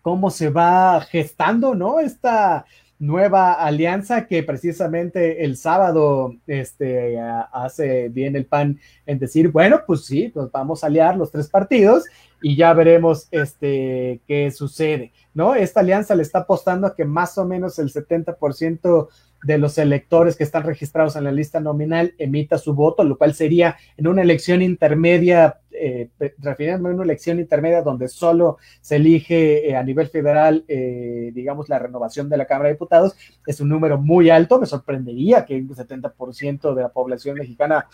cómo 0.08 0.30
se 0.30 0.48
va 0.48 1.02
gestando, 1.02 1.74
¿no? 1.74 2.00
Esta, 2.00 2.64
nueva 2.98 3.52
alianza 3.52 4.26
que 4.26 4.42
precisamente 4.42 5.44
el 5.44 5.56
sábado 5.56 6.34
este, 6.46 7.16
hace 7.52 8.08
bien 8.08 8.34
el 8.34 8.46
PAN 8.46 8.80
en 9.06 9.18
decir, 9.18 9.48
bueno, 9.50 9.82
pues 9.86 10.04
sí, 10.04 10.32
nos 10.34 10.50
vamos 10.50 10.82
a 10.82 10.88
aliar 10.88 11.16
los 11.16 11.30
tres 11.30 11.48
partidos 11.48 12.04
y 12.42 12.56
ya 12.56 12.72
veremos 12.72 13.28
este, 13.30 14.20
qué 14.26 14.50
sucede, 14.50 15.12
¿no? 15.32 15.54
Esta 15.54 15.80
alianza 15.80 16.16
le 16.16 16.22
está 16.22 16.40
apostando 16.40 16.88
a 16.88 16.96
que 16.96 17.04
más 17.04 17.38
o 17.38 17.44
menos 17.44 17.78
el 17.78 17.92
70% 17.92 19.08
de 19.44 19.58
los 19.58 19.78
electores 19.78 20.34
que 20.34 20.42
están 20.42 20.64
registrados 20.64 21.14
en 21.14 21.22
la 21.22 21.30
lista 21.30 21.60
nominal 21.60 22.14
emita 22.18 22.58
su 22.58 22.74
voto, 22.74 23.04
lo 23.04 23.16
cual 23.16 23.34
sería 23.34 23.76
en 23.96 24.08
una 24.08 24.22
elección 24.22 24.62
intermedia, 24.62 25.60
eh, 25.80 26.10
refiriéndome 26.38 26.90
a 26.90 26.94
una 26.94 27.04
elección 27.04 27.38
intermedia 27.38 27.82
donde 27.82 28.08
solo 28.08 28.58
se 28.80 28.96
elige 28.96 29.68
eh, 29.68 29.76
a 29.76 29.82
nivel 29.82 30.08
federal, 30.08 30.64
eh, 30.68 31.30
digamos, 31.34 31.68
la 31.68 31.78
renovación 31.78 32.28
de 32.28 32.36
la 32.36 32.46
Cámara 32.46 32.68
de 32.68 32.74
Diputados, 32.74 33.16
es 33.46 33.60
un 33.60 33.68
número 33.68 33.98
muy 33.98 34.30
alto, 34.30 34.58
me 34.58 34.66
sorprendería 34.66 35.44
que 35.44 35.56
un 35.56 35.68
70% 35.68 36.74
de 36.74 36.82
la 36.82 36.88
población 36.88 37.36
mexicana 37.38 37.86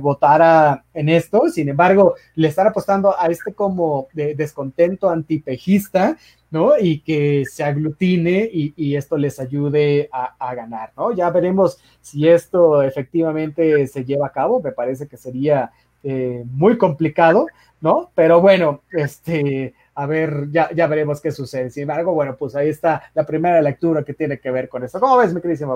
votara 0.00 0.84
en 0.94 1.08
esto, 1.08 1.48
sin 1.48 1.68
embargo, 1.68 2.14
le 2.34 2.48
están 2.48 2.68
apostando 2.68 3.14
a 3.18 3.26
este 3.26 3.52
como 3.52 4.08
de 4.12 4.34
descontento 4.34 5.10
antipejista, 5.10 6.16
¿no? 6.50 6.78
Y 6.78 7.00
que 7.00 7.44
se 7.50 7.64
aglutine 7.64 8.48
y, 8.52 8.96
esto 8.96 9.16
les 9.16 9.38
ayude 9.40 10.08
a, 10.12 10.54
ganar, 10.54 10.92
¿no? 10.96 11.12
Ya 11.12 11.30
veremos 11.30 11.78
si 12.00 12.28
esto 12.28 12.82
efectivamente 12.82 13.86
se 13.86 14.04
lleva 14.04 14.28
a 14.28 14.32
cabo, 14.32 14.60
me 14.62 14.72
parece 14.72 15.06
que 15.08 15.16
sería 15.16 15.72
eh, 16.08 16.44
muy 16.52 16.78
complicado, 16.78 17.48
¿no? 17.80 18.12
Pero 18.14 18.40
bueno, 18.40 18.82
este, 18.92 19.74
a 19.92 20.06
ver, 20.06 20.52
ya, 20.52 20.70
ya 20.72 20.86
veremos 20.86 21.20
qué 21.20 21.32
sucede. 21.32 21.68
Sin 21.70 21.82
embargo, 21.82 22.14
bueno, 22.14 22.36
pues 22.36 22.54
ahí 22.54 22.68
está 22.68 23.10
la 23.12 23.26
primera 23.26 23.60
lectura 23.60 24.04
que 24.04 24.14
tiene 24.14 24.38
que 24.38 24.52
ver 24.52 24.68
con 24.68 24.84
eso. 24.84 25.00
¿Cómo 25.00 25.16
ves, 25.16 25.34
mi 25.34 25.40
queridísima? 25.40 25.74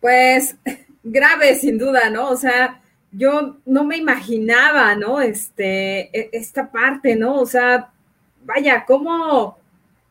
Pues 0.00 0.56
grave, 1.04 1.54
sin 1.54 1.78
duda, 1.78 2.10
¿no? 2.10 2.28
O 2.30 2.36
sea, 2.36 2.82
yo 3.12 3.58
no 3.66 3.84
me 3.84 3.98
imaginaba, 3.98 4.96
¿no? 4.96 5.20
Este, 5.20 6.10
e, 6.18 6.30
esta 6.32 6.72
parte, 6.72 7.14
¿no? 7.14 7.40
O 7.40 7.46
sea, 7.46 7.88
vaya, 8.44 8.84
¿cómo, 8.84 9.58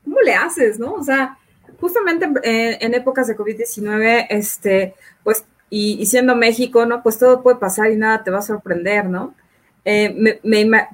cómo 0.06 0.22
le 0.22 0.34
haces, 0.34 0.80
no? 0.80 0.94
O 0.94 1.04
sea, 1.04 1.38
justamente 1.78 2.26
en, 2.44 2.94
épocas 2.94 3.28
de 3.28 3.36
COVID-19, 3.36 4.28
este, 4.30 4.96
pues, 5.26 5.44
y, 5.74 6.06
siendo 6.06 6.36
México, 6.36 6.86
¿no? 6.86 7.02
Pues 7.02 7.18
todo 7.18 7.42
puede 7.42 7.58
pasar 7.58 7.90
y 7.92 7.96
nada 7.96 8.24
te 8.24 8.30
va 8.30 8.40
a 8.40 8.44
sorprender, 8.44 9.06
¿no? 9.06 9.34
Eh, 9.86 10.40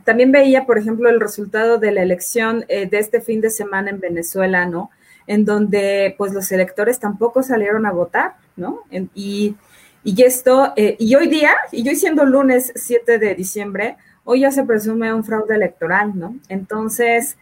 también 0.06 0.32
veía, 0.32 0.66
por 0.66 0.78
ejemplo, 0.78 1.10
el 1.10 1.20
resultado 1.20 1.80
de 1.80 1.92
la 1.92 2.04
elección 2.04 2.64
eh, 2.70 2.88
de 2.88 3.00
este 3.00 3.20
fin 3.20 3.42
de 3.42 3.50
semana 3.50 3.90
en 3.90 4.00
Venezuela, 4.00 4.68
¿no? 4.68 4.92
En 5.26 5.46
donde, 5.46 6.14
pues, 6.18 6.32
los 6.32 6.52
electores 6.52 7.00
tampoco 7.00 7.42
salieron 7.42 7.88
a 7.88 7.92
votar, 7.92 8.36
¿no? 8.56 8.84
y, 9.14 9.56
y 10.04 10.24
esto, 10.24 10.74
eh, 10.76 10.96
y 11.00 11.16
hoy 11.16 11.28
día, 11.28 11.52
y 11.72 11.88
hoy 11.90 11.96
siendo 11.96 12.24
lunes 12.24 12.72
7 12.76 13.18
de 13.18 13.36
diciembre, 13.36 13.98
hoy 14.24 14.42
ya 14.42 14.52
se 14.52 14.64
presume 14.64 15.14
un 15.14 15.24
fraude 15.24 15.56
electoral, 15.56 16.18
¿no? 16.18 16.36
Entonces, 16.50 17.36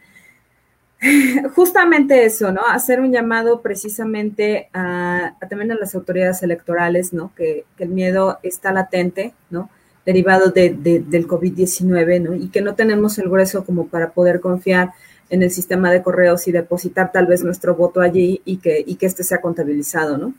justamente 1.56 2.26
eso, 2.26 2.52
¿no? 2.52 2.62
Hacer 2.68 3.00
un 3.00 3.12
llamado 3.12 3.62
precisamente 3.62 4.70
a, 4.74 5.36
también 5.50 5.72
a 5.72 5.76
las 5.76 5.96
autoridades 5.96 6.42
electorales, 6.44 7.14
¿no? 7.14 7.32
Que, 7.36 7.66
el 7.78 7.90
miedo 7.90 8.40
está 8.44 8.72
latente, 8.72 9.34
¿no? 9.50 9.70
Derivado 10.06 10.52
del 10.52 11.28
COVID-19, 11.28 12.22
¿no? 12.22 12.36
Y 12.36 12.50
que 12.50 12.62
no 12.62 12.76
tenemos 12.76 13.18
el 13.18 13.30
grueso 13.30 13.66
como 13.66 13.88
para 13.88 14.12
poder 14.12 14.40
confiar 14.40 14.92
en 15.30 15.44
el 15.44 15.52
sistema 15.52 15.92
de 15.92 16.04
correos 16.04 16.48
y 16.48 16.52
depositar 16.52 17.12
tal 17.12 17.26
vez 17.26 17.44
nuestro 17.44 17.76
voto 17.76 18.02
allí 18.02 18.42
y 18.46 18.58
que, 18.58 18.84
y 18.86 18.96
que 18.96 19.08
este 19.08 19.24
sea 19.24 19.42
contabilizado, 19.42 20.18
¿no? 20.18 20.34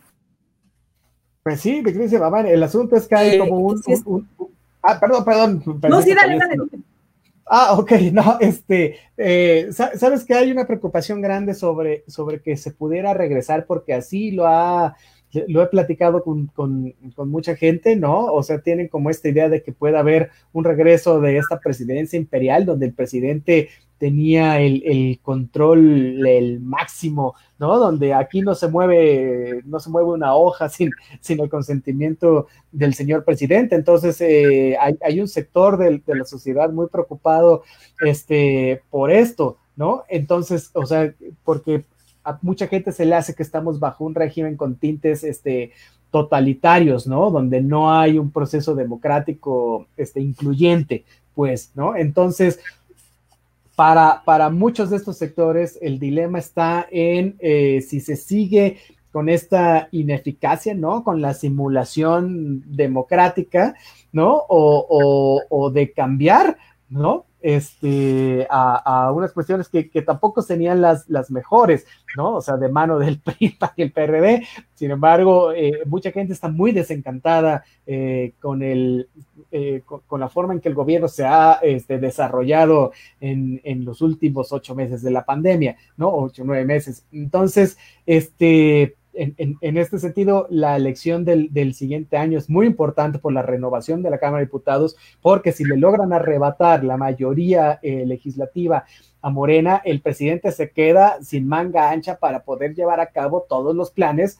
Pues 1.43 1.61
sí, 1.61 1.83
el 1.85 2.63
asunto 2.63 2.97
es 2.97 3.07
que 3.07 3.15
hay 3.15 3.37
eh, 3.37 3.39
como 3.39 3.59
un, 3.59 3.81
Ah, 4.83 5.01
perdón, 5.01 5.25
perdón. 5.25 5.63
No, 5.89 6.01
sí, 6.01 6.15
dale, 6.15 6.39
dale. 6.39 6.57
Ah, 7.47 7.77
ok, 7.79 7.93
no, 8.13 8.39
este, 8.41 8.97
eh, 9.17 9.69
sabes 9.71 10.25
que 10.25 10.35
hay 10.35 10.51
una 10.51 10.67
preocupación 10.67 11.21
grande 11.21 11.55
sobre, 11.55 12.05
sobre 12.09 12.41
que 12.41 12.57
se 12.57 12.73
pudiera 12.73 13.15
regresar 13.15 13.67
porque 13.67 13.95
así 13.95 14.33
lo 14.33 14.47
ha, 14.49 14.97
lo 15.47 15.63
he 15.63 15.67
platicado 15.69 16.25
con, 16.25 16.47
con, 16.49 16.93
con, 17.15 17.29
mucha 17.29 17.55
gente, 17.55 17.95
¿no? 17.95 18.25
O 18.27 18.43
sea, 18.43 18.61
tienen 18.61 18.89
como 18.89 19.11
esta 19.11 19.29
idea 19.29 19.49
de 19.49 19.63
que 19.63 19.73
pueda 19.73 20.01
haber 20.01 20.31
un 20.53 20.65
regreso 20.65 21.21
de 21.21 21.39
esta 21.39 21.61
presidencia 21.61 22.17
imperial 22.17 22.65
donde 22.67 22.87
el 22.87 22.95
presidente 22.95 23.69
tenía 23.99 24.61
el, 24.61 25.19
control, 25.23 26.27
el 26.27 26.61
máximo, 26.61 27.35
¿no? 27.59 27.79
Donde 27.79 28.15
aquí 28.15 28.43
no 28.43 28.55
se 28.55 28.69
mueve, 28.69 29.63
no 29.65 29.81
se 29.81 29.91
mueve 29.91 30.11
una 30.11 30.35
hoja 30.35 30.69
sin, 30.71 30.91
sin 31.21 31.41
el 31.41 31.49
consentimiento 31.49 32.47
del 32.73 32.95
señor 32.95 33.25
presidente. 33.25 33.75
Entonces, 33.75 34.21
eh, 34.21 34.77
hay, 35.03 35.21
un 35.21 35.29
sector 35.29 35.79
de, 35.79 36.03
la 36.07 36.25
sociedad 36.25 36.71
muy 36.71 36.89
preocupado 36.89 37.63
este, 38.01 38.83
por 38.91 39.11
esto, 39.11 39.59
¿no? 39.77 40.05
Entonces, 40.09 40.71
o 40.75 40.85
sea, 40.87 41.15
porque 41.45 41.85
a 42.25 42.39
mucha 42.43 42.67
gente 42.67 42.93
se 42.93 43.07
le 43.07 43.15
hace 43.15 43.35
que 43.35 43.43
estamos 43.43 43.79
bajo 43.79 44.05
un 44.05 44.15
régimen 44.15 44.57
con 44.57 44.77
tintes, 44.77 45.25
este, 45.25 45.73
totalitarios, 46.11 47.07
¿no? 47.07 47.31
Donde 47.31 47.61
no 47.61 47.93
hay 47.93 48.19
un 48.19 48.31
proceso 48.31 48.75
democrático, 48.75 49.87
este, 49.97 50.21
incluyente, 50.21 51.05
pues, 51.35 51.73
¿no? 51.75 51.97
Entonces, 51.97 52.59
para, 53.77 54.23
para 54.25 54.51
muchos 54.51 54.91
de 54.91 54.97
estos 54.97 55.19
sectores, 55.19 55.79
el 55.81 55.99
dilema 55.99 56.39
está 56.39 56.87
en 56.91 57.37
eh, 57.39 57.83
si 57.83 58.01
se 58.01 58.17
sigue 58.17 58.79
con 59.13 59.29
esta 59.29 59.89
ineficacia, 59.93 60.75
¿no? 60.75 61.05
Con 61.05 61.23
la 61.23 61.35
simulación 61.35 62.65
democrática, 62.67 63.75
¿no? 64.13 64.45
O, 64.49 65.43
o 65.49 65.71
de 65.71 65.93
cambiar, 65.93 66.57
¿no? 66.89 67.27
Este, 67.47 68.45
a, 68.51 69.13
unas 69.15 69.33
cuestiones 69.33 69.69
que, 69.69 69.85
tampoco 70.03 70.43
tenían 70.43 70.81
las, 70.81 71.09
las 71.09 71.31
mejores, 71.31 71.87
¿no? 72.17 72.35
O 72.35 72.41
sea, 72.41 72.57
de 72.57 72.69
mano 72.69 72.99
del 72.99 73.21
PRI 73.25 73.57
y 73.77 73.83
el 73.83 73.93
PRD. 73.93 74.45
Sin 74.75 74.91
embargo, 74.91 75.53
eh, 75.53 75.83
mucha 75.87 76.11
gente 76.11 76.33
está 76.33 76.49
muy 76.49 76.73
desencantada 76.73 77.63
eh, 77.87 78.33
con, 78.41 78.65
el, 78.65 79.09
eh, 79.53 79.83
con, 79.85 80.19
la 80.19 80.29
forma 80.29 80.55
en 80.55 80.61
que 80.61 80.69
el 80.69 80.75
gobierno 80.75 81.07
se 81.07 81.25
ha 81.25 81.61
este, 81.63 81.99
desarrollado 81.99 82.91
en, 83.21 83.61
en, 83.63 83.85
los 83.85 84.03
últimos 84.03 84.53
ocho 84.53 84.75
meses 84.75 85.01
de 85.03 85.13
la 85.13 85.25
pandemia, 85.25 85.77
¿no? 85.97 86.13
Ocho, 86.13 86.43
nueve 86.45 86.65
meses. 86.65 87.07
Entonces, 87.13 87.79
este 88.07 88.97
en, 89.17 89.77
este 89.77 89.99
sentido, 89.99 90.47
la 90.51 90.77
elección 90.77 91.25
del, 91.25 91.75
siguiente 91.75 92.17
año 92.17 92.39
es 92.39 92.49
muy 92.51 92.67
importante 92.67 93.19
por 93.19 93.33
la 93.33 93.43
renovación 93.43 94.03
de 94.03 94.11
la 94.11 94.19
Cámara 94.19 94.41
de 94.41 94.47
Diputados, 94.47 94.97
porque 95.23 95.53
si 95.53 95.65
le 95.65 95.77
logran 95.77 96.13
arrebatar 96.13 96.85
la 96.85 96.97
mayoría 96.97 97.79
eh, 97.83 98.05
legislativa 98.07 98.85
a 99.23 99.31
Morena, 99.31 99.83
el 99.85 100.01
presidente 100.01 100.53
se 100.53 100.71
queda 100.71 101.19
sin 101.23 101.49
manga 101.49 101.91
ancha 101.91 102.19
para 102.19 102.45
poder 102.45 102.75
llevar 102.75 103.01
a 103.01 103.07
cabo 103.07 103.47
todos 103.49 103.75
los 103.75 103.91
planes 103.91 104.39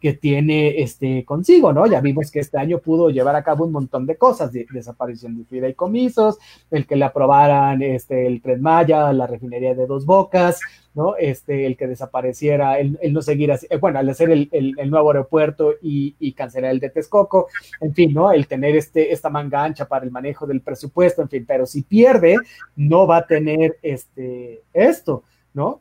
que 0.00 0.12
tiene 0.12 0.82
este 0.82 1.24
consigo, 1.24 1.72
¿no? 1.72 1.86
Ya 1.86 2.00
vimos 2.00 2.30
que 2.30 2.40
este 2.40 2.58
año 2.58 2.78
pudo 2.78 3.10
llevar 3.10 3.34
a 3.34 3.42
cabo 3.42 3.64
un 3.64 3.72
montón 3.72 4.06
de 4.06 4.16
cosas, 4.16 4.52
de, 4.52 4.66
desaparición 4.70 5.38
de 5.38 5.44
fideicomisos, 5.44 6.38
el 6.70 6.86
que 6.86 6.96
le 6.96 7.06
aprobaran 7.06 7.80
este, 7.82 8.26
el 8.26 8.42
Tren 8.42 8.60
Maya, 8.60 9.12
la 9.12 9.26
refinería 9.26 9.74
de 9.74 9.86
Dos 9.86 10.04
Bocas, 10.04 10.60
¿no? 10.94 11.16
Este, 11.16 11.66
el 11.66 11.76
que 11.76 11.86
desapareciera, 11.86 12.78
el, 12.78 12.98
no 13.12 13.22
seguir 13.22 13.52
así, 13.52 13.66
eh, 13.70 13.78
bueno, 13.78 13.98
al 13.98 14.08
hacer 14.08 14.30
el, 14.30 14.90
nuevo 14.90 15.10
aeropuerto 15.10 15.74
y, 15.80 16.32
cancelar 16.32 16.72
el 16.72 16.80
de 16.80 16.90
Texcoco, 16.90 17.48
en 17.80 17.94
fin, 17.94 18.12
¿no? 18.12 18.32
El 18.32 18.46
tener 18.46 18.76
este, 18.76 19.12
esta 19.12 19.30
manga 19.30 19.64
ancha 19.64 19.86
para 19.86 20.04
el 20.04 20.10
manejo 20.10 20.46
del 20.46 20.60
presupuesto, 20.60 21.22
en 21.22 21.28
fin, 21.28 21.44
pero 21.46 21.66
si 21.66 21.82
pierde, 21.82 22.36
no 22.76 23.06
va 23.06 23.18
a 23.18 23.26
tener 23.26 23.78
este, 23.82 24.62
esto, 24.72 25.24
¿no? 25.54 25.80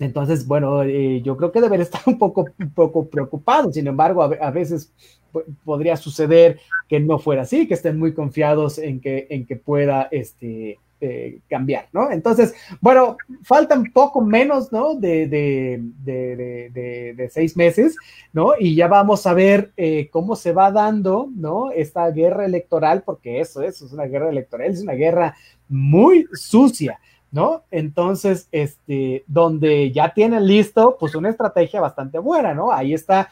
Entonces, 0.00 0.46
bueno, 0.46 0.82
eh, 0.82 1.20
yo 1.22 1.36
creo 1.36 1.52
que 1.52 1.60
debería 1.60 1.84
estar 1.84 2.02
un 2.06 2.18
poco, 2.18 2.46
un 2.58 2.70
poco 2.70 3.06
preocupado. 3.08 3.72
Sin 3.72 3.86
embargo, 3.86 4.22
a, 4.22 4.50
veces 4.50 4.92
podría 5.64 5.96
suceder 5.96 6.58
que 6.88 6.98
no 6.98 7.18
fuera 7.18 7.42
así, 7.42 7.68
que 7.68 7.74
estén 7.74 7.98
muy 7.98 8.14
confiados 8.14 8.78
en 8.78 9.00
que, 9.00 9.26
en 9.30 9.46
que 9.46 9.56
pueda 9.56 10.08
este, 10.10 10.78
eh, 11.00 11.38
cambiar, 11.48 11.88
¿no? 11.92 12.10
Entonces, 12.10 12.54
bueno, 12.80 13.16
faltan 13.42 13.92
poco 13.92 14.20
menos, 14.20 14.72
¿no? 14.72 14.94
De, 14.94 15.28
de, 15.28 15.80
de, 16.04 17.14
de 17.16 17.30
seis 17.30 17.56
meses, 17.56 17.96
¿no? 18.32 18.52
Y 18.58 18.74
ya 18.74 18.88
vamos 18.88 19.26
a 19.26 19.34
ver 19.34 19.72
eh, 19.76 20.08
cómo 20.10 20.36
se 20.36 20.52
va 20.52 20.70
dando, 20.72 21.28
¿no? 21.34 21.70
Esta 21.70 22.10
guerra 22.10 22.44
electoral, 22.44 23.02
porque 23.04 23.40
eso, 23.40 23.62
eso 23.62 23.86
es 23.86 23.92
una 23.92 24.04
guerra 24.04 24.30
electoral, 24.30 24.70
es 24.70 24.82
una 24.82 24.94
guerra 24.94 25.36
muy 25.68 26.26
sucia. 26.32 26.98
¿No? 27.32 27.62
Entonces, 27.70 28.48
este, 28.52 29.24
donde 29.26 29.92
ya 29.92 30.12
tienen 30.12 30.46
listo, 30.46 30.96
pues 30.98 31.14
una 31.14 31.30
estrategia 31.30 31.80
bastante 31.80 32.18
buena, 32.18 32.54
¿no? 32.54 32.72
Ahí 32.72 32.94
está 32.94 33.30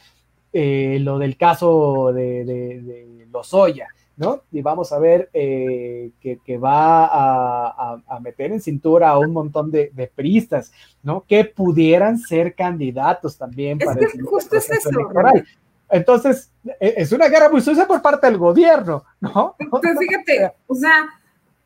eh, 0.53 0.99
lo 1.01 1.19
del 1.19 1.37
caso 1.37 2.13
de, 2.13 2.45
de, 2.45 3.27
Lozoya, 3.33 3.89
¿no? 4.17 4.43
Y 4.51 4.63
vamos 4.63 4.93
a 4.93 4.99
ver 4.99 5.29
eh, 5.33 6.11
que, 6.21 6.59
va 6.59 7.07
a, 7.07 8.21
meter 8.21 8.53
en 8.53 8.61
cintura 8.61 9.11
a 9.11 9.19
un 9.19 9.33
montón 9.33 9.71
de, 9.71 9.91
de 9.95 10.07
priistas, 10.07 10.73
¿no? 11.03 11.25
Que 11.29 11.45
pudieran 11.45 12.19
ser 12.19 12.55
candidatos 12.55 13.37
también 13.37 13.79
para 13.79 14.01
el 14.01 14.23
justo 14.23 14.57
es 14.57 14.71
eso, 14.71 14.91
electoral. 14.91 15.47
Entonces, 15.91 16.51
e, 16.81 16.95
es 16.97 17.13
una 17.13 17.29
guerra 17.29 17.49
muy 17.51 17.61
sucia 17.61 17.87
por 17.87 18.01
parte 18.01 18.27
del 18.27 18.39
gobierno, 18.39 19.05
¿no? 19.21 19.55
Pero 19.59 19.99
fíjate, 19.99 20.53
o 20.67 20.75
sea, 20.75 21.09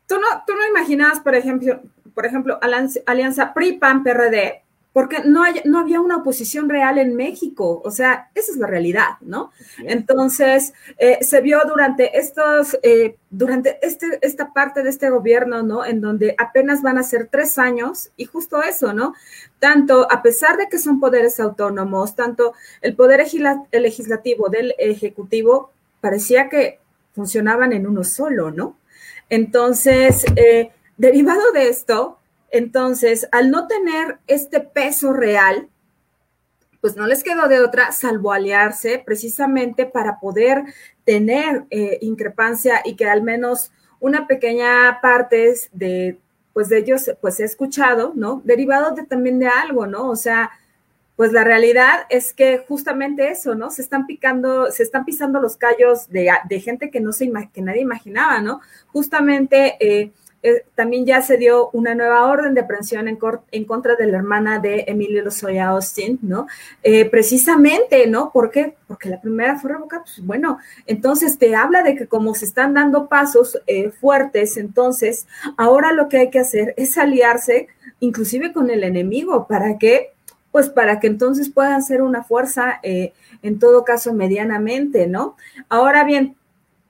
tú 0.07 0.15
no, 0.15 0.43
tú 0.45 0.53
no 0.53 0.67
imaginabas, 0.67 1.19
por 1.19 1.35
ejemplo, 1.35 1.79
por 2.13 2.25
ejemplo, 2.25 2.59
alianza 3.05 3.53
PRI-PAN-PRD, 3.53 4.63
porque 4.93 5.23
no, 5.25 5.43
hay, 5.43 5.61
no 5.65 5.79
había 5.79 5.99
una 5.99 6.17
oposición 6.17 6.69
real 6.69 6.99
en 6.99 7.15
México, 7.15 7.81
o 7.83 7.89
sea, 7.89 8.29
esa 8.35 8.51
es 8.51 8.57
la 8.57 8.67
realidad, 8.67 9.17
¿no? 9.21 9.51
Entonces, 9.79 10.73
eh, 10.99 11.17
se 11.21 11.41
vio 11.41 11.61
durante 11.67 12.15
estos, 12.19 12.77
eh, 12.83 13.17
durante 13.31 13.79
este, 13.81 14.19
esta 14.21 14.53
parte 14.53 14.83
de 14.83 14.91
este 14.91 15.09
gobierno, 15.09 15.63
¿no? 15.63 15.83
En 15.83 15.99
donde 15.99 16.35
apenas 16.37 16.83
van 16.83 16.99
a 16.99 17.03
ser 17.03 17.27
tres 17.31 17.57
años, 17.57 18.11
y 18.17 18.25
justo 18.25 18.61
eso, 18.61 18.93
¿no? 18.93 19.15
Tanto, 19.57 20.07
a 20.11 20.21
pesar 20.21 20.57
de 20.57 20.69
que 20.69 20.77
son 20.77 20.99
poderes 20.99 21.39
autónomos, 21.39 22.15
tanto 22.15 22.53
el 22.81 22.95
poder 22.95 23.25
legislativo 23.71 24.49
del 24.49 24.75
ejecutivo, 24.77 25.71
parecía 26.01 26.49
que 26.49 26.79
funcionaban 27.13 27.73
en 27.73 27.87
uno 27.87 28.03
solo, 28.03 28.51
¿no? 28.51 28.77
Entonces, 29.29 30.23
eh, 30.35 30.71
derivado 30.97 31.51
de 31.51 31.69
esto, 31.69 32.19
entonces, 32.51 33.27
al 33.31 33.49
no 33.49 33.67
tener 33.67 34.19
este 34.27 34.59
peso 34.59 35.11
real, 35.11 35.69
pues 36.81 36.95
no 36.95 37.07
les 37.07 37.23
quedó 37.23 37.47
de 37.47 37.61
otra 37.61 37.91
salvo 37.91 38.31
aliarse 38.31 39.01
precisamente 39.03 39.85
para 39.85 40.19
poder 40.19 40.63
tener 41.05 41.63
eh, 41.69 41.97
increpancia 42.01 42.81
y 42.83 42.95
que 42.95 43.05
al 43.05 43.23
menos 43.23 43.71
una 43.99 44.27
pequeña 44.27 44.99
parte 45.01 45.53
de, 45.71 46.19
pues 46.51 46.69
de 46.69 46.79
ellos, 46.79 47.09
pues 47.21 47.39
he 47.39 47.45
escuchado, 47.45 48.11
¿no? 48.15 48.41
Derivado 48.43 48.93
de, 48.93 49.03
también 49.03 49.39
de 49.39 49.47
algo, 49.47 49.87
¿no? 49.87 50.09
O 50.09 50.15
sea, 50.15 50.51
pues 51.15 51.31
la 51.31 51.43
realidad 51.43 52.05
es 52.09 52.33
que 52.33 52.57
justamente 52.67 53.29
eso, 53.29 53.55
¿no? 53.55 53.71
Se 53.71 53.81
están 53.81 54.05
picando, 54.05 54.71
se 54.71 54.83
están 54.83 55.05
pisando 55.05 55.39
los 55.39 55.57
callos 55.57 56.09
de, 56.09 56.59
gente 56.59 56.91
que 56.91 56.99
no 56.99 57.13
se 57.13 57.31
que 57.53 57.61
nadie 57.61 57.81
imaginaba, 57.81 58.41
¿no? 58.41 58.61
Justamente 58.87 59.77
eh, 59.79 60.11
eh, 60.45 60.65
también 60.75 61.05
ya 61.05 61.21
se 61.21 61.37
dio 61.37 61.69
una 61.71 61.95
nueva 61.95 62.25
orden 62.25 62.53
de 62.53 62.59
aprehensión 62.59 63.07
en, 63.07 63.65
contra 63.65 63.95
de 63.95 64.07
la 64.07 64.17
hermana 64.17 64.59
de 64.59 64.83
Emilio 64.87 65.23
Lozoya 65.23 65.69
Austin, 65.69 66.19
¿no? 66.21 66.47
Eh, 66.83 67.05
precisamente, 67.05 68.07
¿no? 68.07 68.29
¿Por 68.29 68.51
qué? 68.51 68.75
Porque 68.85 69.07
la 69.07 69.21
primera 69.21 69.57
fue 69.57 69.71
revocada, 69.71 70.03
pues 70.03 70.19
bueno, 70.25 70.57
entonces 70.85 71.37
te 71.37 71.55
habla 71.55 71.81
de 71.81 71.95
que 71.95 72.07
como 72.07 72.35
se 72.35 72.43
están 72.43 72.73
dando 72.73 73.07
pasos 73.07 73.57
eh, 73.67 73.91
fuertes, 73.91 74.57
entonces 74.57 75.27
ahora 75.55 75.93
lo 75.93 76.09
que 76.09 76.17
hay 76.17 76.29
que 76.29 76.39
hacer 76.39 76.73
es 76.75 76.97
aliarse 76.97 77.69
inclusive 78.01 78.51
con 78.51 78.69
el 78.69 78.83
enemigo, 78.83 79.47
¿para 79.47 79.77
qué? 79.77 80.11
Pues 80.51 80.69
para 80.69 80.99
que 80.99 81.07
entonces 81.07 81.49
puedan 81.49 81.81
ser 81.81 82.01
una 82.01 82.21
fuerza, 82.23 82.79
en 82.83 83.59
todo 83.59 83.85
caso, 83.85 84.13
medianamente, 84.13 85.07
¿no? 85.07 85.35
Ahora 85.69 86.03
bien, 86.03 86.35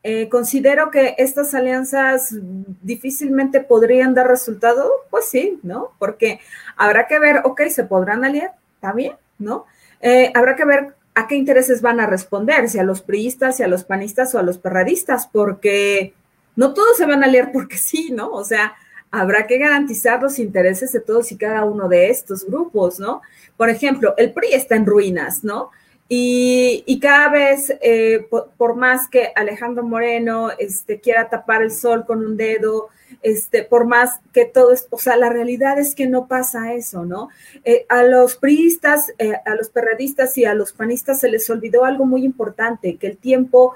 eh, 0.03 0.27
considero 0.27 0.91
que 0.91 1.15
estas 1.17 1.53
alianzas 1.53 2.35
difícilmente 2.81 3.61
podrían 3.61 4.13
dar 4.13 4.27
resultado, 4.27 4.91
pues 5.09 5.29
sí, 5.29 5.59
¿no? 5.63 5.93
Porque 5.97 6.41
habrá 6.75 7.07
que 7.07 7.19
ver, 7.19 7.41
ok, 7.45 7.61
se 7.69 7.85
podrán 7.85 8.25
aliar, 8.25 8.51
está 8.75 8.91
bien, 8.91 9.13
¿no? 9.39 9.65
Eh, 10.01 10.31
habrá 10.35 10.57
que 10.57 10.65
ver 10.65 10.95
a 11.15 11.27
qué 11.27 11.35
intereses 11.35 11.81
van 11.81 12.01
a 12.01 12.07
responder, 12.07 12.67
si 12.69 12.79
a 12.79 12.83
los 12.83 13.01
priistas, 13.01 13.57
si 13.57 13.63
a 13.63 13.67
los 13.67 13.85
panistas 13.85 14.35
o 14.35 14.39
a 14.39 14.43
los 14.43 14.57
perradistas, 14.57 15.27
porque 15.31 16.13
no 16.57 16.73
todos 16.73 16.97
se 16.97 17.05
van 17.05 17.23
a 17.23 17.27
aliar 17.27 17.53
porque 17.53 17.77
sí, 17.77 18.11
¿no? 18.11 18.29
O 18.31 18.43
sea, 18.43 18.73
habrá 19.09 19.47
que 19.47 19.57
garantizar 19.57 20.21
los 20.21 20.37
intereses 20.37 20.91
de 20.91 20.99
todos 20.99 21.31
y 21.31 21.37
cada 21.37 21.63
uno 21.63 21.87
de 21.87 22.09
estos 22.09 22.45
grupos, 22.45 22.99
¿no? 22.99 23.21
Por 23.55 23.69
ejemplo, 23.69 24.15
el 24.17 24.33
PRI 24.33 24.53
está 24.53 24.75
en 24.75 24.85
ruinas, 24.85 25.45
¿no? 25.45 25.71
Y, 26.15 26.99
cada 26.99 27.29
vez, 27.29 27.73
eh, 27.81 28.27
por, 28.29 28.75
más 28.75 29.09
que 29.09 29.31
Alejandro 29.35 29.83
Moreno 29.83 30.51
este, 30.59 30.99
quiera 30.99 31.27
tapar 31.27 31.63
el 31.63 31.71
sol 31.71 32.05
con 32.05 32.23
un 32.23 32.37
dedo, 32.37 32.89
este, 33.23 33.63
por 33.63 33.87
más 33.87 34.19
que 34.31 34.45
todo 34.45 34.73
es, 34.73 34.87
o 34.91 34.99
sea, 34.99 35.17
la 35.17 35.29
realidad 35.29 35.79
es 35.79 35.95
que 35.95 36.07
no 36.07 36.27
pasa 36.27 36.73
eso, 36.73 37.03
¿no? 37.03 37.29
Eh, 37.63 37.87
a 37.89 38.03
los 38.03 38.35
priistas, 38.35 39.11
eh, 39.17 39.33
a 39.43 39.55
los 39.55 39.69
perredistas 39.69 40.37
y 40.37 40.45
a 40.45 40.53
los 40.53 40.71
panistas 40.71 41.19
se 41.19 41.29
les 41.29 41.49
olvidó 41.49 41.83
algo 41.83 42.05
muy 42.05 42.23
importante, 42.23 42.97
que 42.97 43.07
el 43.07 43.17
tiempo 43.17 43.73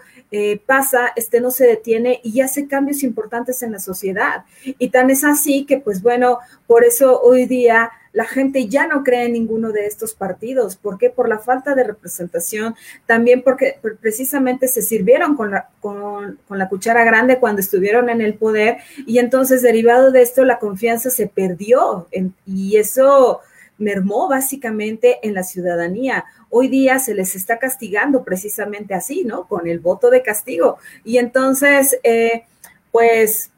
pasa, 0.65 1.13
este 1.15 1.39
no 1.39 1.51
se 1.51 1.65
detiene 1.65 2.19
y 2.21 2.41
hace 2.41 2.67
cambios 2.67 3.01
importantes 3.01 3.63
en 3.63 3.71
la 3.71 3.79
sociedad. 3.79 4.43
Y 4.77 4.89
tan 4.89 5.09
es 5.09 5.23
así 5.23 5.65
que, 5.65 5.77
pues 5.77 6.01
bueno, 6.01 6.39
por 6.67 6.83
eso 6.83 7.21
hoy 7.21 7.45
día 7.45 7.91
la 8.13 8.25
gente 8.25 8.67
ya 8.67 8.87
no 8.87 9.03
cree 9.03 9.25
en 9.25 9.33
ninguno 9.33 9.71
de 9.71 9.85
estos 9.85 10.13
partidos. 10.13 10.75
¿Por 10.75 10.97
qué? 10.97 11.09
Por 11.09 11.29
la 11.29 11.39
falta 11.39 11.75
de 11.75 11.83
representación, 11.83 12.75
también 13.05 13.41
porque 13.43 13.79
precisamente 14.01 14.67
se 14.67 14.81
sirvieron 14.81 15.35
con 15.35 15.51
la, 15.51 16.69
cuchara 16.69 17.03
grande 17.03 17.39
cuando 17.39 17.61
estuvieron 17.61 18.09
en 18.09 18.21
el 18.21 18.35
poder 18.35 18.77
y 19.05 19.19
entonces 19.19 19.61
derivado 19.61 20.11
de 20.11 20.21
esto 20.21 20.43
la 20.45 20.59
confianza 20.59 21.09
se 21.09 21.27
perdió 21.27 22.07
y 22.45 22.77
eso 22.77 23.41
mermó 23.77 24.27
básicamente 24.27 25.19
en 25.23 25.33
la 25.33 25.43
ciudadanía. 25.43 26.25
Hoy 26.49 26.67
día 26.67 26.99
se 26.99 27.13
les 27.13 27.35
está 27.35 27.59
castigando 27.59 28.23
precisamente 28.23 28.93
así, 28.93 29.23
¿no? 29.23 29.47
Con 29.47 29.67
el 29.67 29.79
voto 29.79 30.09
de 30.09 30.23
castigo. 30.23 30.77
Y 31.03 31.17
entonces, 31.17 31.99
eh, 32.03 32.45
pues, 32.91 33.51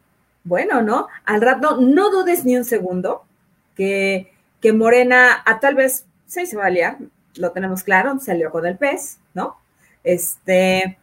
bueno, 0.43 0.81
¿no? 0.81 1.07
Al 1.25 1.41
rato, 1.41 1.77
no 1.79 2.09
dudes 2.09 2.43
ni 2.45 2.57
un 2.57 2.65
segundo 2.65 3.23
que 3.75 4.31
que 4.62 4.74
Morena, 4.74 5.41
a 5.45 5.60
tal 5.60 5.76
vez, 5.76 6.05
sí 6.26 6.45
se 6.45 6.57
va 6.57 6.66
a 6.66 6.70
liar, 6.70 6.97
lo 7.36 7.51
tenemos 7.51 7.84
claro, 7.84 8.20
salió 8.20 8.51
con 8.51 8.66
el 8.66 8.78
pez, 8.78 9.20
¿no? 9.34 9.57
Este, 10.03 10.97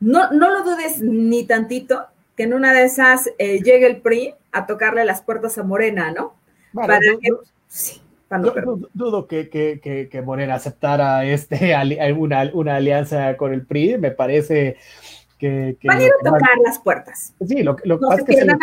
no, 0.00 0.30
no 0.32 0.50
lo 0.50 0.62
dudes 0.62 1.00
ni 1.00 1.44
tantito 1.44 2.06
que 2.36 2.44
en 2.44 2.54
una 2.54 2.72
de 2.72 2.84
esas 2.84 3.30
eh, 3.38 3.60
llegue 3.62 3.86
el 3.86 4.00
PRI 4.02 4.34
a 4.52 4.66
tocarle 4.66 5.04
las 5.04 5.22
puertas 5.22 5.56
a 5.58 5.62
Morena, 5.62 6.12
¿no? 6.12 6.34
para 6.74 6.98
que, 6.98 7.30
sí, 7.68 8.02
dudo 8.92 9.26
que, 9.26 9.48
que, 9.48 10.08
que, 10.10 10.22
Morena 10.22 10.56
aceptara 10.56 11.24
este, 11.24 11.74
una, 12.18 12.50
una 12.52 12.76
alianza 12.76 13.36
con 13.36 13.54
el 13.54 13.64
PRI, 13.64 13.96
me 13.96 14.10
parece 14.10 14.76
que... 15.38 15.76
Van 15.84 15.98
a 15.98 16.02
ir 16.02 16.10
a 16.10 16.24
tocar 16.24 16.58
las 16.62 16.78
puertas. 16.78 17.32
Sí, 17.46 17.62
lo, 17.62 17.76
lo 17.84 17.98
que 17.98 18.06
pasa 18.06 18.24
es 18.28 18.44
que... 18.44 18.56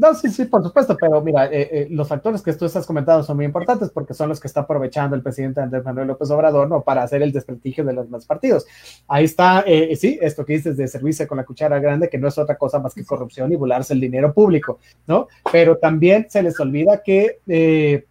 No, 0.00 0.14
sí, 0.14 0.30
sí, 0.30 0.46
por 0.46 0.62
supuesto, 0.62 0.96
pero 0.98 1.20
mira, 1.20 1.44
eh, 1.52 1.68
eh, 1.70 1.88
los 1.90 2.08
factores 2.08 2.40
que 2.40 2.54
tú 2.54 2.64
estás 2.64 2.86
comentando 2.86 3.22
son 3.22 3.36
muy 3.36 3.44
importantes 3.44 3.90
porque 3.90 4.14
son 4.14 4.30
los 4.30 4.40
que 4.40 4.48
está 4.48 4.60
aprovechando 4.60 5.14
el 5.14 5.20
presidente 5.20 5.60
Andrés 5.60 5.84
Manuel 5.84 6.08
López 6.08 6.30
Obrador, 6.30 6.70
¿no? 6.70 6.80
Para 6.80 7.02
hacer 7.02 7.20
el 7.20 7.32
desprestigio 7.32 7.84
de 7.84 7.92
los 7.92 8.06
demás 8.06 8.24
partidos. 8.24 8.64
Ahí 9.06 9.26
está, 9.26 9.62
eh, 9.66 9.94
sí, 9.96 10.18
esto 10.22 10.46
que 10.46 10.54
dices 10.54 10.78
de 10.78 10.88
servirse 10.88 11.26
con 11.26 11.36
la 11.36 11.44
cuchara 11.44 11.78
grande, 11.80 12.08
que 12.08 12.16
no 12.16 12.28
es 12.28 12.38
otra 12.38 12.56
cosa 12.56 12.78
más 12.78 12.94
que 12.94 13.04
corrupción 13.04 13.52
y 13.52 13.56
volarse 13.56 13.92
el 13.92 14.00
dinero 14.00 14.32
público, 14.32 14.78
¿no? 15.06 15.28
Pero 15.52 15.76
también 15.76 16.26
se 16.30 16.42
les 16.42 16.58
olvida 16.58 17.02
que 17.02 18.06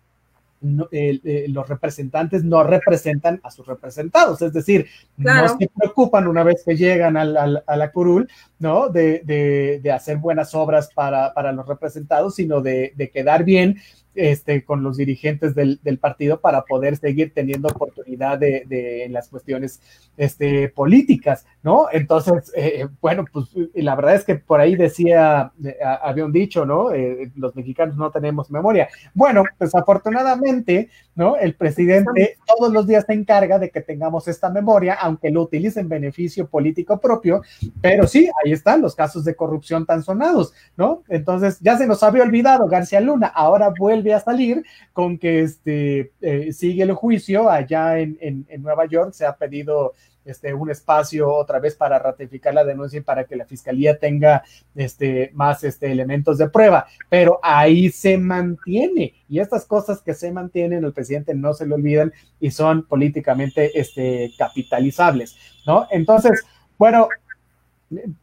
eh, 0.92 1.46
los 1.50 1.68
representantes 1.70 2.44
no 2.44 2.64
representan 2.64 3.40
a 3.44 3.52
sus 3.52 3.66
representados, 3.66 4.42
es 4.42 4.52
decir, 4.52 4.88
no 5.16 5.58
se 5.58 5.70
preocupan 5.74 6.28
una 6.28 6.44
vez 6.44 6.64
que 6.66 6.76
llegan 6.76 7.16
a 7.18 7.26
la 7.26 7.92
curul, 7.92 8.30
¿no? 8.60 8.90
De, 8.90 9.82
hacer 9.94 10.18
buenas 10.18 10.54
obras 10.54 10.90
para, 10.94 11.52
los 11.54 11.68
representados, 11.68 12.36
sino 12.36 12.62
de, 12.62 12.94
de 12.96 13.10
quedar 13.10 13.44
bien 13.44 13.78
este, 14.20 14.66
con 14.66 14.84
los 14.84 14.98
dirigentes 14.98 15.56
del, 15.56 15.80
partido 16.00 16.40
para 16.40 16.64
poder 16.64 16.98
seguir 16.98 17.34
teniendo 17.34 17.70
oportunidad 17.70 18.38
de, 18.38 19.04
en 19.06 19.14
las 19.14 19.30
cuestiones 19.30 19.82
este, 20.18 20.70
políticas, 20.70 21.46
¿no? 21.64 21.88
Entonces, 21.92 22.52
eh, 22.56 22.88
bueno, 23.02 23.26
pues 23.32 23.46
la 23.74 23.96
verdad 23.96 24.16
es 24.16 24.26
que 24.26 24.36
por 24.36 24.60
ahí 24.60 24.76
decía, 24.76 25.52
eh, 25.64 25.78
había 26.04 26.26
un 26.26 26.32
dicho, 26.32 26.66
¿no? 26.66 26.92
Eh, 26.92 27.32
los 27.36 27.56
mexicanos 27.56 27.96
no 27.96 28.12
tenemos 28.12 28.52
memoria. 28.52 28.90
Bueno, 29.14 29.44
pues 29.58 29.74
afortunadamente, 29.74 30.90
¿no? 31.16 31.38
El 31.38 31.56
presidente 31.56 32.38
todos 32.46 32.72
los 32.74 32.88
días 32.88 33.06
se 33.06 33.14
encarga 33.14 33.58
de 33.58 33.70
que 33.70 33.82
tengamos 33.82 34.28
esta 34.28 34.50
memoria, 34.50 34.96
aunque 34.96 35.32
lo 35.32 35.44
utilice 35.44 35.80
en 35.80 35.90
beneficio 35.90 36.48
político 36.48 37.00
propio, 37.00 37.42
pero 37.82 38.06
sí, 38.06 38.30
ahí 38.44 38.52
están 38.52 38.82
los 38.82 38.96
casos 38.96 39.24
de 39.24 39.36
corrupción 39.36 39.86
tan 39.86 40.04
sonados, 40.04 40.54
¿no? 40.76 41.04
Entonces, 41.08 41.58
ya 41.62 41.78
se 41.78 41.88
nos 41.88 42.04
había 42.04 42.24
olvidado 42.24 42.68
García 42.68 43.00
Luna, 43.00 43.28
ahora 43.28 43.72
vuelve 43.78 44.09
a 44.14 44.20
salir 44.20 44.64
con 44.94 45.18
que 45.18 45.42
este, 45.42 46.12
eh, 46.22 46.54
sigue 46.54 46.84
el 46.84 46.94
juicio 46.94 47.50
allá 47.50 48.00
en, 48.00 48.18
en, 48.20 48.62
Nueva 48.62 48.86
York, 48.86 49.14
se 49.14 49.26
ha 49.26 49.36
pedido 49.36 49.94
este, 50.26 50.54
un 50.54 50.70
espacio 50.70 51.32
otra 51.32 51.60
vez 51.60 51.76
para 51.76 51.98
ratificar 51.98 52.54
la 52.54 52.64
denuncia 52.64 53.00
y 53.00 53.04
para 53.04 53.24
que 53.24 53.36
la 53.36 53.46
fiscalía 53.46 53.98
tenga 53.98 54.44
este, 54.76 55.32
más 55.34 55.64
este, 55.64 55.92
elementos 55.92 56.38
de 56.38 56.50
prueba, 56.50 56.88
pero 57.10 57.40
ahí 57.42 57.90
se 57.90 58.18
mantiene 58.18 59.16
y 59.28 59.40
estas 59.40 59.66
cosas 59.66 60.02
que 60.02 60.14
se 60.14 60.32
mantienen, 60.32 60.84
el 60.84 60.94
presidente 60.94 61.34
no 61.34 61.54
se 61.54 61.66
le 61.66 61.76
olvidan 61.76 62.14
y 62.40 62.52
son 62.52 62.86
políticamente 62.86 63.80
este, 63.80 64.32
capitalizables, 64.38 65.36
¿no? 65.66 65.88
Entonces, 65.90 66.44
bueno, 66.78 67.08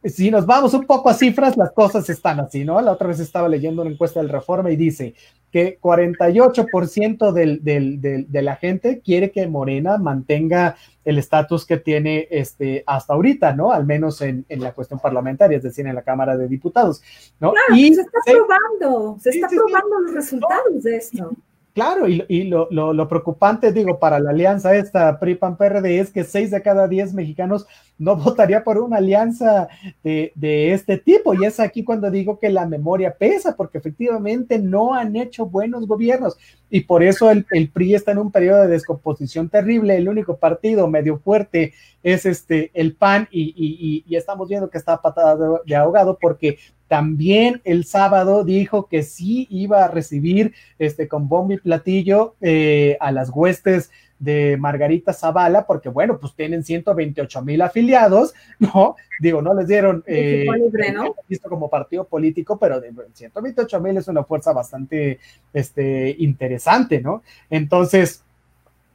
si 0.03 0.31
nos 0.31 0.45
vamos 0.45 0.73
un 0.73 0.85
poco 0.85 1.09
a 1.09 1.13
cifras, 1.13 1.57
las 1.57 1.71
cosas 1.71 2.09
están 2.09 2.39
así, 2.39 2.63
¿no? 2.63 2.79
La 2.81 2.93
otra 2.93 3.07
vez 3.07 3.19
estaba 3.19 3.49
leyendo 3.49 3.81
una 3.81 3.91
encuesta 3.91 4.21
del 4.21 4.29
Reforma 4.29 4.71
y 4.71 4.77
dice 4.77 5.13
que 5.51 5.79
48% 5.79 7.31
del, 7.31 7.63
del, 7.63 8.01
del, 8.01 8.31
de 8.31 8.41
la 8.41 8.55
gente 8.55 9.01
quiere 9.01 9.31
que 9.31 9.47
Morena 9.47 9.97
mantenga 9.97 10.75
el 11.03 11.17
estatus 11.17 11.65
que 11.65 11.77
tiene 11.77 12.27
este, 12.31 12.83
hasta 12.85 13.13
ahorita, 13.13 13.53
¿no? 13.53 13.71
Al 13.71 13.85
menos 13.85 14.21
en, 14.21 14.45
en, 14.49 14.61
la 14.61 14.73
cuestión 14.73 14.99
parlamentaria, 14.99 15.57
es 15.57 15.63
decir, 15.63 15.87
en 15.87 15.95
la 15.95 16.01
Cámara 16.01 16.37
de 16.37 16.47
Diputados, 16.47 17.01
¿no? 17.39 17.53
Claro, 17.53 17.75
y 17.75 17.93
se 17.93 18.01
está 18.01 18.19
se, 18.25 18.31
probando, 18.33 19.17
se 19.19 19.29
está 19.29 19.49
sí, 19.49 19.55
probando 19.55 19.97
sí, 19.99 20.03
los 20.05 20.13
resultados 20.13 20.73
no, 20.73 20.79
de 20.81 20.95
esto. 20.97 21.31
Claro, 21.77 22.09
y, 22.09 22.25
y 22.27 22.45
lo, 22.45 22.67
lo, 22.71 23.07
preocupante, 23.07 23.71
digo, 23.71 23.99
para 23.99 24.19
la 24.19 24.31
alianza 24.31 24.75
esta 24.75 25.19
PRI-PAN-PRD 25.19 25.99
es 25.99 26.09
que 26.09 26.23
seis 26.23 26.49
de 26.49 26.63
cada 26.63 26.87
diez 26.87 27.13
mexicanos 27.13 27.67
no 27.99 28.15
votaría 28.17 28.63
por 28.63 28.79
una 28.79 28.97
alianza 28.97 29.67
de, 30.03 30.31
de, 30.33 30.73
este 30.73 30.97
tipo. 30.97 31.35
Y 31.35 31.45
es 31.45 31.59
aquí 31.59 31.83
cuando 31.83 32.09
digo 32.09 32.39
que 32.39 32.49
la 32.49 32.65
memoria 32.65 33.15
pesa, 33.15 33.55
porque 33.55 33.77
efectivamente 33.77 34.57
no 34.57 34.95
han 34.95 35.15
hecho 35.15 35.45
buenos 35.45 35.85
gobiernos. 35.85 36.35
Y 36.69 36.81
por 36.81 37.03
eso 37.03 37.31
el, 37.31 37.45
el 37.51 37.69
PRI 37.69 37.95
está 37.95 38.11
en 38.11 38.17
un 38.17 38.31
periodo 38.31 38.61
de 38.61 38.67
descomposición 38.67 39.49
terrible. 39.49 39.95
El 39.95 40.09
único 40.09 40.37
partido 40.37 40.87
medio 40.87 41.17
fuerte 41.17 41.73
es 42.03 42.25
este, 42.25 42.71
el 42.73 42.93
PAN, 42.95 43.27
y, 43.31 43.53
y, 43.55 44.03
y 44.07 44.15
estamos 44.15 44.49
viendo 44.49 44.69
que 44.69 44.77
está 44.77 45.01
patada 45.01 45.35
de, 45.35 45.59
de 45.65 45.75
ahogado 45.75 46.17
porque 46.19 46.57
también 46.87 47.61
el 47.65 47.85
sábado 47.85 48.43
dijo 48.43 48.87
que 48.87 49.03
sí 49.03 49.47
iba 49.49 49.83
a 49.83 49.89
recibir 49.89 50.53
este, 50.79 51.07
con 51.07 51.27
bombo 51.27 51.53
y 51.53 51.57
platillo 51.57 52.35
eh, 52.41 52.97
a 52.99 53.11
las 53.11 53.29
huestes 53.29 53.91
de 54.19 54.57
Margarita 54.57 55.13
Zavala, 55.13 55.65
porque 55.65 55.89
bueno, 55.89 56.17
pues 56.19 56.33
tienen 56.33 56.63
128 56.63 57.41
mil 57.43 57.61
afiliados, 57.61 58.33
¿no? 58.59 58.95
Digo, 59.19 59.41
no 59.41 59.53
les 59.53 59.67
dieron 59.67 60.03
eh, 60.07 60.45
libre, 60.55 60.91
¿no? 60.91 61.15
visto 61.27 61.49
como 61.49 61.69
partido 61.69 62.05
político, 62.05 62.57
pero 62.57 62.79
de 62.79 62.91
128 63.13 63.79
mil 63.79 63.97
es 63.97 64.07
una 64.07 64.23
fuerza 64.23 64.53
bastante 64.53 65.19
este, 65.53 66.15
interesante, 66.19 67.01
¿no? 67.01 67.23
Entonces, 67.49 68.23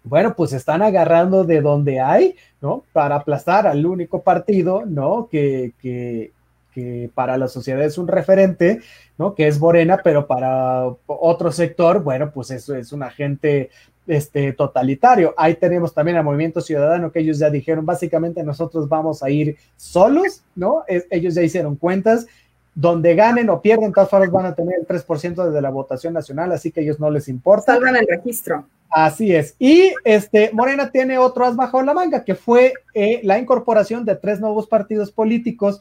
bueno, 0.05 0.35
pues 0.35 0.53
están 0.53 0.83
agarrando 0.83 1.45
de 1.45 1.61
donde 1.61 2.01
hay, 2.01 2.35
¿no? 2.61 2.85
Para 2.93 3.17
aplastar 3.17 3.67
al 3.67 3.87
único 3.87 4.23
partido, 4.23 4.85
¿no? 4.85 5.29
Que, 5.31 5.73
que, 5.81 6.33
que 6.73 7.11
para 7.15 7.37
la 7.37 7.49
sociedad 7.49 7.85
es 7.85 7.99
un 7.99 8.09
referente, 8.09 8.81
¿no? 9.17 9.35
Que 9.35 9.47
es 9.47 9.61
Morena, 9.61 10.01
pero 10.03 10.27
para 10.27 10.87
otro 11.07 11.53
sector, 11.53 12.03
bueno, 12.03 12.33
pues 12.33 12.51
eso 12.51 12.75
es 12.75 12.93
un 12.93 13.05
agente 13.05 13.71
este, 14.07 14.53
totalitario. 14.53 15.35
Ahí 15.37 15.55
tenemos 15.55 15.95
también 15.95 16.17
al 16.17 16.25
Movimiento 16.25 16.61
Ciudadano, 16.61 17.13
que 17.13 17.21
ellos 17.21 17.39
ya 17.39 17.51
dijeron, 17.51 17.87
básicamente 17.87 18.43
nosotros 18.43 18.89
vamos 18.89 19.23
a 19.23 19.31
ir 19.31 19.57
solos, 19.77 20.43
¿no? 20.55 20.85
Es, 20.87 21.07
ellos 21.11 21.35
ya 21.35 21.43
hicieron 21.43 21.77
cuentas, 21.77 22.27
donde 22.75 23.15
ganen 23.15 23.51
o 23.51 23.61
pierden, 23.61 23.93
todas 23.93 24.09
formas 24.09 24.31
van 24.31 24.47
a 24.47 24.55
tener 24.55 24.77
el 24.81 24.87
3% 24.87 25.51
de 25.51 25.63
la 25.63 25.71
votación 25.71 26.15
nacional, 26.15 26.53
así 26.53 26.73
que 26.73 26.81
a 26.81 26.83
ellos 26.83 26.99
no 26.99 27.11
les 27.11 27.29
importa. 27.29 27.75
Salvan 27.75 27.97
el 27.97 28.07
registro. 28.07 28.67
Así 28.89 29.35
es. 29.35 29.57
Y 29.59 29.93
este, 30.05 30.51
Morena 30.53 30.91
tiene 30.91 31.17
otro 31.19 31.47
as 31.47 31.57
bajo 31.57 31.83
la 31.83 31.95
manga, 31.95 32.25
que 32.25 32.35
fue 32.35 32.75
eh, 32.95 33.21
la 33.25 33.39
incorporación 33.39 34.05
de 34.05 34.17
tres 34.17 34.39
nuevos 34.39 34.67
partidos 34.67 35.11
políticos 35.11 35.81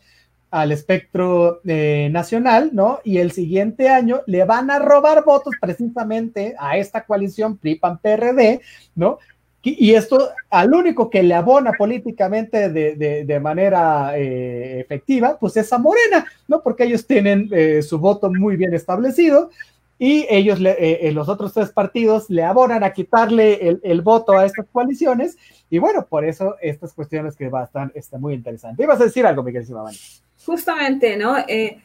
al 0.51 0.73
espectro 0.73 1.61
eh, 1.65 2.09
nacional, 2.11 2.69
¿no? 2.73 2.99
Y 3.03 3.17
el 3.17 3.31
siguiente 3.31 3.89
año 3.89 4.21
le 4.27 4.43
van 4.43 4.69
a 4.69 4.79
robar 4.79 5.23
votos 5.23 5.55
precisamente 5.59 6.55
a 6.59 6.77
esta 6.77 7.05
coalición 7.05 7.57
PRI-PAN-PRD, 7.57 8.61
¿no? 8.95 9.17
Y 9.63 9.93
esto 9.93 10.29
al 10.49 10.73
único 10.73 11.09
que 11.09 11.21
le 11.21 11.35
abona 11.35 11.73
políticamente 11.73 12.69
de, 12.69 12.95
de, 13.23 13.39
manera 13.39 14.17
eh, 14.17 14.79
efectiva, 14.79 15.37
pues 15.39 15.55
es 15.55 15.71
a 15.71 15.77
Morena, 15.77 16.25
¿no? 16.47 16.63
Porque 16.63 16.85
ellos 16.85 17.05
tienen 17.05 17.47
eh, 17.51 17.83
su 17.83 17.99
voto 17.99 18.31
muy 18.31 18.55
bien 18.55 18.73
establecido 18.73 19.51
y 19.99 20.25
ellos, 20.31 20.59
le, 20.59 21.07
eh, 21.07 21.11
los 21.11 21.29
otros 21.29 21.53
tres 21.53 21.69
partidos, 21.69 22.27
le 22.27 22.43
abonan 22.43 22.83
a 22.83 22.91
quitarle 22.91 23.67
el, 23.67 23.79
el, 23.83 24.01
voto 24.01 24.31
a 24.31 24.45
estas 24.45 24.65
coaliciones. 24.71 25.37
Y 25.69 25.77
bueno, 25.77 26.07
por 26.07 26.25
eso 26.25 26.55
estas 26.59 26.91
cuestiones 26.93 27.35
que 27.35 27.49
va 27.49 27.61
a 27.61 27.65
estar 27.65 27.91
está 27.93 28.17
muy 28.17 28.33
interesante. 28.33 28.81
¿Ibas 28.81 28.99
a 28.99 29.05
decir 29.05 29.27
algo, 29.27 29.43
Miguel 29.43 29.63
Simabani? 29.63 29.97
Justamente, 30.45 31.17
¿no? 31.17 31.37
Eh, 31.37 31.81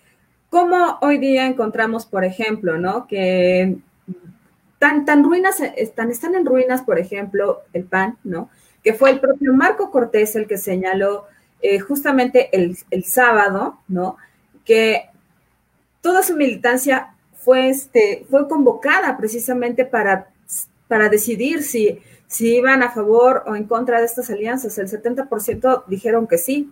¿Cómo 0.50 0.98
hoy 1.02 1.18
día 1.18 1.46
encontramos, 1.46 2.06
por 2.06 2.24
ejemplo, 2.24 2.78
¿no? 2.78 3.06
Que 3.06 3.76
tan, 4.78 5.04
tan 5.04 5.24
ruinas, 5.24 5.60
están, 5.76 6.10
están 6.10 6.34
en 6.34 6.46
ruinas, 6.46 6.82
por 6.82 6.98
ejemplo, 6.98 7.62
el 7.72 7.84
PAN, 7.84 8.18
¿no? 8.24 8.50
Que 8.82 8.94
fue 8.94 9.10
el 9.10 9.20
propio 9.20 9.52
Marco 9.52 9.90
Cortés 9.90 10.36
el 10.36 10.46
que 10.46 10.58
señaló 10.58 11.26
eh, 11.60 11.80
justamente 11.80 12.48
el, 12.56 12.76
el, 12.90 13.04
sábado, 13.04 13.80
¿no? 13.88 14.16
Que 14.64 15.10
toda 16.00 16.22
su 16.22 16.36
militancia 16.36 17.14
fue, 17.34 17.68
este, 17.68 18.26
fue 18.30 18.48
convocada 18.48 19.16
precisamente 19.16 19.84
para, 19.84 20.28
para 20.88 21.08
decidir 21.08 21.62
si, 21.62 22.00
si 22.26 22.56
iban 22.56 22.82
a 22.82 22.90
favor 22.90 23.44
o 23.46 23.56
en 23.56 23.64
contra 23.64 23.98
de 23.98 24.06
estas 24.06 24.30
alianzas. 24.30 24.78
El 24.78 24.88
70% 24.88 25.84
dijeron 25.86 26.26
que 26.26 26.38
sí. 26.38 26.70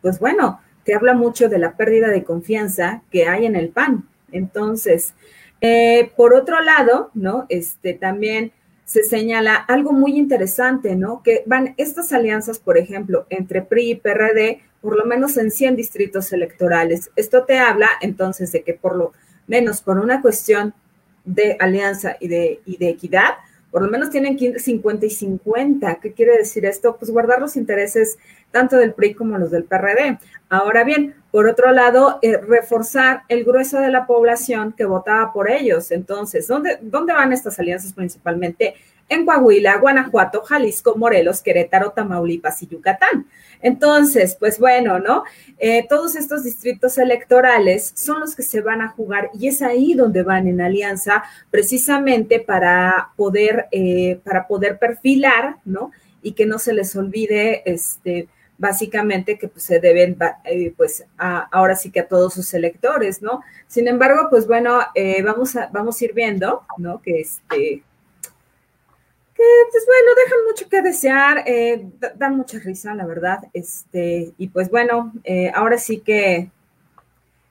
Pues 0.00 0.18
bueno, 0.18 0.60
te 0.84 0.94
habla 0.94 1.14
mucho 1.14 1.48
de 1.48 1.58
la 1.58 1.76
pérdida 1.76 2.08
de 2.08 2.24
confianza 2.24 3.02
que 3.10 3.26
hay 3.26 3.46
en 3.46 3.56
el 3.56 3.68
PAN. 3.68 4.08
Entonces, 4.32 5.14
eh, 5.60 6.10
por 6.16 6.34
otro 6.34 6.60
lado, 6.60 7.10
¿no? 7.14 7.46
Este 7.48 7.94
también 7.94 8.52
se 8.84 9.04
señala 9.04 9.54
algo 9.54 9.92
muy 9.92 10.18
interesante, 10.18 10.96
¿no? 10.96 11.22
Que 11.22 11.44
van 11.46 11.74
estas 11.76 12.12
alianzas, 12.12 12.58
por 12.58 12.76
ejemplo, 12.76 13.26
entre 13.30 13.62
PRI 13.62 13.92
y 13.92 13.94
PRD, 13.94 14.60
por 14.80 14.96
lo 14.96 15.04
menos 15.04 15.36
en 15.36 15.50
100 15.50 15.76
distritos 15.76 16.32
electorales. 16.32 17.10
Esto 17.16 17.44
te 17.44 17.58
habla 17.58 17.88
entonces 18.00 18.50
de 18.52 18.62
que 18.62 18.74
por 18.74 18.96
lo 18.96 19.12
menos 19.46 19.80
por 19.80 19.98
una 19.98 20.20
cuestión 20.20 20.74
de 21.24 21.56
alianza 21.60 22.16
y 22.18 22.28
de, 22.28 22.60
y 22.66 22.76
de 22.76 22.88
equidad, 22.88 23.34
por 23.72 23.82
lo 23.82 23.90
menos 23.90 24.10
tienen 24.10 24.38
50 24.38 25.06
y 25.06 25.10
50. 25.10 25.94
¿Qué 25.96 26.12
quiere 26.12 26.36
decir 26.36 26.66
esto? 26.66 26.96
Pues 26.98 27.10
guardar 27.10 27.40
los 27.40 27.56
intereses 27.56 28.18
tanto 28.50 28.76
del 28.76 28.92
PRI 28.92 29.14
como 29.14 29.38
los 29.38 29.50
del 29.50 29.64
PRD. 29.64 30.18
Ahora 30.50 30.84
bien, 30.84 31.14
por 31.30 31.48
otro 31.48 31.72
lado, 31.72 32.18
eh, 32.20 32.36
reforzar 32.36 33.22
el 33.28 33.44
grueso 33.44 33.80
de 33.80 33.90
la 33.90 34.06
población 34.06 34.74
que 34.76 34.84
votaba 34.84 35.32
por 35.32 35.50
ellos. 35.50 35.90
Entonces, 35.90 36.46
¿dónde, 36.46 36.78
¿dónde 36.82 37.14
van 37.14 37.32
estas 37.32 37.58
alianzas 37.58 37.94
principalmente? 37.94 38.74
En 39.08 39.24
Coahuila, 39.24 39.78
Guanajuato, 39.78 40.42
Jalisco, 40.42 40.94
Morelos, 40.96 41.40
Querétaro, 41.40 41.92
Tamaulipas 41.92 42.62
y 42.62 42.66
Yucatán. 42.66 43.26
Entonces, 43.62 44.36
pues 44.38 44.58
bueno, 44.58 44.98
¿no? 44.98 45.24
Eh, 45.58 45.86
todos 45.88 46.16
estos 46.16 46.42
distritos 46.42 46.98
electorales 46.98 47.92
son 47.94 48.20
los 48.20 48.34
que 48.34 48.42
se 48.42 48.60
van 48.60 48.82
a 48.82 48.88
jugar 48.88 49.30
y 49.38 49.48
es 49.48 49.62
ahí 49.62 49.94
donde 49.94 50.22
van 50.22 50.48
en 50.48 50.60
alianza 50.60 51.22
precisamente 51.50 52.40
para 52.40 53.10
poder, 53.16 53.68
eh, 53.70 54.20
para 54.24 54.46
poder 54.46 54.78
perfilar, 54.78 55.56
¿no? 55.64 55.92
Y 56.22 56.32
que 56.32 56.46
no 56.46 56.58
se 56.58 56.72
les 56.72 56.94
olvide, 56.96 57.62
este, 57.64 58.28
básicamente 58.58 59.38
que 59.38 59.48
pues, 59.48 59.64
se 59.64 59.80
deben, 59.80 60.16
eh, 60.44 60.72
pues, 60.76 61.04
a, 61.18 61.48
ahora 61.50 61.74
sí 61.74 61.90
que 61.90 62.00
a 62.00 62.06
todos 62.06 62.34
sus 62.34 62.54
electores, 62.54 63.20
¿no? 63.20 63.42
Sin 63.66 63.88
embargo, 63.88 64.28
pues 64.30 64.46
bueno, 64.46 64.80
eh, 64.94 65.22
vamos, 65.22 65.56
a, 65.56 65.68
vamos 65.72 66.00
a 66.00 66.04
ir 66.04 66.12
viendo, 66.14 66.62
¿no? 66.78 67.02
Que 67.02 67.20
este, 67.20 67.82
que 69.42 69.70
pues 69.70 69.86
bueno, 69.86 70.14
dejan 70.24 70.38
mucho 70.46 70.68
que 70.68 70.82
desear, 70.82 71.42
eh, 71.46 71.86
dan 72.16 72.36
mucha 72.36 72.58
risa, 72.58 72.94
la 72.94 73.06
verdad, 73.06 73.40
este, 73.52 74.32
y 74.38 74.48
pues 74.48 74.70
bueno, 74.70 75.12
eh, 75.24 75.50
ahora 75.54 75.78
sí 75.78 76.00
que 76.00 76.50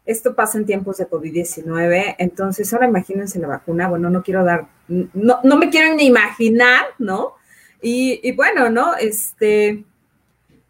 esto 0.05 0.35
pasa 0.35 0.57
en 0.57 0.65
tiempos 0.65 0.97
de 0.97 1.09
COVID-19, 1.09 2.15
entonces 2.17 2.73
ahora 2.73 2.87
imagínense 2.87 3.39
la 3.39 3.47
vacuna, 3.47 3.87
bueno, 3.89 4.09
no 4.09 4.23
quiero 4.23 4.43
dar, 4.43 4.67
no, 4.87 5.39
no 5.43 5.57
me 5.57 5.69
quiero 5.69 5.93
ni 5.95 6.05
imaginar, 6.05 6.85
¿no? 6.97 7.35
Y, 7.81 8.19
y 8.23 8.31
bueno, 8.33 8.69
¿no? 8.69 8.95
Este, 8.95 9.83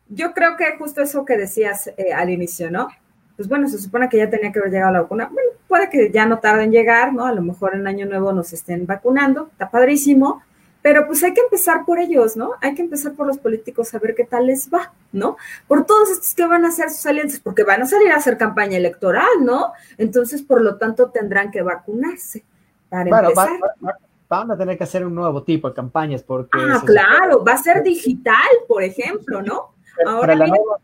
yo 0.09 0.33
creo 0.33 0.57
que 0.57 0.77
justo 0.77 1.01
eso 1.01 1.25
que 1.25 1.37
decías 1.37 1.87
eh, 1.97 2.13
al 2.13 2.29
inicio, 2.29 2.71
¿no? 2.71 2.89
Pues 3.35 3.47
bueno, 3.47 3.67
se 3.67 3.79
supone 3.79 4.09
que 4.09 4.17
ya 4.17 4.29
tenía 4.29 4.51
que 4.51 4.59
haber 4.59 4.71
llegado 4.71 4.93
la 4.93 5.01
vacuna. 5.01 5.29
Bueno, 5.31 5.51
puede 5.67 5.89
que 5.89 6.11
ya 6.11 6.25
no 6.25 6.39
tarde 6.39 6.65
en 6.65 6.71
llegar, 6.71 7.13
¿no? 7.13 7.25
A 7.25 7.33
lo 7.33 7.41
mejor 7.41 7.75
en 7.75 7.87
Año 7.87 8.05
Nuevo 8.05 8.33
nos 8.33 8.53
estén 8.53 8.85
vacunando, 8.85 9.49
está 9.51 9.69
padrísimo, 9.71 10.43
pero 10.81 11.05
pues 11.07 11.23
hay 11.23 11.33
que 11.33 11.41
empezar 11.41 11.85
por 11.85 11.99
ellos, 11.99 12.35
¿no? 12.35 12.51
Hay 12.61 12.75
que 12.75 12.81
empezar 12.81 13.13
por 13.13 13.27
los 13.27 13.37
políticos 13.37 13.93
a 13.93 13.99
ver 13.99 14.15
qué 14.15 14.25
tal 14.25 14.47
les 14.47 14.69
va, 14.69 14.93
¿no? 15.11 15.37
Por 15.67 15.85
todos 15.85 16.09
estos 16.09 16.33
que 16.33 16.45
van 16.45 16.65
a 16.65 16.69
hacer 16.69 16.89
sus 16.89 17.05
alianzas, 17.05 17.39
porque 17.39 17.63
van 17.63 17.81
a 17.81 17.85
salir 17.85 18.11
a 18.11 18.17
hacer 18.17 18.37
campaña 18.37 18.77
electoral, 18.77 19.29
¿no? 19.41 19.73
Entonces, 19.97 20.41
por 20.41 20.61
lo 20.61 20.77
tanto, 20.77 21.09
tendrán 21.09 21.51
que 21.51 21.61
vacunarse 21.61 22.43
para 22.89 23.09
bueno, 23.09 23.29
empezar. 23.29 23.49
Va, 23.61 23.89
va, 23.89 23.97
van 24.31 24.49
a 24.49 24.57
tener 24.57 24.77
que 24.77 24.85
hacer 24.85 25.05
un 25.05 25.13
nuevo 25.13 25.43
tipo 25.43 25.67
de 25.67 25.75
campañas 25.75 26.23
porque... 26.23 26.57
Ah, 26.57 26.81
claro, 26.85 27.43
va 27.43 27.53
a 27.53 27.57
ser 27.57 27.83
digital, 27.83 28.35
por 28.67 28.81
ejemplo, 28.81 29.41
¿no? 29.41 29.73
Ahora 30.07 30.35
nueva, 30.35 30.79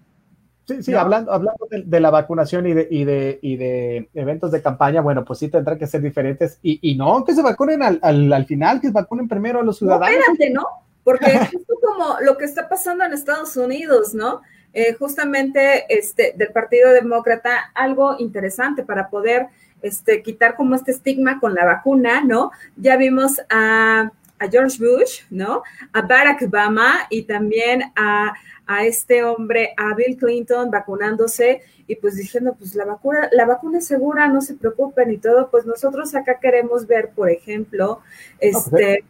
sí, 0.68 0.84
sí, 0.84 0.92
no. 0.92 1.00
hablando, 1.00 1.32
hablando 1.32 1.68
de, 1.72 1.84
de, 1.84 2.00
la 2.00 2.12
vacunación 2.12 2.68
y 2.68 2.74
de, 2.74 2.88
y, 2.92 3.04
de, 3.06 3.40
y 3.42 3.56
de 3.56 4.10
eventos 4.14 4.52
de 4.52 4.62
campaña, 4.62 5.02
bueno, 5.02 5.26
pues 5.26 5.40
sí 5.40 5.48
tendrán 5.48 5.80
que 5.80 5.88
ser 5.88 6.02
diferentes 6.02 6.60
y, 6.62 6.80
y 6.92 6.96
no 6.96 7.24
que 7.26 7.34
se 7.34 7.42
vacunen 7.42 7.82
al, 7.82 8.00
al, 8.02 8.32
al, 8.32 8.46
final, 8.46 8.80
que 8.80 8.88
se 8.88 8.94
vacunen 8.94 9.28
primero 9.28 9.60
a 9.60 9.64
los 9.64 9.78
ciudadanos. 9.78 10.10
No, 10.10 10.34
espérate, 10.34 10.54
¿no? 10.54 10.66
Porque 11.04 11.26
es 11.32 11.50
como 11.82 12.18
lo 12.22 12.38
que 12.38 12.46
está 12.46 12.68
pasando 12.68 13.06
en 13.06 13.14
Estados 13.14 13.56
Unidos, 13.58 14.14
¿no? 14.14 14.42
eh, 14.74 14.94
justamente 14.94 15.86
este, 15.90 16.34
del 16.36 16.50
Partido 16.50 16.92
Demócrata 16.92 17.72
algo 17.74 18.16
interesante 18.20 18.84
para 18.84 19.10
poder 19.10 19.48
este, 19.82 20.22
quitar 20.22 20.56
como 20.56 20.76
este 20.76 20.92
estigma 20.92 21.40
con 21.40 21.56
la 21.56 21.66
vacuna, 21.66 22.24
¿no? 22.24 22.52
Ya 22.76 22.96
vimos 22.96 23.42
a, 23.50 24.12
a 24.40 24.48
George 24.50 24.78
Bush, 24.80 25.22
¿no? 25.30 25.64
A 25.94 26.02
Barack 26.02 26.42
Obama 26.44 27.08
y 27.10 27.24
también 27.24 27.84
a, 27.96 28.34
a 28.66 28.86
este 28.86 29.24
hombre, 29.24 29.74
a 29.78 29.96
Bill 29.96 30.18
Clinton 30.18 30.70
vacunándose 30.70 31.62
y 31.88 31.96
pues 31.96 32.16
diciendo, 32.16 32.56
pues 32.58 32.76
la 32.76 32.86
vacuna, 32.86 33.30
la 33.32 33.46
vacuna 33.46 33.78
es 33.78 33.88
segura, 33.88 34.28
no 34.28 34.42
se 34.42 34.56
preocupen 34.56 35.12
y 35.12 35.18
todo, 35.18 35.50
pues 35.50 35.66
nosotros 35.66 36.14
acá 36.16 36.40
queremos 36.40 36.86
ver, 36.86 37.12
por 37.16 37.30
ejemplo, 37.30 38.02
este, 38.40 39.06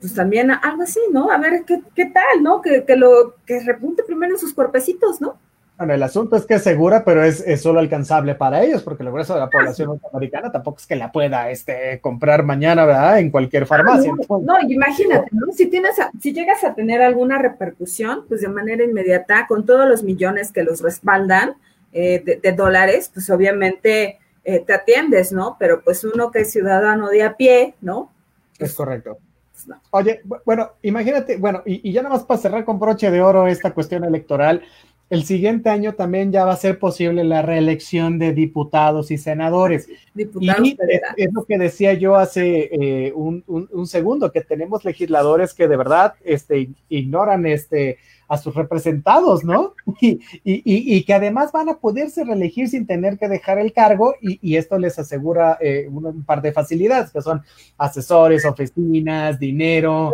pues 0.00 0.14
también 0.14 0.50
algo 0.50 0.82
así, 0.82 1.00
¿no? 1.12 1.30
A 1.30 1.38
ver 1.38 1.64
qué, 1.66 1.82
qué 1.94 2.06
tal, 2.06 2.42
¿no? 2.42 2.62
Que, 2.62 2.84
que, 2.84 2.96
lo, 2.96 3.34
que 3.44 3.60
repunte 3.60 4.04
primero 4.04 4.34
en 4.34 4.38
sus 4.38 4.54
cuerpecitos, 4.54 5.20
¿no? 5.20 5.38
Bueno, 5.78 5.94
el 5.94 6.02
asunto 6.02 6.34
es 6.34 6.44
que 6.44 6.54
es 6.54 6.64
segura, 6.64 7.04
pero 7.04 7.22
es, 7.22 7.40
es 7.46 7.62
solo 7.62 7.78
alcanzable 7.78 8.34
para 8.34 8.64
ellos, 8.64 8.82
porque 8.82 9.04
el 9.04 9.12
grueso 9.12 9.34
de 9.34 9.40
la 9.40 9.48
población 9.48 9.90
norteamericana 9.90 10.50
tampoco 10.50 10.78
es 10.78 10.86
que 10.88 10.96
la 10.96 11.12
pueda 11.12 11.50
este, 11.50 12.00
comprar 12.00 12.42
mañana, 12.42 12.84
¿verdad? 12.84 13.20
En 13.20 13.30
cualquier 13.30 13.64
farmacia. 13.64 14.10
Ah, 14.12 14.24
no, 14.28 14.40
no, 14.40 14.68
imagínate, 14.68 15.28
¿no? 15.30 15.52
Si, 15.52 15.66
tienes 15.66 15.94
si 16.20 16.32
llegas 16.32 16.64
a 16.64 16.74
tener 16.74 17.00
alguna 17.00 17.38
repercusión, 17.38 18.24
pues 18.26 18.40
de 18.40 18.48
manera 18.48 18.82
inmediata, 18.82 19.46
con 19.46 19.64
todos 19.64 19.88
los 19.88 20.02
millones 20.02 20.50
que 20.50 20.64
los 20.64 20.82
respaldan 20.82 21.54
eh, 21.92 22.20
de, 22.24 22.40
de, 22.42 22.52
dólares, 22.52 23.12
pues 23.14 23.30
obviamente 23.30 24.18
eh, 24.42 24.58
te 24.58 24.72
atiendes, 24.74 25.30
¿no? 25.30 25.54
Pero 25.60 25.82
pues 25.82 26.02
uno 26.02 26.32
que 26.32 26.40
es 26.40 26.50
ciudadano 26.50 27.08
de 27.08 27.22
a 27.22 27.36
pie, 27.36 27.76
¿no? 27.80 28.10
Es 28.58 28.74
correcto. 28.74 29.18
Pues 29.52 29.68
no. 29.68 29.80
Oye, 29.90 30.22
bueno, 30.44 30.72
imagínate, 30.82 31.36
bueno, 31.36 31.62
y, 31.64 31.88
y 31.88 31.92
ya 31.92 32.02
nada 32.02 32.16
más 32.16 32.24
para 32.24 32.40
cerrar 32.40 32.64
con 32.64 32.80
broche 32.80 33.12
de 33.12 33.22
oro 33.22 33.46
esta 33.46 33.70
cuestión 33.70 34.02
electoral, 34.02 34.64
el 35.10 35.24
siguiente 35.24 35.70
año 35.70 35.94
también 35.94 36.32
ya 36.32 36.44
va 36.44 36.52
a 36.52 36.56
ser 36.56 36.78
posible 36.78 37.24
la 37.24 37.40
reelección 37.40 38.18
de 38.18 38.32
diputados 38.32 39.10
y 39.10 39.16
senadores. 39.16 39.88
Diputados 40.12 40.66
y 40.66 40.70
es, 40.72 41.00
es, 41.16 41.32
lo 41.32 41.44
que 41.44 41.56
decía 41.56 41.94
yo 41.94 42.16
hace 42.16 42.68
eh, 42.72 43.12
un, 43.14 43.42
un, 43.46 43.68
un, 43.72 43.86
segundo, 43.86 44.30
que 44.30 44.42
tenemos 44.42 44.84
legisladores 44.84 45.54
que 45.54 45.66
de 45.66 45.76
verdad 45.76 46.14
este, 46.24 46.70
ignoran 46.90 47.46
este, 47.46 47.98
a 48.28 48.36
sus 48.36 48.54
representados, 48.54 49.44
¿no? 49.44 49.74
Y, 50.00 50.20
y, 50.44 50.62
y, 50.64 51.02
que 51.02 51.12
además 51.12 51.50
van 51.50 51.68
a 51.68 51.78
poderse 51.78 52.22
reelegir 52.22 52.68
sin 52.68 52.86
tener 52.86 53.18
que 53.18 53.26
dejar 53.26 53.58
el 53.58 53.72
cargo 53.72 54.14
y, 54.20 54.56
esto 54.56 54.78
les 54.78 54.96
asegura 54.98 55.58
eh, 55.60 55.88
un, 55.90 56.06
un, 56.06 56.22
par 56.22 56.40
de 56.40 56.52
facilidades, 56.52 57.10
que 57.10 57.20
son 57.20 57.42
asesores, 57.76 58.44
oficinas, 58.44 59.40
dinero, 59.40 60.12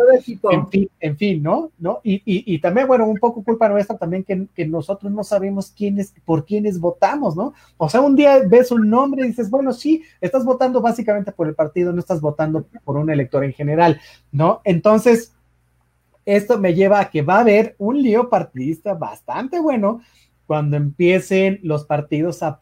en 0.51 0.67
fin, 0.67 0.89
en 0.99 1.17
fin, 1.17 1.43
¿no? 1.43 1.71
¿no? 1.77 1.99
Y, 2.03 2.57
también, 2.59 2.87
bueno, 2.87 3.05
un 3.05 3.17
poco 3.17 3.43
culpa 3.43 3.69
nuestra 3.69 3.97
también 3.97 4.23
que, 4.23 4.47
que 4.55 4.65
nosotros 4.65 5.11
no 5.11 5.23
sabemos 5.23 5.71
quiénes, 5.75 6.13
por 6.25 6.45
quiénes 6.45 6.79
votamos, 6.79 7.35
¿no? 7.35 7.53
O 7.77 7.89
sea, 7.89 8.01
un 8.01 8.15
día 8.15 8.39
ves 8.47 8.71
un 8.71 8.89
nombre 8.89 9.23
y 9.23 9.27
dices, 9.27 9.49
bueno, 9.51 9.71
sí, 9.71 10.01
estás 10.19 10.43
votando 10.45 10.81
básicamente 10.81 11.31
por 11.31 11.47
el 11.47 11.53
partido, 11.53 11.93
no 11.93 11.99
estás 11.99 12.21
votando 12.21 12.65
por 12.83 12.97
un 12.97 13.11
elector 13.11 13.43
en 13.43 13.53
general, 13.53 13.99
¿no? 14.31 14.61
Entonces, 14.63 15.34
esto 16.25 16.59
me 16.59 16.73
lleva 16.73 16.99
a 16.99 17.09
que 17.09 17.21
va 17.21 17.37
a 17.37 17.41
haber 17.41 17.75
un 17.77 18.01
lío 18.01 18.29
partidista 18.29 18.93
bastante 18.93 19.59
bueno 19.59 20.01
cuando 20.45 20.77
empiecen 20.77 21.59
los 21.63 21.85
partidos 21.85 22.43
a, 22.43 22.59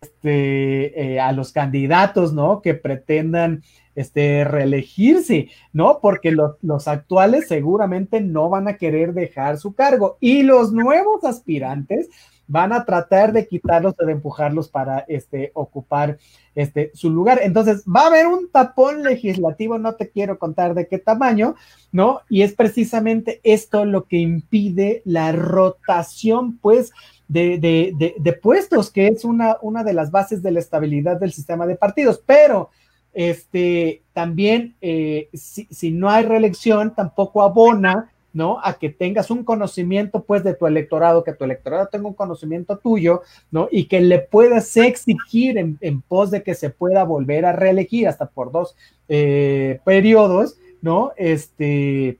este, 0.00 1.14
eh, 1.14 1.20
a 1.20 1.32
los 1.32 1.52
candidatos, 1.52 2.32
¿no? 2.32 2.62
Que 2.62 2.74
pretendan 2.74 3.62
este, 3.94 4.44
reelegirse, 4.44 5.48
¿no? 5.72 6.00
Porque 6.00 6.30
los, 6.32 6.56
los 6.62 6.88
actuales 6.88 7.48
seguramente 7.48 8.20
no 8.20 8.48
van 8.48 8.68
a 8.68 8.76
querer 8.76 9.12
dejar 9.12 9.58
su 9.58 9.74
cargo 9.74 10.16
y 10.20 10.42
los 10.42 10.72
nuevos 10.72 11.24
aspirantes 11.24 12.08
van 12.50 12.72
a 12.72 12.84
tratar 12.84 13.32
de 13.32 13.46
quitarlos 13.46 13.94
o 14.00 14.04
de 14.04 14.12
empujarlos 14.12 14.68
para 14.68 15.04
este, 15.06 15.52
ocupar 15.54 16.18
este, 16.56 16.90
su 16.94 17.08
lugar. 17.08 17.38
Entonces, 17.44 17.84
va 17.84 18.02
a 18.02 18.06
haber 18.08 18.26
un 18.26 18.50
tapón 18.50 19.04
legislativo, 19.04 19.78
no 19.78 19.94
te 19.94 20.10
quiero 20.10 20.36
contar 20.36 20.74
de 20.74 20.88
qué 20.88 20.98
tamaño, 20.98 21.54
¿no? 21.92 22.22
Y 22.28 22.42
es 22.42 22.52
precisamente 22.54 23.40
esto 23.44 23.84
lo 23.84 24.06
que 24.06 24.16
impide 24.16 25.00
la 25.04 25.30
rotación, 25.30 26.58
pues, 26.58 26.90
de, 27.28 27.58
de, 27.58 27.92
de, 27.96 28.16
de 28.18 28.32
puestos, 28.32 28.90
que 28.90 29.06
es 29.06 29.24
una, 29.24 29.56
una 29.62 29.84
de 29.84 29.92
las 29.92 30.10
bases 30.10 30.42
de 30.42 30.50
la 30.50 30.58
estabilidad 30.58 31.20
del 31.20 31.32
sistema 31.32 31.68
de 31.68 31.76
partidos. 31.76 32.20
Pero, 32.26 32.70
este, 33.12 34.02
también, 34.12 34.74
eh, 34.80 35.28
si, 35.32 35.68
si 35.70 35.92
no 35.92 36.10
hay 36.10 36.24
reelección, 36.24 36.96
tampoco 36.96 37.42
abona 37.42 38.10
¿no? 38.32 38.58
A 38.62 38.78
que 38.78 38.90
tengas 38.90 39.30
un 39.30 39.44
conocimiento, 39.44 40.24
pues, 40.24 40.44
de 40.44 40.54
tu 40.54 40.66
electorado, 40.66 41.24
que 41.24 41.32
tu 41.32 41.44
electorado 41.44 41.88
tenga 41.88 42.08
un 42.08 42.14
conocimiento 42.14 42.78
tuyo, 42.78 43.22
¿no? 43.50 43.68
Y 43.70 43.86
que 43.86 44.00
le 44.00 44.18
puedas 44.20 44.76
exigir 44.76 45.58
en, 45.58 45.78
en 45.80 46.00
pos 46.02 46.30
de 46.30 46.42
que 46.42 46.54
se 46.54 46.70
pueda 46.70 47.04
volver 47.04 47.44
a 47.44 47.52
reelegir 47.52 48.08
hasta 48.08 48.26
por 48.26 48.52
dos 48.52 48.76
eh, 49.08 49.80
periodos, 49.84 50.58
¿no? 50.82 51.12
Este, 51.16 52.18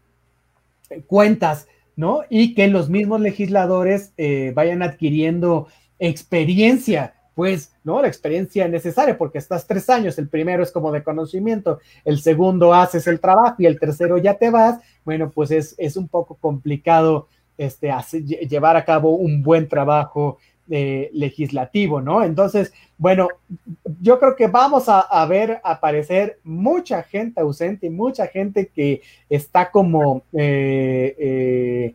cuentas, 1.07 1.69
¿no? 1.97 2.23
Y 2.29 2.55
que 2.55 2.67
los 2.69 2.89
mismos 2.89 3.21
legisladores 3.21 4.13
eh, 4.17 4.53
vayan 4.55 4.83
adquiriendo 4.83 5.69
experiencia, 5.99 7.15
pues, 7.35 7.73
¿no? 7.85 8.01
La 8.03 8.09
experiencia 8.09 8.69
necesaria, 8.69 9.17
porque 9.17 9.39
estás 9.39 9.67
tres 9.67 9.89
años, 9.89 10.19
el 10.19 10.29
primero 10.29 10.63
es 10.63 10.73
como 10.73 10.93
de 10.93 11.03
conocimiento, 11.03 11.81
el 12.05 12.21
segundo 12.21 12.75
haces 12.75 13.07
el 13.07 13.21
trabajo 13.21 13.57
y 13.59 13.67
el 13.67 13.79
tercero 13.79 14.19
ya 14.19 14.35
te 14.35 14.51
vas, 14.51 14.81
bueno, 15.05 15.31
pues 15.31 15.51
es, 15.51 15.75
es 15.79 15.97
un 15.97 16.09
poco 16.09 16.35
complicado 16.35 17.29
este, 17.57 17.93
llevar 18.49 18.77
a 18.77 18.85
cabo 18.85 19.17
un 19.17 19.43
buen 19.43 19.69
trabajo 19.69 20.39
eh, 20.71 21.11
legislativo, 21.13 22.01
¿no? 22.01 22.23
Entonces, 22.23 22.73
bueno, 22.97 23.29
yo 24.01 24.19
creo 24.19 24.37
que 24.37 24.47
vamos 24.47 24.85
a, 24.87 25.27
ver 25.27 25.61
aparecer 25.65 26.39
mucha 26.45 27.03
gente 27.03 27.41
ausente 27.41 27.91
mucha 27.91 28.27
gente 28.27 28.69
que 28.69 29.03
está 29.29 29.71
como... 29.71 30.23
Eh, 30.33 31.17
eh, 31.19 31.95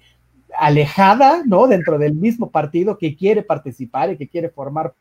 alejada, 0.58 1.44
¿no? 1.46 1.68
Dentro 1.68 1.98
del 1.98 2.14
mismo 2.14 2.50
partido 2.50 2.98
que 2.98 3.16
quiere 3.16 3.44
participar 3.44 4.12
y 4.12 4.18
que 4.18 4.28
quiere 4.28 4.50
formar 4.50 4.94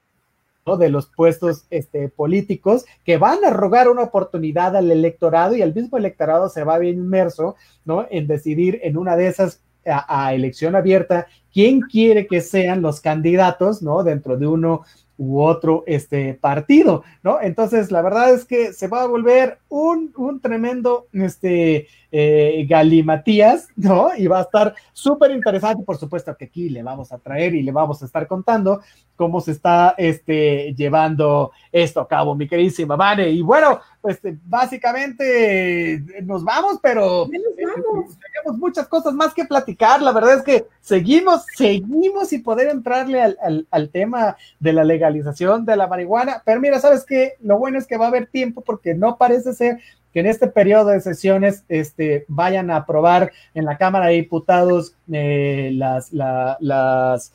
¿no? 0.66 0.76
de 0.76 0.88
los 0.88 1.06
puestos 1.06 1.66
este, 1.70 2.08
políticos 2.08 2.84
que 3.04 3.18
van 3.18 3.44
a 3.44 3.50
rogar 3.50 3.88
una 3.88 4.02
oportunidad 4.02 4.76
al 4.76 4.90
electorado 4.90 5.54
y 5.54 5.62
al 5.62 5.74
mismo 5.74 5.98
electorado 5.98 6.48
se 6.48 6.64
va 6.64 6.78
bien 6.78 6.96
inmerso 6.96 7.56
¿no? 7.84 8.06
en 8.10 8.26
decidir 8.26 8.80
en 8.82 8.96
una 8.96 9.16
de 9.16 9.28
esas 9.28 9.60
a, 9.86 10.26
a, 10.26 10.34
elección 10.34 10.74
abierta 10.74 11.26
quién 11.52 11.80
quiere 11.80 12.26
que 12.26 12.40
sean 12.40 12.80
los 12.80 13.00
candidatos 13.00 13.82
¿no? 13.82 14.02
dentro 14.02 14.36
de 14.38 14.46
uno 14.46 14.84
u 15.16 15.40
otro 15.40 15.84
este 15.86 16.34
partido, 16.34 17.04
¿no? 17.22 17.40
Entonces, 17.40 17.90
la 17.90 18.02
verdad 18.02 18.32
es 18.32 18.44
que 18.44 18.72
se 18.72 18.88
va 18.88 19.02
a 19.02 19.06
volver 19.06 19.58
un, 19.68 20.12
un 20.16 20.40
tremendo 20.40 21.06
este, 21.12 21.86
eh, 22.10 22.64
galimatías, 22.68 23.68
¿no? 23.76 24.10
Y 24.16 24.26
va 24.26 24.38
a 24.38 24.42
estar 24.42 24.74
súper 24.92 25.30
interesante, 25.30 25.84
por 25.84 25.96
supuesto 25.96 26.36
que 26.36 26.46
aquí 26.46 26.68
le 26.68 26.82
vamos 26.82 27.12
a 27.12 27.18
traer 27.18 27.54
y 27.54 27.62
le 27.62 27.72
vamos 27.72 28.02
a 28.02 28.06
estar 28.06 28.26
contando 28.26 28.80
cómo 29.16 29.40
se 29.40 29.52
está 29.52 29.94
este, 29.98 30.74
llevando 30.74 31.52
esto 31.70 32.00
a 32.00 32.08
cabo, 32.08 32.34
mi 32.34 32.48
queridísima 32.48 32.96
Vane. 32.96 33.30
Y 33.30 33.42
bueno, 33.42 33.80
pues 34.00 34.20
básicamente 34.44 36.02
nos 36.22 36.44
vamos, 36.44 36.78
pero 36.82 37.26
nos 37.26 37.76
vamos. 37.76 38.16
Muchas 38.52 38.86
cosas 38.88 39.14
más 39.14 39.34
que 39.34 39.44
platicar. 39.44 40.02
La 40.02 40.12
verdad 40.12 40.34
es 40.34 40.42
que 40.42 40.66
seguimos, 40.80 41.44
seguimos 41.56 42.32
y 42.32 42.38
poder 42.38 42.68
entrarle 42.68 43.20
al, 43.20 43.66
al, 43.70 43.88
tema 43.90 44.36
de 44.60 44.72
la 44.72 44.84
legalización 44.84 45.64
de 45.64 45.76
la 45.76 45.86
marihuana. 45.86 46.42
Pero 46.44 46.60
mira, 46.60 46.80
¿sabes 46.80 47.04
qué? 47.04 47.34
Lo 47.40 47.58
bueno 47.58 47.78
es 47.78 47.86
que 47.86 47.96
va 47.96 48.06
a 48.06 48.08
haber 48.08 48.26
tiempo 48.26 48.60
porque 48.60 48.94
no 48.94 49.16
parece 49.16 49.52
ser 49.52 49.78
que 50.14 50.20
en 50.20 50.26
este 50.26 50.46
periodo 50.46 50.90
de 50.90 51.00
sesiones 51.00 51.64
este, 51.68 52.24
vayan 52.28 52.70
a 52.70 52.76
aprobar 52.76 53.32
en 53.52 53.64
la 53.64 53.76
Cámara 53.76 54.06
de 54.06 54.14
Diputados 54.14 54.94
eh, 55.12 55.70
las, 55.74 56.12
la, 56.12 56.56
las 56.60 57.32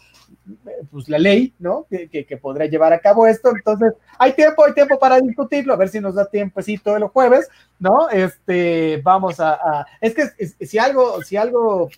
pues 0.92 1.10
la 1.10 1.18
ley, 1.18 1.54
¿no? 1.60 1.86
Que, 1.90 2.26
que, 2.26 2.38
podrá 2.38 2.66
llevar 2.66 2.94
a 2.94 3.00
cabo 3.00 3.28
esto. 3.28 3.52
Entonces, 3.56 3.94
hay 4.18 4.34
tiempo, 4.34 4.66
hay 4.66 4.74
tiempo 4.74 4.98
para 5.00 5.20
discutirlo, 5.20 5.74
a 5.74 5.78
ver 5.78 5.90
si 5.90 6.00
nos 6.00 6.16
da 6.16 6.26
tiempecito 6.26 6.96
el 6.96 7.04
jueves, 7.04 7.50
¿no? 7.80 8.10
Este, 8.10 9.02
vamos 9.04 9.40
a, 9.40 9.86
es 10.02 10.14
que 10.14 10.66
si 10.66 10.78
algo, 10.78 11.22
si 11.24 11.38
algo, 11.38 11.90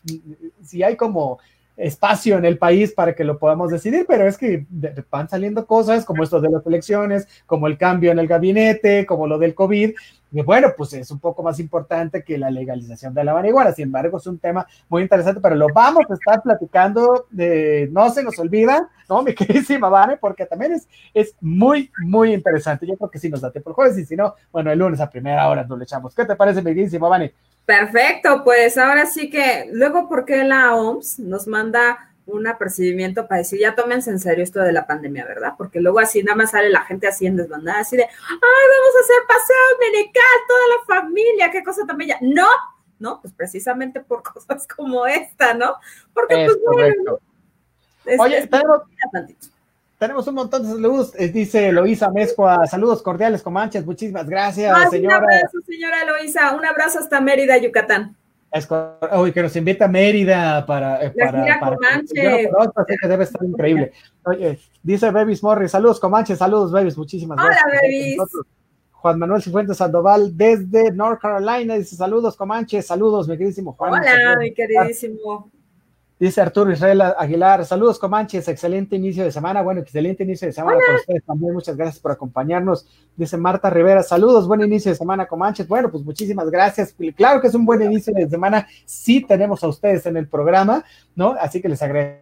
si 0.64 0.84
hay 0.84 0.96
como 0.96 1.40
espacio 1.78 2.38
en 2.38 2.46
el 2.46 2.58
país 2.58 2.94
para 2.94 3.16
que 3.16 3.24
lo 3.24 3.40
podamos 3.40 3.72
decidir, 3.72 4.06
pero 4.08 4.28
es 4.28 4.38
que 4.38 4.66
van 5.10 5.30
saliendo 5.30 5.66
cosas 5.66 6.06
como 6.06 6.24
esto 6.24 6.40
de 6.40 6.50
las 6.50 6.66
elecciones, 6.66 7.28
como 7.46 7.68
el 7.68 7.78
cambio 7.78 8.12
en 8.12 8.20
el 8.20 8.28
gabinete, 8.28 9.06
como 9.06 9.28
lo 9.28 9.40
del 9.40 9.56
COVID, 9.56 9.94
y 10.32 10.42
bueno, 10.42 10.70
pues 10.78 10.94
es 10.94 11.12
un 11.12 11.20
poco 11.20 11.44
más 11.44 11.60
importante 11.60 12.24
que 12.24 12.38
la 12.38 12.50
legalización 12.50 13.14
de 13.14 13.24
la 13.24 13.34
marihuana, 13.34 13.74
sin 13.74 13.84
embargo 13.84 14.18
es 14.18 14.28
un 14.28 14.40
tema 14.40 14.66
muy 14.88 15.02
interesante, 15.02 15.42
pero 15.42 15.56
lo 15.56 15.68
vamos 15.74 16.06
a 16.10 16.14
estar 16.14 16.42
platicando, 16.42 17.26
de, 17.30 17.90
no 17.92 18.10
se 18.10 18.24
nos 18.24 18.40
olvida, 18.40 18.90
¿no? 19.10 19.22
Mi 19.24 19.34
queridísima 19.34 19.90
Vane, 19.90 20.18
porque 20.18 20.46
también 20.46 20.74
es, 20.74 20.88
es 21.14 21.36
muy, 21.42 21.92
muy 22.04 22.34
interesante, 22.34 22.88
yo 22.88 22.96
creo 22.96 23.10
que 23.10 23.20
sí 23.20 23.30
nos 23.30 23.42
da 23.42 23.52
tiempo 23.52 23.72
el 23.72 23.76
jueves, 23.76 23.98
y 23.98 24.06
si 24.06 24.16
no, 24.16 24.36
bueno, 24.52 24.72
el 24.72 24.80
lunes 24.80 25.02
a 25.02 25.10
primera 25.10 25.50
hora 25.50 25.66
nos 25.66 25.78
le 25.78 25.84
echamos. 25.84 26.16
¿Qué 26.16 26.26
te 26.26 26.36
parece, 26.36 26.62
mi 26.62 26.72
queridísima 26.72 27.10
Vane? 27.10 27.34
Perfecto, 27.66 28.44
pues 28.44 28.78
ahora 28.78 29.06
sí 29.06 29.30
que 29.30 29.70
luego, 29.72 30.08
¿por 30.08 30.26
qué 30.26 30.44
la 30.44 30.76
OMS 30.76 31.20
nos 31.20 31.48
manda 31.48 32.11
un 32.28 32.48
apercibimiento 32.48 33.28
para 33.28 33.40
decir, 33.40 33.60
ya 33.60 33.76
tómense 33.76 34.10
en 34.10 34.20
serio 34.20 34.44
esto 34.44 34.60
de 34.62 34.72
la 34.72 34.86
pandemia, 34.88 35.26
¿verdad? 35.26 35.54
Porque 35.58 35.80
luego 35.82 36.00
así 36.00 36.24
nada 36.24 36.36
más 36.36 36.52
sale 36.52 36.70
la 36.70 36.82
gente 36.84 37.08
así 37.08 37.26
en 37.26 37.36
desbandada, 37.36 37.80
así 37.80 37.98
de, 37.98 38.04
ay, 38.04 38.10
vamos 38.40 38.96
a 38.96 39.04
hacer 39.04 39.18
paseo 39.28 39.56
dominical, 39.80 40.24
toda 40.48 40.62
la 40.70 41.02
familia, 41.04 41.52
qué 41.52 41.64
cosa 41.64 41.86
tan 41.86 41.98
bella. 41.98 42.18
No, 42.22 42.48
no, 43.00 43.20
pues 43.22 43.34
precisamente 43.34 44.00
por 44.02 44.22
cosas 44.34 44.68
como 44.68 45.06
esta, 45.08 45.54
¿no? 45.54 45.76
Porque, 46.14 46.46
Es 46.46 46.52
pues, 46.54 46.60
bueno, 46.66 47.04
correcto. 47.06 47.22
es- 48.06 48.20
Oye, 48.20 48.38
es- 48.38 48.50
tenemos, 48.50 48.82
tenemos 50.00 50.28
un 50.28 50.36
montón 50.36 50.64
de 50.64 50.70
saludos. 50.70 51.14
eh, 51.16 51.28
Dice 51.30 51.72
Loisa 51.72 52.10
Mezcua, 52.12 52.66
saludos 52.68 53.02
cordiales, 53.04 53.42
Comanches. 53.44 53.86
Muchísimas 53.86 54.28
gracias, 54.28 54.86
Un 54.86 54.92
señora. 54.92 55.18
abrazo, 55.18 55.58
señora 55.66 56.02
Eloisa, 56.04 56.52
un 56.56 56.66
abrazo 56.66 57.00
hasta 57.00 57.20
Mérida, 57.22 57.58
Yucatán. 57.58 58.16
Uy, 59.18 59.32
que 59.32 59.42
nos 59.42 59.56
invita 59.56 59.86
a 59.86 59.88
Mérida 59.88 60.66
para. 60.66 61.04
eh, 61.06 61.12
para, 61.18 61.60
para- 61.60 61.76
Comanche. 61.78 62.38
Así 62.76 62.98
que 63.02 63.08
debe 63.08 63.24
estar 63.24 63.44
increíble. 63.46 63.92
Oye, 64.26 64.60
dice 64.84 65.10
Bebis 65.10 65.42
Morris, 65.42 65.72
saludos 65.72 66.00
Comanches, 66.00 66.38
saludos 66.38 66.72
Bebis, 66.72 66.98
muchísimas 66.98 67.38
Hola, 67.40 67.48
gracias. 67.50 67.82
Bebis. 67.82 68.18
Juan 68.92 69.18
Manuel 69.18 69.42
Cifuentes 69.42 69.78
Sandoval 69.78 70.38
desde 70.38 70.92
North 70.92 71.20
Carolina 71.20 71.76
dice 71.76 71.96
saludos 71.96 72.36
Comanches, 72.36 72.86
saludos 72.86 73.28
mi 73.28 73.36
queridísimo 73.38 73.74
Juan. 73.74 73.94
Hola, 73.94 74.36
mi 74.40 74.54
queridísimo. 74.54 75.50
Dice 76.22 76.40
Arturo 76.40 76.72
Israel 76.72 77.02
Aguilar, 77.18 77.66
saludos 77.66 77.98
Comanches, 77.98 78.48
excelente 78.48 78.96
inicio 78.96 79.24
de 79.24 79.32
semana, 79.32 79.64
bueno, 79.64 79.82
excelente 79.82 80.22
inicio 80.24 80.46
de 80.46 80.52
semana 80.54 80.78
para 80.86 81.00
ustedes 81.00 81.24
también, 81.26 81.52
muchas 81.52 81.76
gracias 81.76 82.00
por 82.00 82.12
acompañarnos. 82.12 82.86
Dice 83.16 83.38
Marta 83.38 83.72
Rivera, 83.72 84.04
saludos, 84.04 84.48
buen 84.48 84.62
inicio 84.62 84.92
de 84.92 84.98
semana 84.98 85.26
Comanches, 85.26 85.68
bueno, 85.68 85.90
pues 85.90 86.04
muchísimas 86.04 86.52
gracias, 86.52 86.96
claro 87.16 87.42
que 87.42 87.48
es 87.48 87.56
un 87.56 87.66
buen 87.66 87.82
inicio 87.82 88.14
de 88.14 88.30
semana, 88.30 88.68
sí 88.86 89.22
tenemos 89.22 89.64
a 89.64 89.68
ustedes 89.68 90.06
en 90.06 90.16
el 90.16 90.28
programa, 90.28 90.86
¿no? 91.16 91.32
Así 91.40 91.60
que 91.60 91.68
les 91.68 91.82
agradezco 91.82 92.22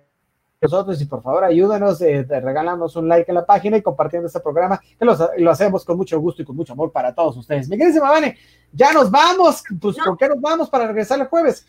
a 0.61 0.65
nosotros 0.65 1.01
y 1.01 1.05
por 1.05 1.21
favor 1.21 1.43
ayúdanos, 1.43 1.99
eh, 2.01 2.23
regálanos 2.23 2.95
un 2.95 3.09
like 3.09 3.29
en 3.29 3.35
la 3.35 3.45
página 3.45 3.75
y 3.75 3.81
compartiendo 3.81 4.27
este 4.27 4.39
programa, 4.39 4.79
que 4.97 5.03
lo, 5.03 5.13
lo 5.39 5.51
hacemos 5.51 5.83
con 5.83 5.97
mucho 5.97 6.17
gusto 6.21 6.41
y 6.41 6.45
con 6.45 6.55
mucho 6.55 6.71
amor 6.71 6.93
para 6.93 7.13
todos 7.13 7.35
ustedes. 7.35 7.67
Mi 7.67 7.77
queridísima 7.77 8.09
Vane, 8.09 8.37
ya 8.71 8.93
nos 8.93 9.11
vamos, 9.11 9.61
pues 9.81 9.97
No. 9.97 10.05
¿por 10.05 10.17
qué 10.17 10.29
nos 10.29 10.39
vamos 10.39 10.69
para 10.69 10.87
regresar 10.87 11.19
el 11.19 11.27
jueves? 11.27 11.67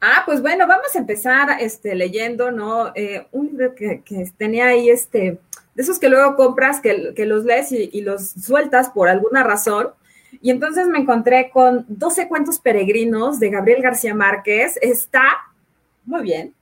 Ah, 0.00 0.22
pues 0.26 0.40
bueno, 0.40 0.66
vamos 0.66 0.94
a 0.94 0.98
empezar 0.98 1.60
este, 1.60 1.94
leyendo, 1.94 2.50
¿no? 2.50 2.92
Eh, 2.94 3.26
un 3.32 3.46
libro 3.46 3.74
que, 3.74 4.02
tenía 4.36 4.66
ahí, 4.66 4.90
este, 4.90 5.38
de 5.74 5.82
esos 5.82 5.98
que 5.98 6.08
luego 6.08 6.36
compras, 6.36 6.80
que, 6.80 7.14
que 7.14 7.26
los 7.26 7.44
lees 7.44 7.72
y, 7.72 7.90
y 7.92 8.02
los 8.02 8.30
sueltas 8.30 8.90
por 8.90 9.08
alguna 9.08 9.42
razón. 9.42 9.90
Y 10.40 10.50
entonces 10.50 10.86
me 10.86 10.98
encontré 10.98 11.50
con 11.50 11.84
12 11.88 12.28
cuentos 12.28 12.58
peregrinos 12.58 13.38
de 13.38 13.50
Gabriel 13.50 13.82
García 13.82 14.14
Márquez. 14.14 14.78
Está 14.80 15.24
muy 16.04 16.22
bien, 16.22 16.54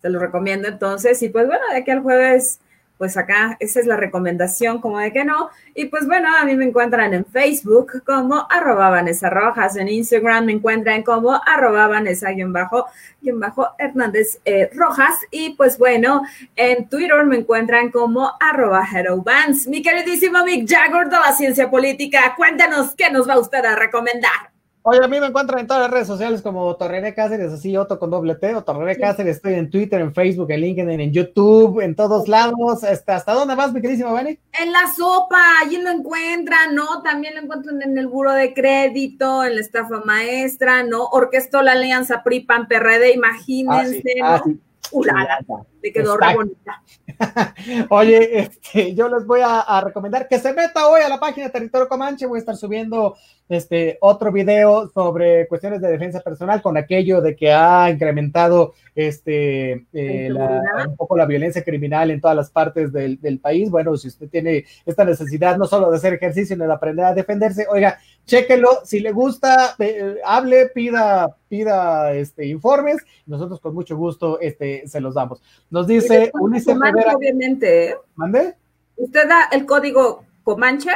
te 0.00 0.10
lo 0.10 0.18
recomiendo 0.18 0.68
entonces. 0.68 1.22
Y 1.22 1.28
pues 1.28 1.46
bueno, 1.46 1.62
de 1.70 1.78
aquí 1.78 1.90
al 1.90 2.02
jueves, 2.02 2.60
pues 2.98 3.16
acá, 3.16 3.56
esa 3.60 3.80
es 3.80 3.86
la 3.86 3.96
recomendación, 3.96 4.80
como 4.80 4.98
de 4.98 5.12
que 5.12 5.24
no. 5.24 5.50
Y 5.74 5.86
pues 5.86 6.06
bueno, 6.06 6.28
a 6.36 6.44
mí 6.44 6.56
me 6.56 6.64
encuentran 6.64 7.12
en 7.12 7.24
Facebook 7.24 8.02
como 8.04 8.46
arroba 8.48 8.90
Vanessa 8.90 9.30
Rojas, 9.30 9.76
en 9.76 9.88
Instagram 9.88 10.46
me 10.46 10.52
encuentran 10.52 11.02
como 11.02 11.34
arroba 11.34 11.88
Vanessa 11.88 12.30
guion 12.30 12.52
bajo, 12.52 12.86
guion 13.20 13.40
bajo 13.40 13.68
Hernández 13.78 14.38
eh, 14.44 14.70
Rojas. 14.74 15.14
Y 15.30 15.50
pues 15.50 15.76
bueno, 15.76 16.22
en 16.56 16.88
Twitter 16.88 17.24
me 17.24 17.36
encuentran 17.36 17.90
como 17.90 18.32
arroba 18.40 18.86
Vance. 19.24 19.68
Mi 19.68 19.82
queridísimo 19.82 20.44
Mick 20.44 20.68
Jagger 20.68 21.08
de 21.08 21.16
la 21.16 21.32
ciencia 21.32 21.70
política, 21.70 22.34
cuéntanos 22.36 22.94
qué 22.94 23.10
nos 23.10 23.28
va 23.28 23.38
usted 23.38 23.64
a 23.64 23.76
recomendar. 23.76 24.53
Oye, 24.86 25.00
a 25.02 25.08
mí 25.08 25.18
me 25.18 25.28
encuentran 25.28 25.60
en 25.60 25.66
todas 25.66 25.82
las 25.84 25.90
redes 25.90 26.06
sociales 26.06 26.42
como 26.42 26.76
Torrené 26.76 27.14
Cáceres, 27.14 27.50
así 27.50 27.74
Otto 27.74 27.98
con 27.98 28.10
doble 28.10 28.34
T, 28.34 28.54
o 28.54 28.62
Torrené 28.64 28.98
Cáceres, 28.98 29.36
estoy 29.36 29.54
en 29.54 29.70
Twitter, 29.70 29.98
en 29.98 30.12
Facebook, 30.12 30.50
en 30.50 30.60
LinkedIn, 30.60 31.00
en 31.00 31.10
YouTube, 31.10 31.80
en 31.80 31.94
todos 31.96 32.28
lados. 32.28 32.84
¿Hasta, 32.84 33.16
hasta 33.16 33.32
dónde 33.32 33.54
vas, 33.54 33.72
mi 33.72 33.80
queridísima 33.80 34.12
Vani? 34.12 34.38
En 34.60 34.72
la 34.72 34.86
sopa, 34.94 35.40
allí 35.62 35.78
lo 35.78 35.88
encuentran, 35.88 36.74
¿no? 36.74 37.00
También 37.02 37.34
lo 37.34 37.40
encuentran 37.40 37.80
en 37.80 37.96
el 37.96 38.08
buro 38.08 38.32
de 38.32 38.52
crédito, 38.52 39.42
en 39.42 39.54
la 39.54 39.62
estafa 39.62 40.02
maestra, 40.04 40.82
¿no? 40.82 41.04
Orquestó 41.06 41.62
la 41.62 41.72
alianza 41.72 42.22
PRI-PAN-PRD, 42.22 43.14
imagínense, 43.14 44.02
Ah, 44.22 44.42
¿no? 44.44 44.52
sí. 44.52 44.60
Ulala, 44.92 45.38
le 45.84 45.92
quedó 45.92 46.16
re 46.16 46.34
bonita. 46.34 46.82
Oye, 47.90 48.38
este, 48.40 48.94
yo 48.94 49.08
les 49.08 49.26
voy 49.26 49.40
a, 49.40 49.60
a 49.60 49.80
recomendar 49.80 50.26
que 50.28 50.38
se 50.38 50.52
meta 50.52 50.88
hoy 50.88 51.02
a 51.02 51.08
la 51.08 51.20
página 51.20 51.46
de 51.46 51.52
Territorio 51.52 51.88
Comanche. 51.88 52.26
Voy 52.26 52.38
a 52.38 52.40
estar 52.40 52.56
subiendo 52.56 53.16
este 53.48 53.98
otro 54.00 54.32
video 54.32 54.88
sobre 54.88 55.46
cuestiones 55.48 55.82
de 55.82 55.90
defensa 55.90 56.20
personal 56.20 56.62
con 56.62 56.78
aquello 56.78 57.20
de 57.20 57.36
que 57.36 57.52
ha 57.52 57.90
incrementado 57.90 58.72
este 58.94 59.72
eh, 59.92 60.28
la- 60.30 60.44
inseguridad. 60.56 60.86
un 60.88 60.96
poco 60.96 61.16
la 61.16 61.26
violencia 61.26 61.62
criminal 61.62 62.10
en 62.10 62.20
todas 62.22 62.36
las 62.36 62.50
partes 62.50 62.90
del, 62.92 63.20
del 63.20 63.38
país. 63.40 63.70
Bueno, 63.70 63.96
si 63.98 64.08
usted 64.08 64.28
tiene 64.30 64.64
esta 64.86 65.04
necesidad 65.04 65.58
no 65.58 65.66
solo 65.66 65.90
de 65.90 65.96
hacer 65.98 66.14
ejercicio, 66.14 66.54
sino 66.56 66.66
de 66.66 66.72
aprender 66.72 67.04
a 67.04 67.14
defenderse, 67.14 67.66
oiga, 67.68 67.98
chéquelo, 68.24 68.68
si 68.84 69.00
le 69.00 69.12
gusta, 69.12 69.74
eh, 69.78 70.16
hable, 70.24 70.70
pida, 70.70 71.36
pida 71.48 72.12
este 72.14 72.46
informes, 72.46 72.96
nosotros 73.26 73.60
con 73.60 73.74
mucho 73.74 73.94
gusto 73.96 74.40
este 74.40 74.88
se 74.88 75.00
los 75.02 75.14
damos. 75.14 75.42
Nos 75.74 75.88
dice 75.88 76.30
Ulises 76.40 76.72
Comanche, 76.72 76.92
Rivera, 77.00 77.16
obviamente, 77.16 77.88
¿eh? 77.88 77.94
¿mande? 78.14 78.54
Usted 78.96 79.28
da 79.28 79.48
el 79.50 79.66
código 79.66 80.24
Comanche 80.44 80.90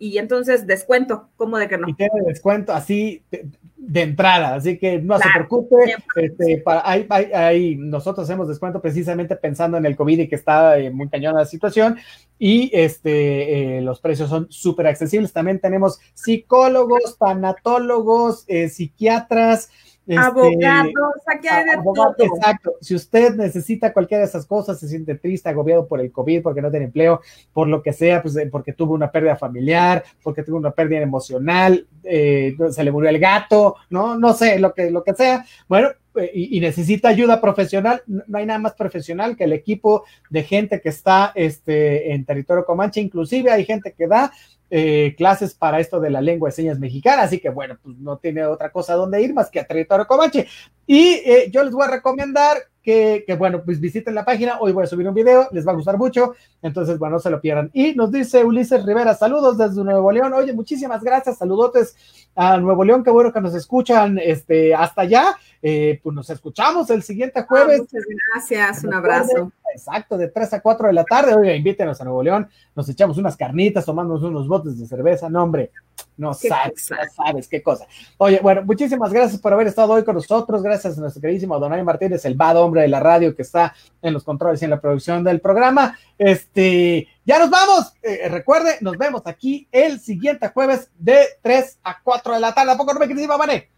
y 0.00 0.18
entonces 0.18 0.66
descuento, 0.66 1.28
¿cómo 1.36 1.58
de 1.58 1.68
que 1.68 1.78
no? 1.78 1.88
y 1.88 1.94
tiene 1.94 2.22
descuento 2.26 2.72
así 2.72 3.22
de, 3.30 4.02
entrada, 4.02 4.56
así 4.56 4.78
que 4.78 4.98
no 4.98 5.16
se 5.18 5.28
preocupe, 5.32 5.76
este, 6.16 6.58
para, 6.58 6.82
hay, 6.90 7.06
hay- 7.08 7.30
hay- 7.32 7.76
nosotros 7.76 8.24
hacemos 8.24 8.48
descuento 8.48 8.80
precisamente 8.82 9.36
pensando 9.36 9.76
en 9.76 9.86
el 9.86 9.94
COVID 9.94 10.18
y 10.18 10.28
que 10.28 10.34
está 10.34 10.76
eh, 10.78 10.90
muy 10.90 11.08
cañona 11.08 11.40
la 11.40 11.44
situación 11.46 11.96
y 12.36 12.68
este, 12.72 13.76
eh, 13.78 13.80
los 13.82 14.00
precios 14.00 14.28
son 14.28 14.48
súper 14.50 14.88
accesibles, 14.88 15.32
también 15.32 15.60
tenemos 15.60 16.00
psicólogos, 16.14 17.16
tanatólogos, 17.18 18.44
eh, 18.48 18.70
psiquiatras, 18.70 19.70
este, 20.06 20.16
Abogados, 20.18 21.14
aquí 21.26 21.48
hay 21.48 21.64
de 21.64 21.72
Abogado, 21.72 22.14
todo. 22.16 22.36
Exacto. 22.36 22.74
Si 22.80 22.94
usted 22.94 23.34
necesita 23.34 23.92
cualquiera 23.92 24.22
de 24.22 24.28
esas 24.28 24.46
cosas, 24.46 24.78
se 24.78 24.88
siente 24.88 25.16
triste, 25.16 25.48
agobiado 25.48 25.88
por 25.88 26.00
el 26.00 26.12
COVID, 26.12 26.42
porque 26.42 26.62
no 26.62 26.70
tiene 26.70 26.86
empleo, 26.86 27.20
por 27.52 27.66
lo 27.66 27.82
que 27.82 27.92
sea, 27.92 28.22
pues 28.22 28.36
eh, 28.36 28.48
porque 28.50 28.72
tuvo 28.72 28.94
una 28.94 29.10
pérdida 29.10 29.36
familiar, 29.36 30.04
porque 30.22 30.44
tuvo 30.44 30.58
una 30.58 30.70
pérdida 30.70 31.00
emocional, 31.00 31.86
eh, 32.04 32.54
se 32.70 32.84
le 32.84 32.92
murió 32.92 33.10
el 33.10 33.18
gato, 33.18 33.76
no, 33.90 34.16
no 34.16 34.32
sé, 34.32 34.60
lo 34.60 34.72
que, 34.72 34.90
lo 34.90 35.02
que 35.02 35.14
sea. 35.14 35.44
Bueno, 35.68 35.88
eh, 36.14 36.30
y, 36.32 36.56
y 36.56 36.60
necesita 36.60 37.08
ayuda 37.08 37.40
profesional, 37.40 38.02
no 38.06 38.22
no 38.26 38.38
hay 38.38 38.46
nada 38.46 38.58
más 38.58 38.74
profesional 38.74 39.36
que 39.36 39.44
el 39.44 39.52
equipo 39.52 40.04
de 40.30 40.42
gente 40.42 40.80
que 40.80 40.90
está 40.90 41.32
este, 41.34 42.12
en 42.12 42.24
territorio 42.24 42.64
Comanche, 42.64 43.00
inclusive 43.00 43.50
hay 43.50 43.64
gente 43.64 43.92
que 43.92 44.06
da 44.06 44.30
eh, 44.70 45.14
clases 45.16 45.54
para 45.54 45.78
esto 45.78 46.00
de 46.00 46.10
la 46.10 46.20
lengua 46.20 46.48
de 46.48 46.54
señas 46.54 46.78
mexicana, 46.78 47.22
así 47.22 47.38
que 47.38 47.50
bueno, 47.50 47.76
pues 47.82 47.96
no 47.98 48.18
tiene 48.18 48.44
otra 48.44 48.70
cosa 48.70 48.94
donde 48.94 49.22
ir 49.22 49.32
más 49.32 49.50
que 49.50 49.60
a 49.60 49.66
territorio 49.66 50.06
Comanche. 50.06 50.46
Y 50.86 51.20
eh, 51.24 51.50
yo 51.52 51.62
les 51.62 51.72
voy 51.72 51.84
a 51.84 51.90
recomendar 51.90 52.56
que, 52.82 53.24
que, 53.26 53.34
bueno, 53.34 53.62
pues 53.64 53.80
visiten 53.80 54.14
la 54.14 54.24
página, 54.24 54.58
hoy 54.60 54.72
voy 54.72 54.84
a 54.84 54.86
subir 54.86 55.08
un 55.08 55.14
video, 55.14 55.48
les 55.50 55.66
va 55.66 55.72
a 55.72 55.74
gustar 55.74 55.98
mucho, 55.98 56.34
entonces, 56.62 56.98
bueno, 56.98 57.16
no 57.16 57.20
se 57.20 57.30
lo 57.30 57.40
pierdan. 57.40 57.70
Y 57.72 57.94
nos 57.94 58.12
dice 58.12 58.44
Ulises 58.44 58.84
Rivera, 58.84 59.14
saludos 59.14 59.58
desde 59.58 59.82
Nuevo 59.82 60.12
León, 60.12 60.32
oye, 60.32 60.52
muchísimas 60.52 61.02
gracias, 61.02 61.38
saludotes 61.38 61.96
a 62.36 62.58
Nuevo 62.58 62.84
León, 62.84 63.02
qué 63.02 63.10
bueno 63.10 63.32
que 63.32 63.40
nos 63.40 63.56
escuchan 63.56 64.18
este, 64.22 64.72
hasta 64.72 65.02
allá, 65.02 65.36
eh, 65.68 65.98
pues 66.00 66.14
nos 66.14 66.30
escuchamos 66.30 66.88
el 66.90 67.02
siguiente 67.02 67.40
Ah, 67.40 67.46
jueves. 67.48 67.80
muchas 67.80 68.04
gracias, 68.32 68.84
un 68.84 68.94
abrazo. 68.94 69.50
Exacto, 69.74 70.16
de 70.16 70.28
3 70.28 70.54
a 70.54 70.60
4 70.60 70.86
de 70.86 70.92
la 70.92 71.02
tarde. 71.04 71.34
Oiga, 71.34 71.52
invítenos 71.54 72.00
a 72.00 72.04
Nuevo 72.04 72.22
León, 72.22 72.48
nos 72.76 72.88
echamos 72.88 73.18
unas 73.18 73.36
carnitas, 73.36 73.84
tomamos 73.84 74.22
unos 74.22 74.46
botes 74.46 74.78
de 74.78 74.86
cerveza. 74.86 75.28
No, 75.28 75.42
hombre, 75.42 75.72
no 76.16 76.32
sabes, 76.34 76.88
cosa. 76.88 77.02
no 77.02 77.24
sabes 77.24 77.48
qué 77.48 77.62
cosa. 77.62 77.84
Oye, 78.18 78.38
bueno, 78.40 78.62
muchísimas 78.64 79.12
gracias 79.12 79.40
por 79.40 79.52
haber 79.52 79.66
estado 79.66 79.92
hoy 79.92 80.04
con 80.04 80.14
nosotros. 80.14 80.62
Gracias 80.62 80.96
a 80.96 81.00
nuestro 81.00 81.20
queridísimo 81.20 81.58
Donay 81.58 81.82
Martínez, 81.82 82.24
el 82.24 82.36
bad 82.36 82.56
hombre 82.58 82.82
de 82.82 82.88
la 82.88 83.00
radio 83.00 83.34
que 83.34 83.42
está 83.42 83.74
en 84.00 84.14
los 84.14 84.22
controles 84.22 84.62
y 84.62 84.66
en 84.66 84.70
la 84.70 84.80
producción 84.80 85.24
del 85.24 85.40
programa. 85.40 85.98
Este, 86.16 87.08
ya 87.24 87.40
nos 87.40 87.50
vamos. 87.50 87.92
Eh, 88.02 88.28
recuerde, 88.28 88.76
nos 88.82 88.96
vemos 88.96 89.22
aquí 89.26 89.66
el 89.72 89.98
siguiente 89.98 90.48
jueves 90.48 90.90
de 90.96 91.26
3 91.42 91.80
a 91.82 92.00
4 92.02 92.34
de 92.34 92.40
la 92.40 92.54
tarde. 92.54 92.70
¿A 92.70 92.76
poco 92.76 92.94
no 92.94 93.00
me 93.00 93.08
queridísima 93.08 93.36
Mané? 93.36 93.68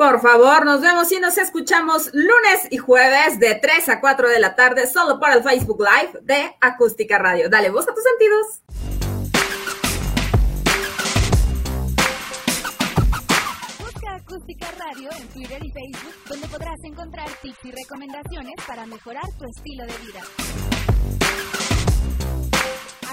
Por 0.00 0.22
favor, 0.22 0.64
nos 0.64 0.80
vemos 0.80 1.12
y 1.12 1.20
nos 1.20 1.36
escuchamos 1.36 2.08
lunes 2.14 2.68
y 2.70 2.78
jueves 2.78 3.38
de 3.38 3.56
3 3.56 3.86
a 3.90 4.00
4 4.00 4.30
de 4.30 4.40
la 4.40 4.56
tarde 4.56 4.86
solo 4.86 5.20
por 5.20 5.28
el 5.30 5.42
Facebook 5.42 5.78
Live 5.78 6.20
de 6.22 6.56
Acústica 6.58 7.18
Radio. 7.18 7.50
Dale 7.50 7.68
voz 7.68 7.86
a 7.86 7.92
tus 7.92 8.02
sentidos. 8.02 8.62
Busca 13.78 14.14
Acústica 14.14 14.68
Radio 14.78 15.10
en 15.18 15.28
Twitter 15.28 15.62
y 15.62 15.70
Facebook, 15.70 16.14
donde 16.30 16.48
podrás 16.48 16.78
encontrar 16.84 17.28
tips 17.42 17.58
y 17.64 17.70
recomendaciones 17.70 18.54
para 18.66 18.86
mejorar 18.86 19.26
tu 19.38 19.44
estilo 19.44 19.84
de 19.84 19.98
vida. 19.98 20.22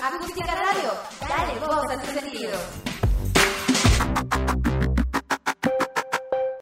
Acústica 0.01 0.55
Radio, 0.55 0.93
dale 1.19 1.59
voz 1.59 1.91
a 1.91 2.01
tus 2.01 2.11
sentidos. 2.11 2.61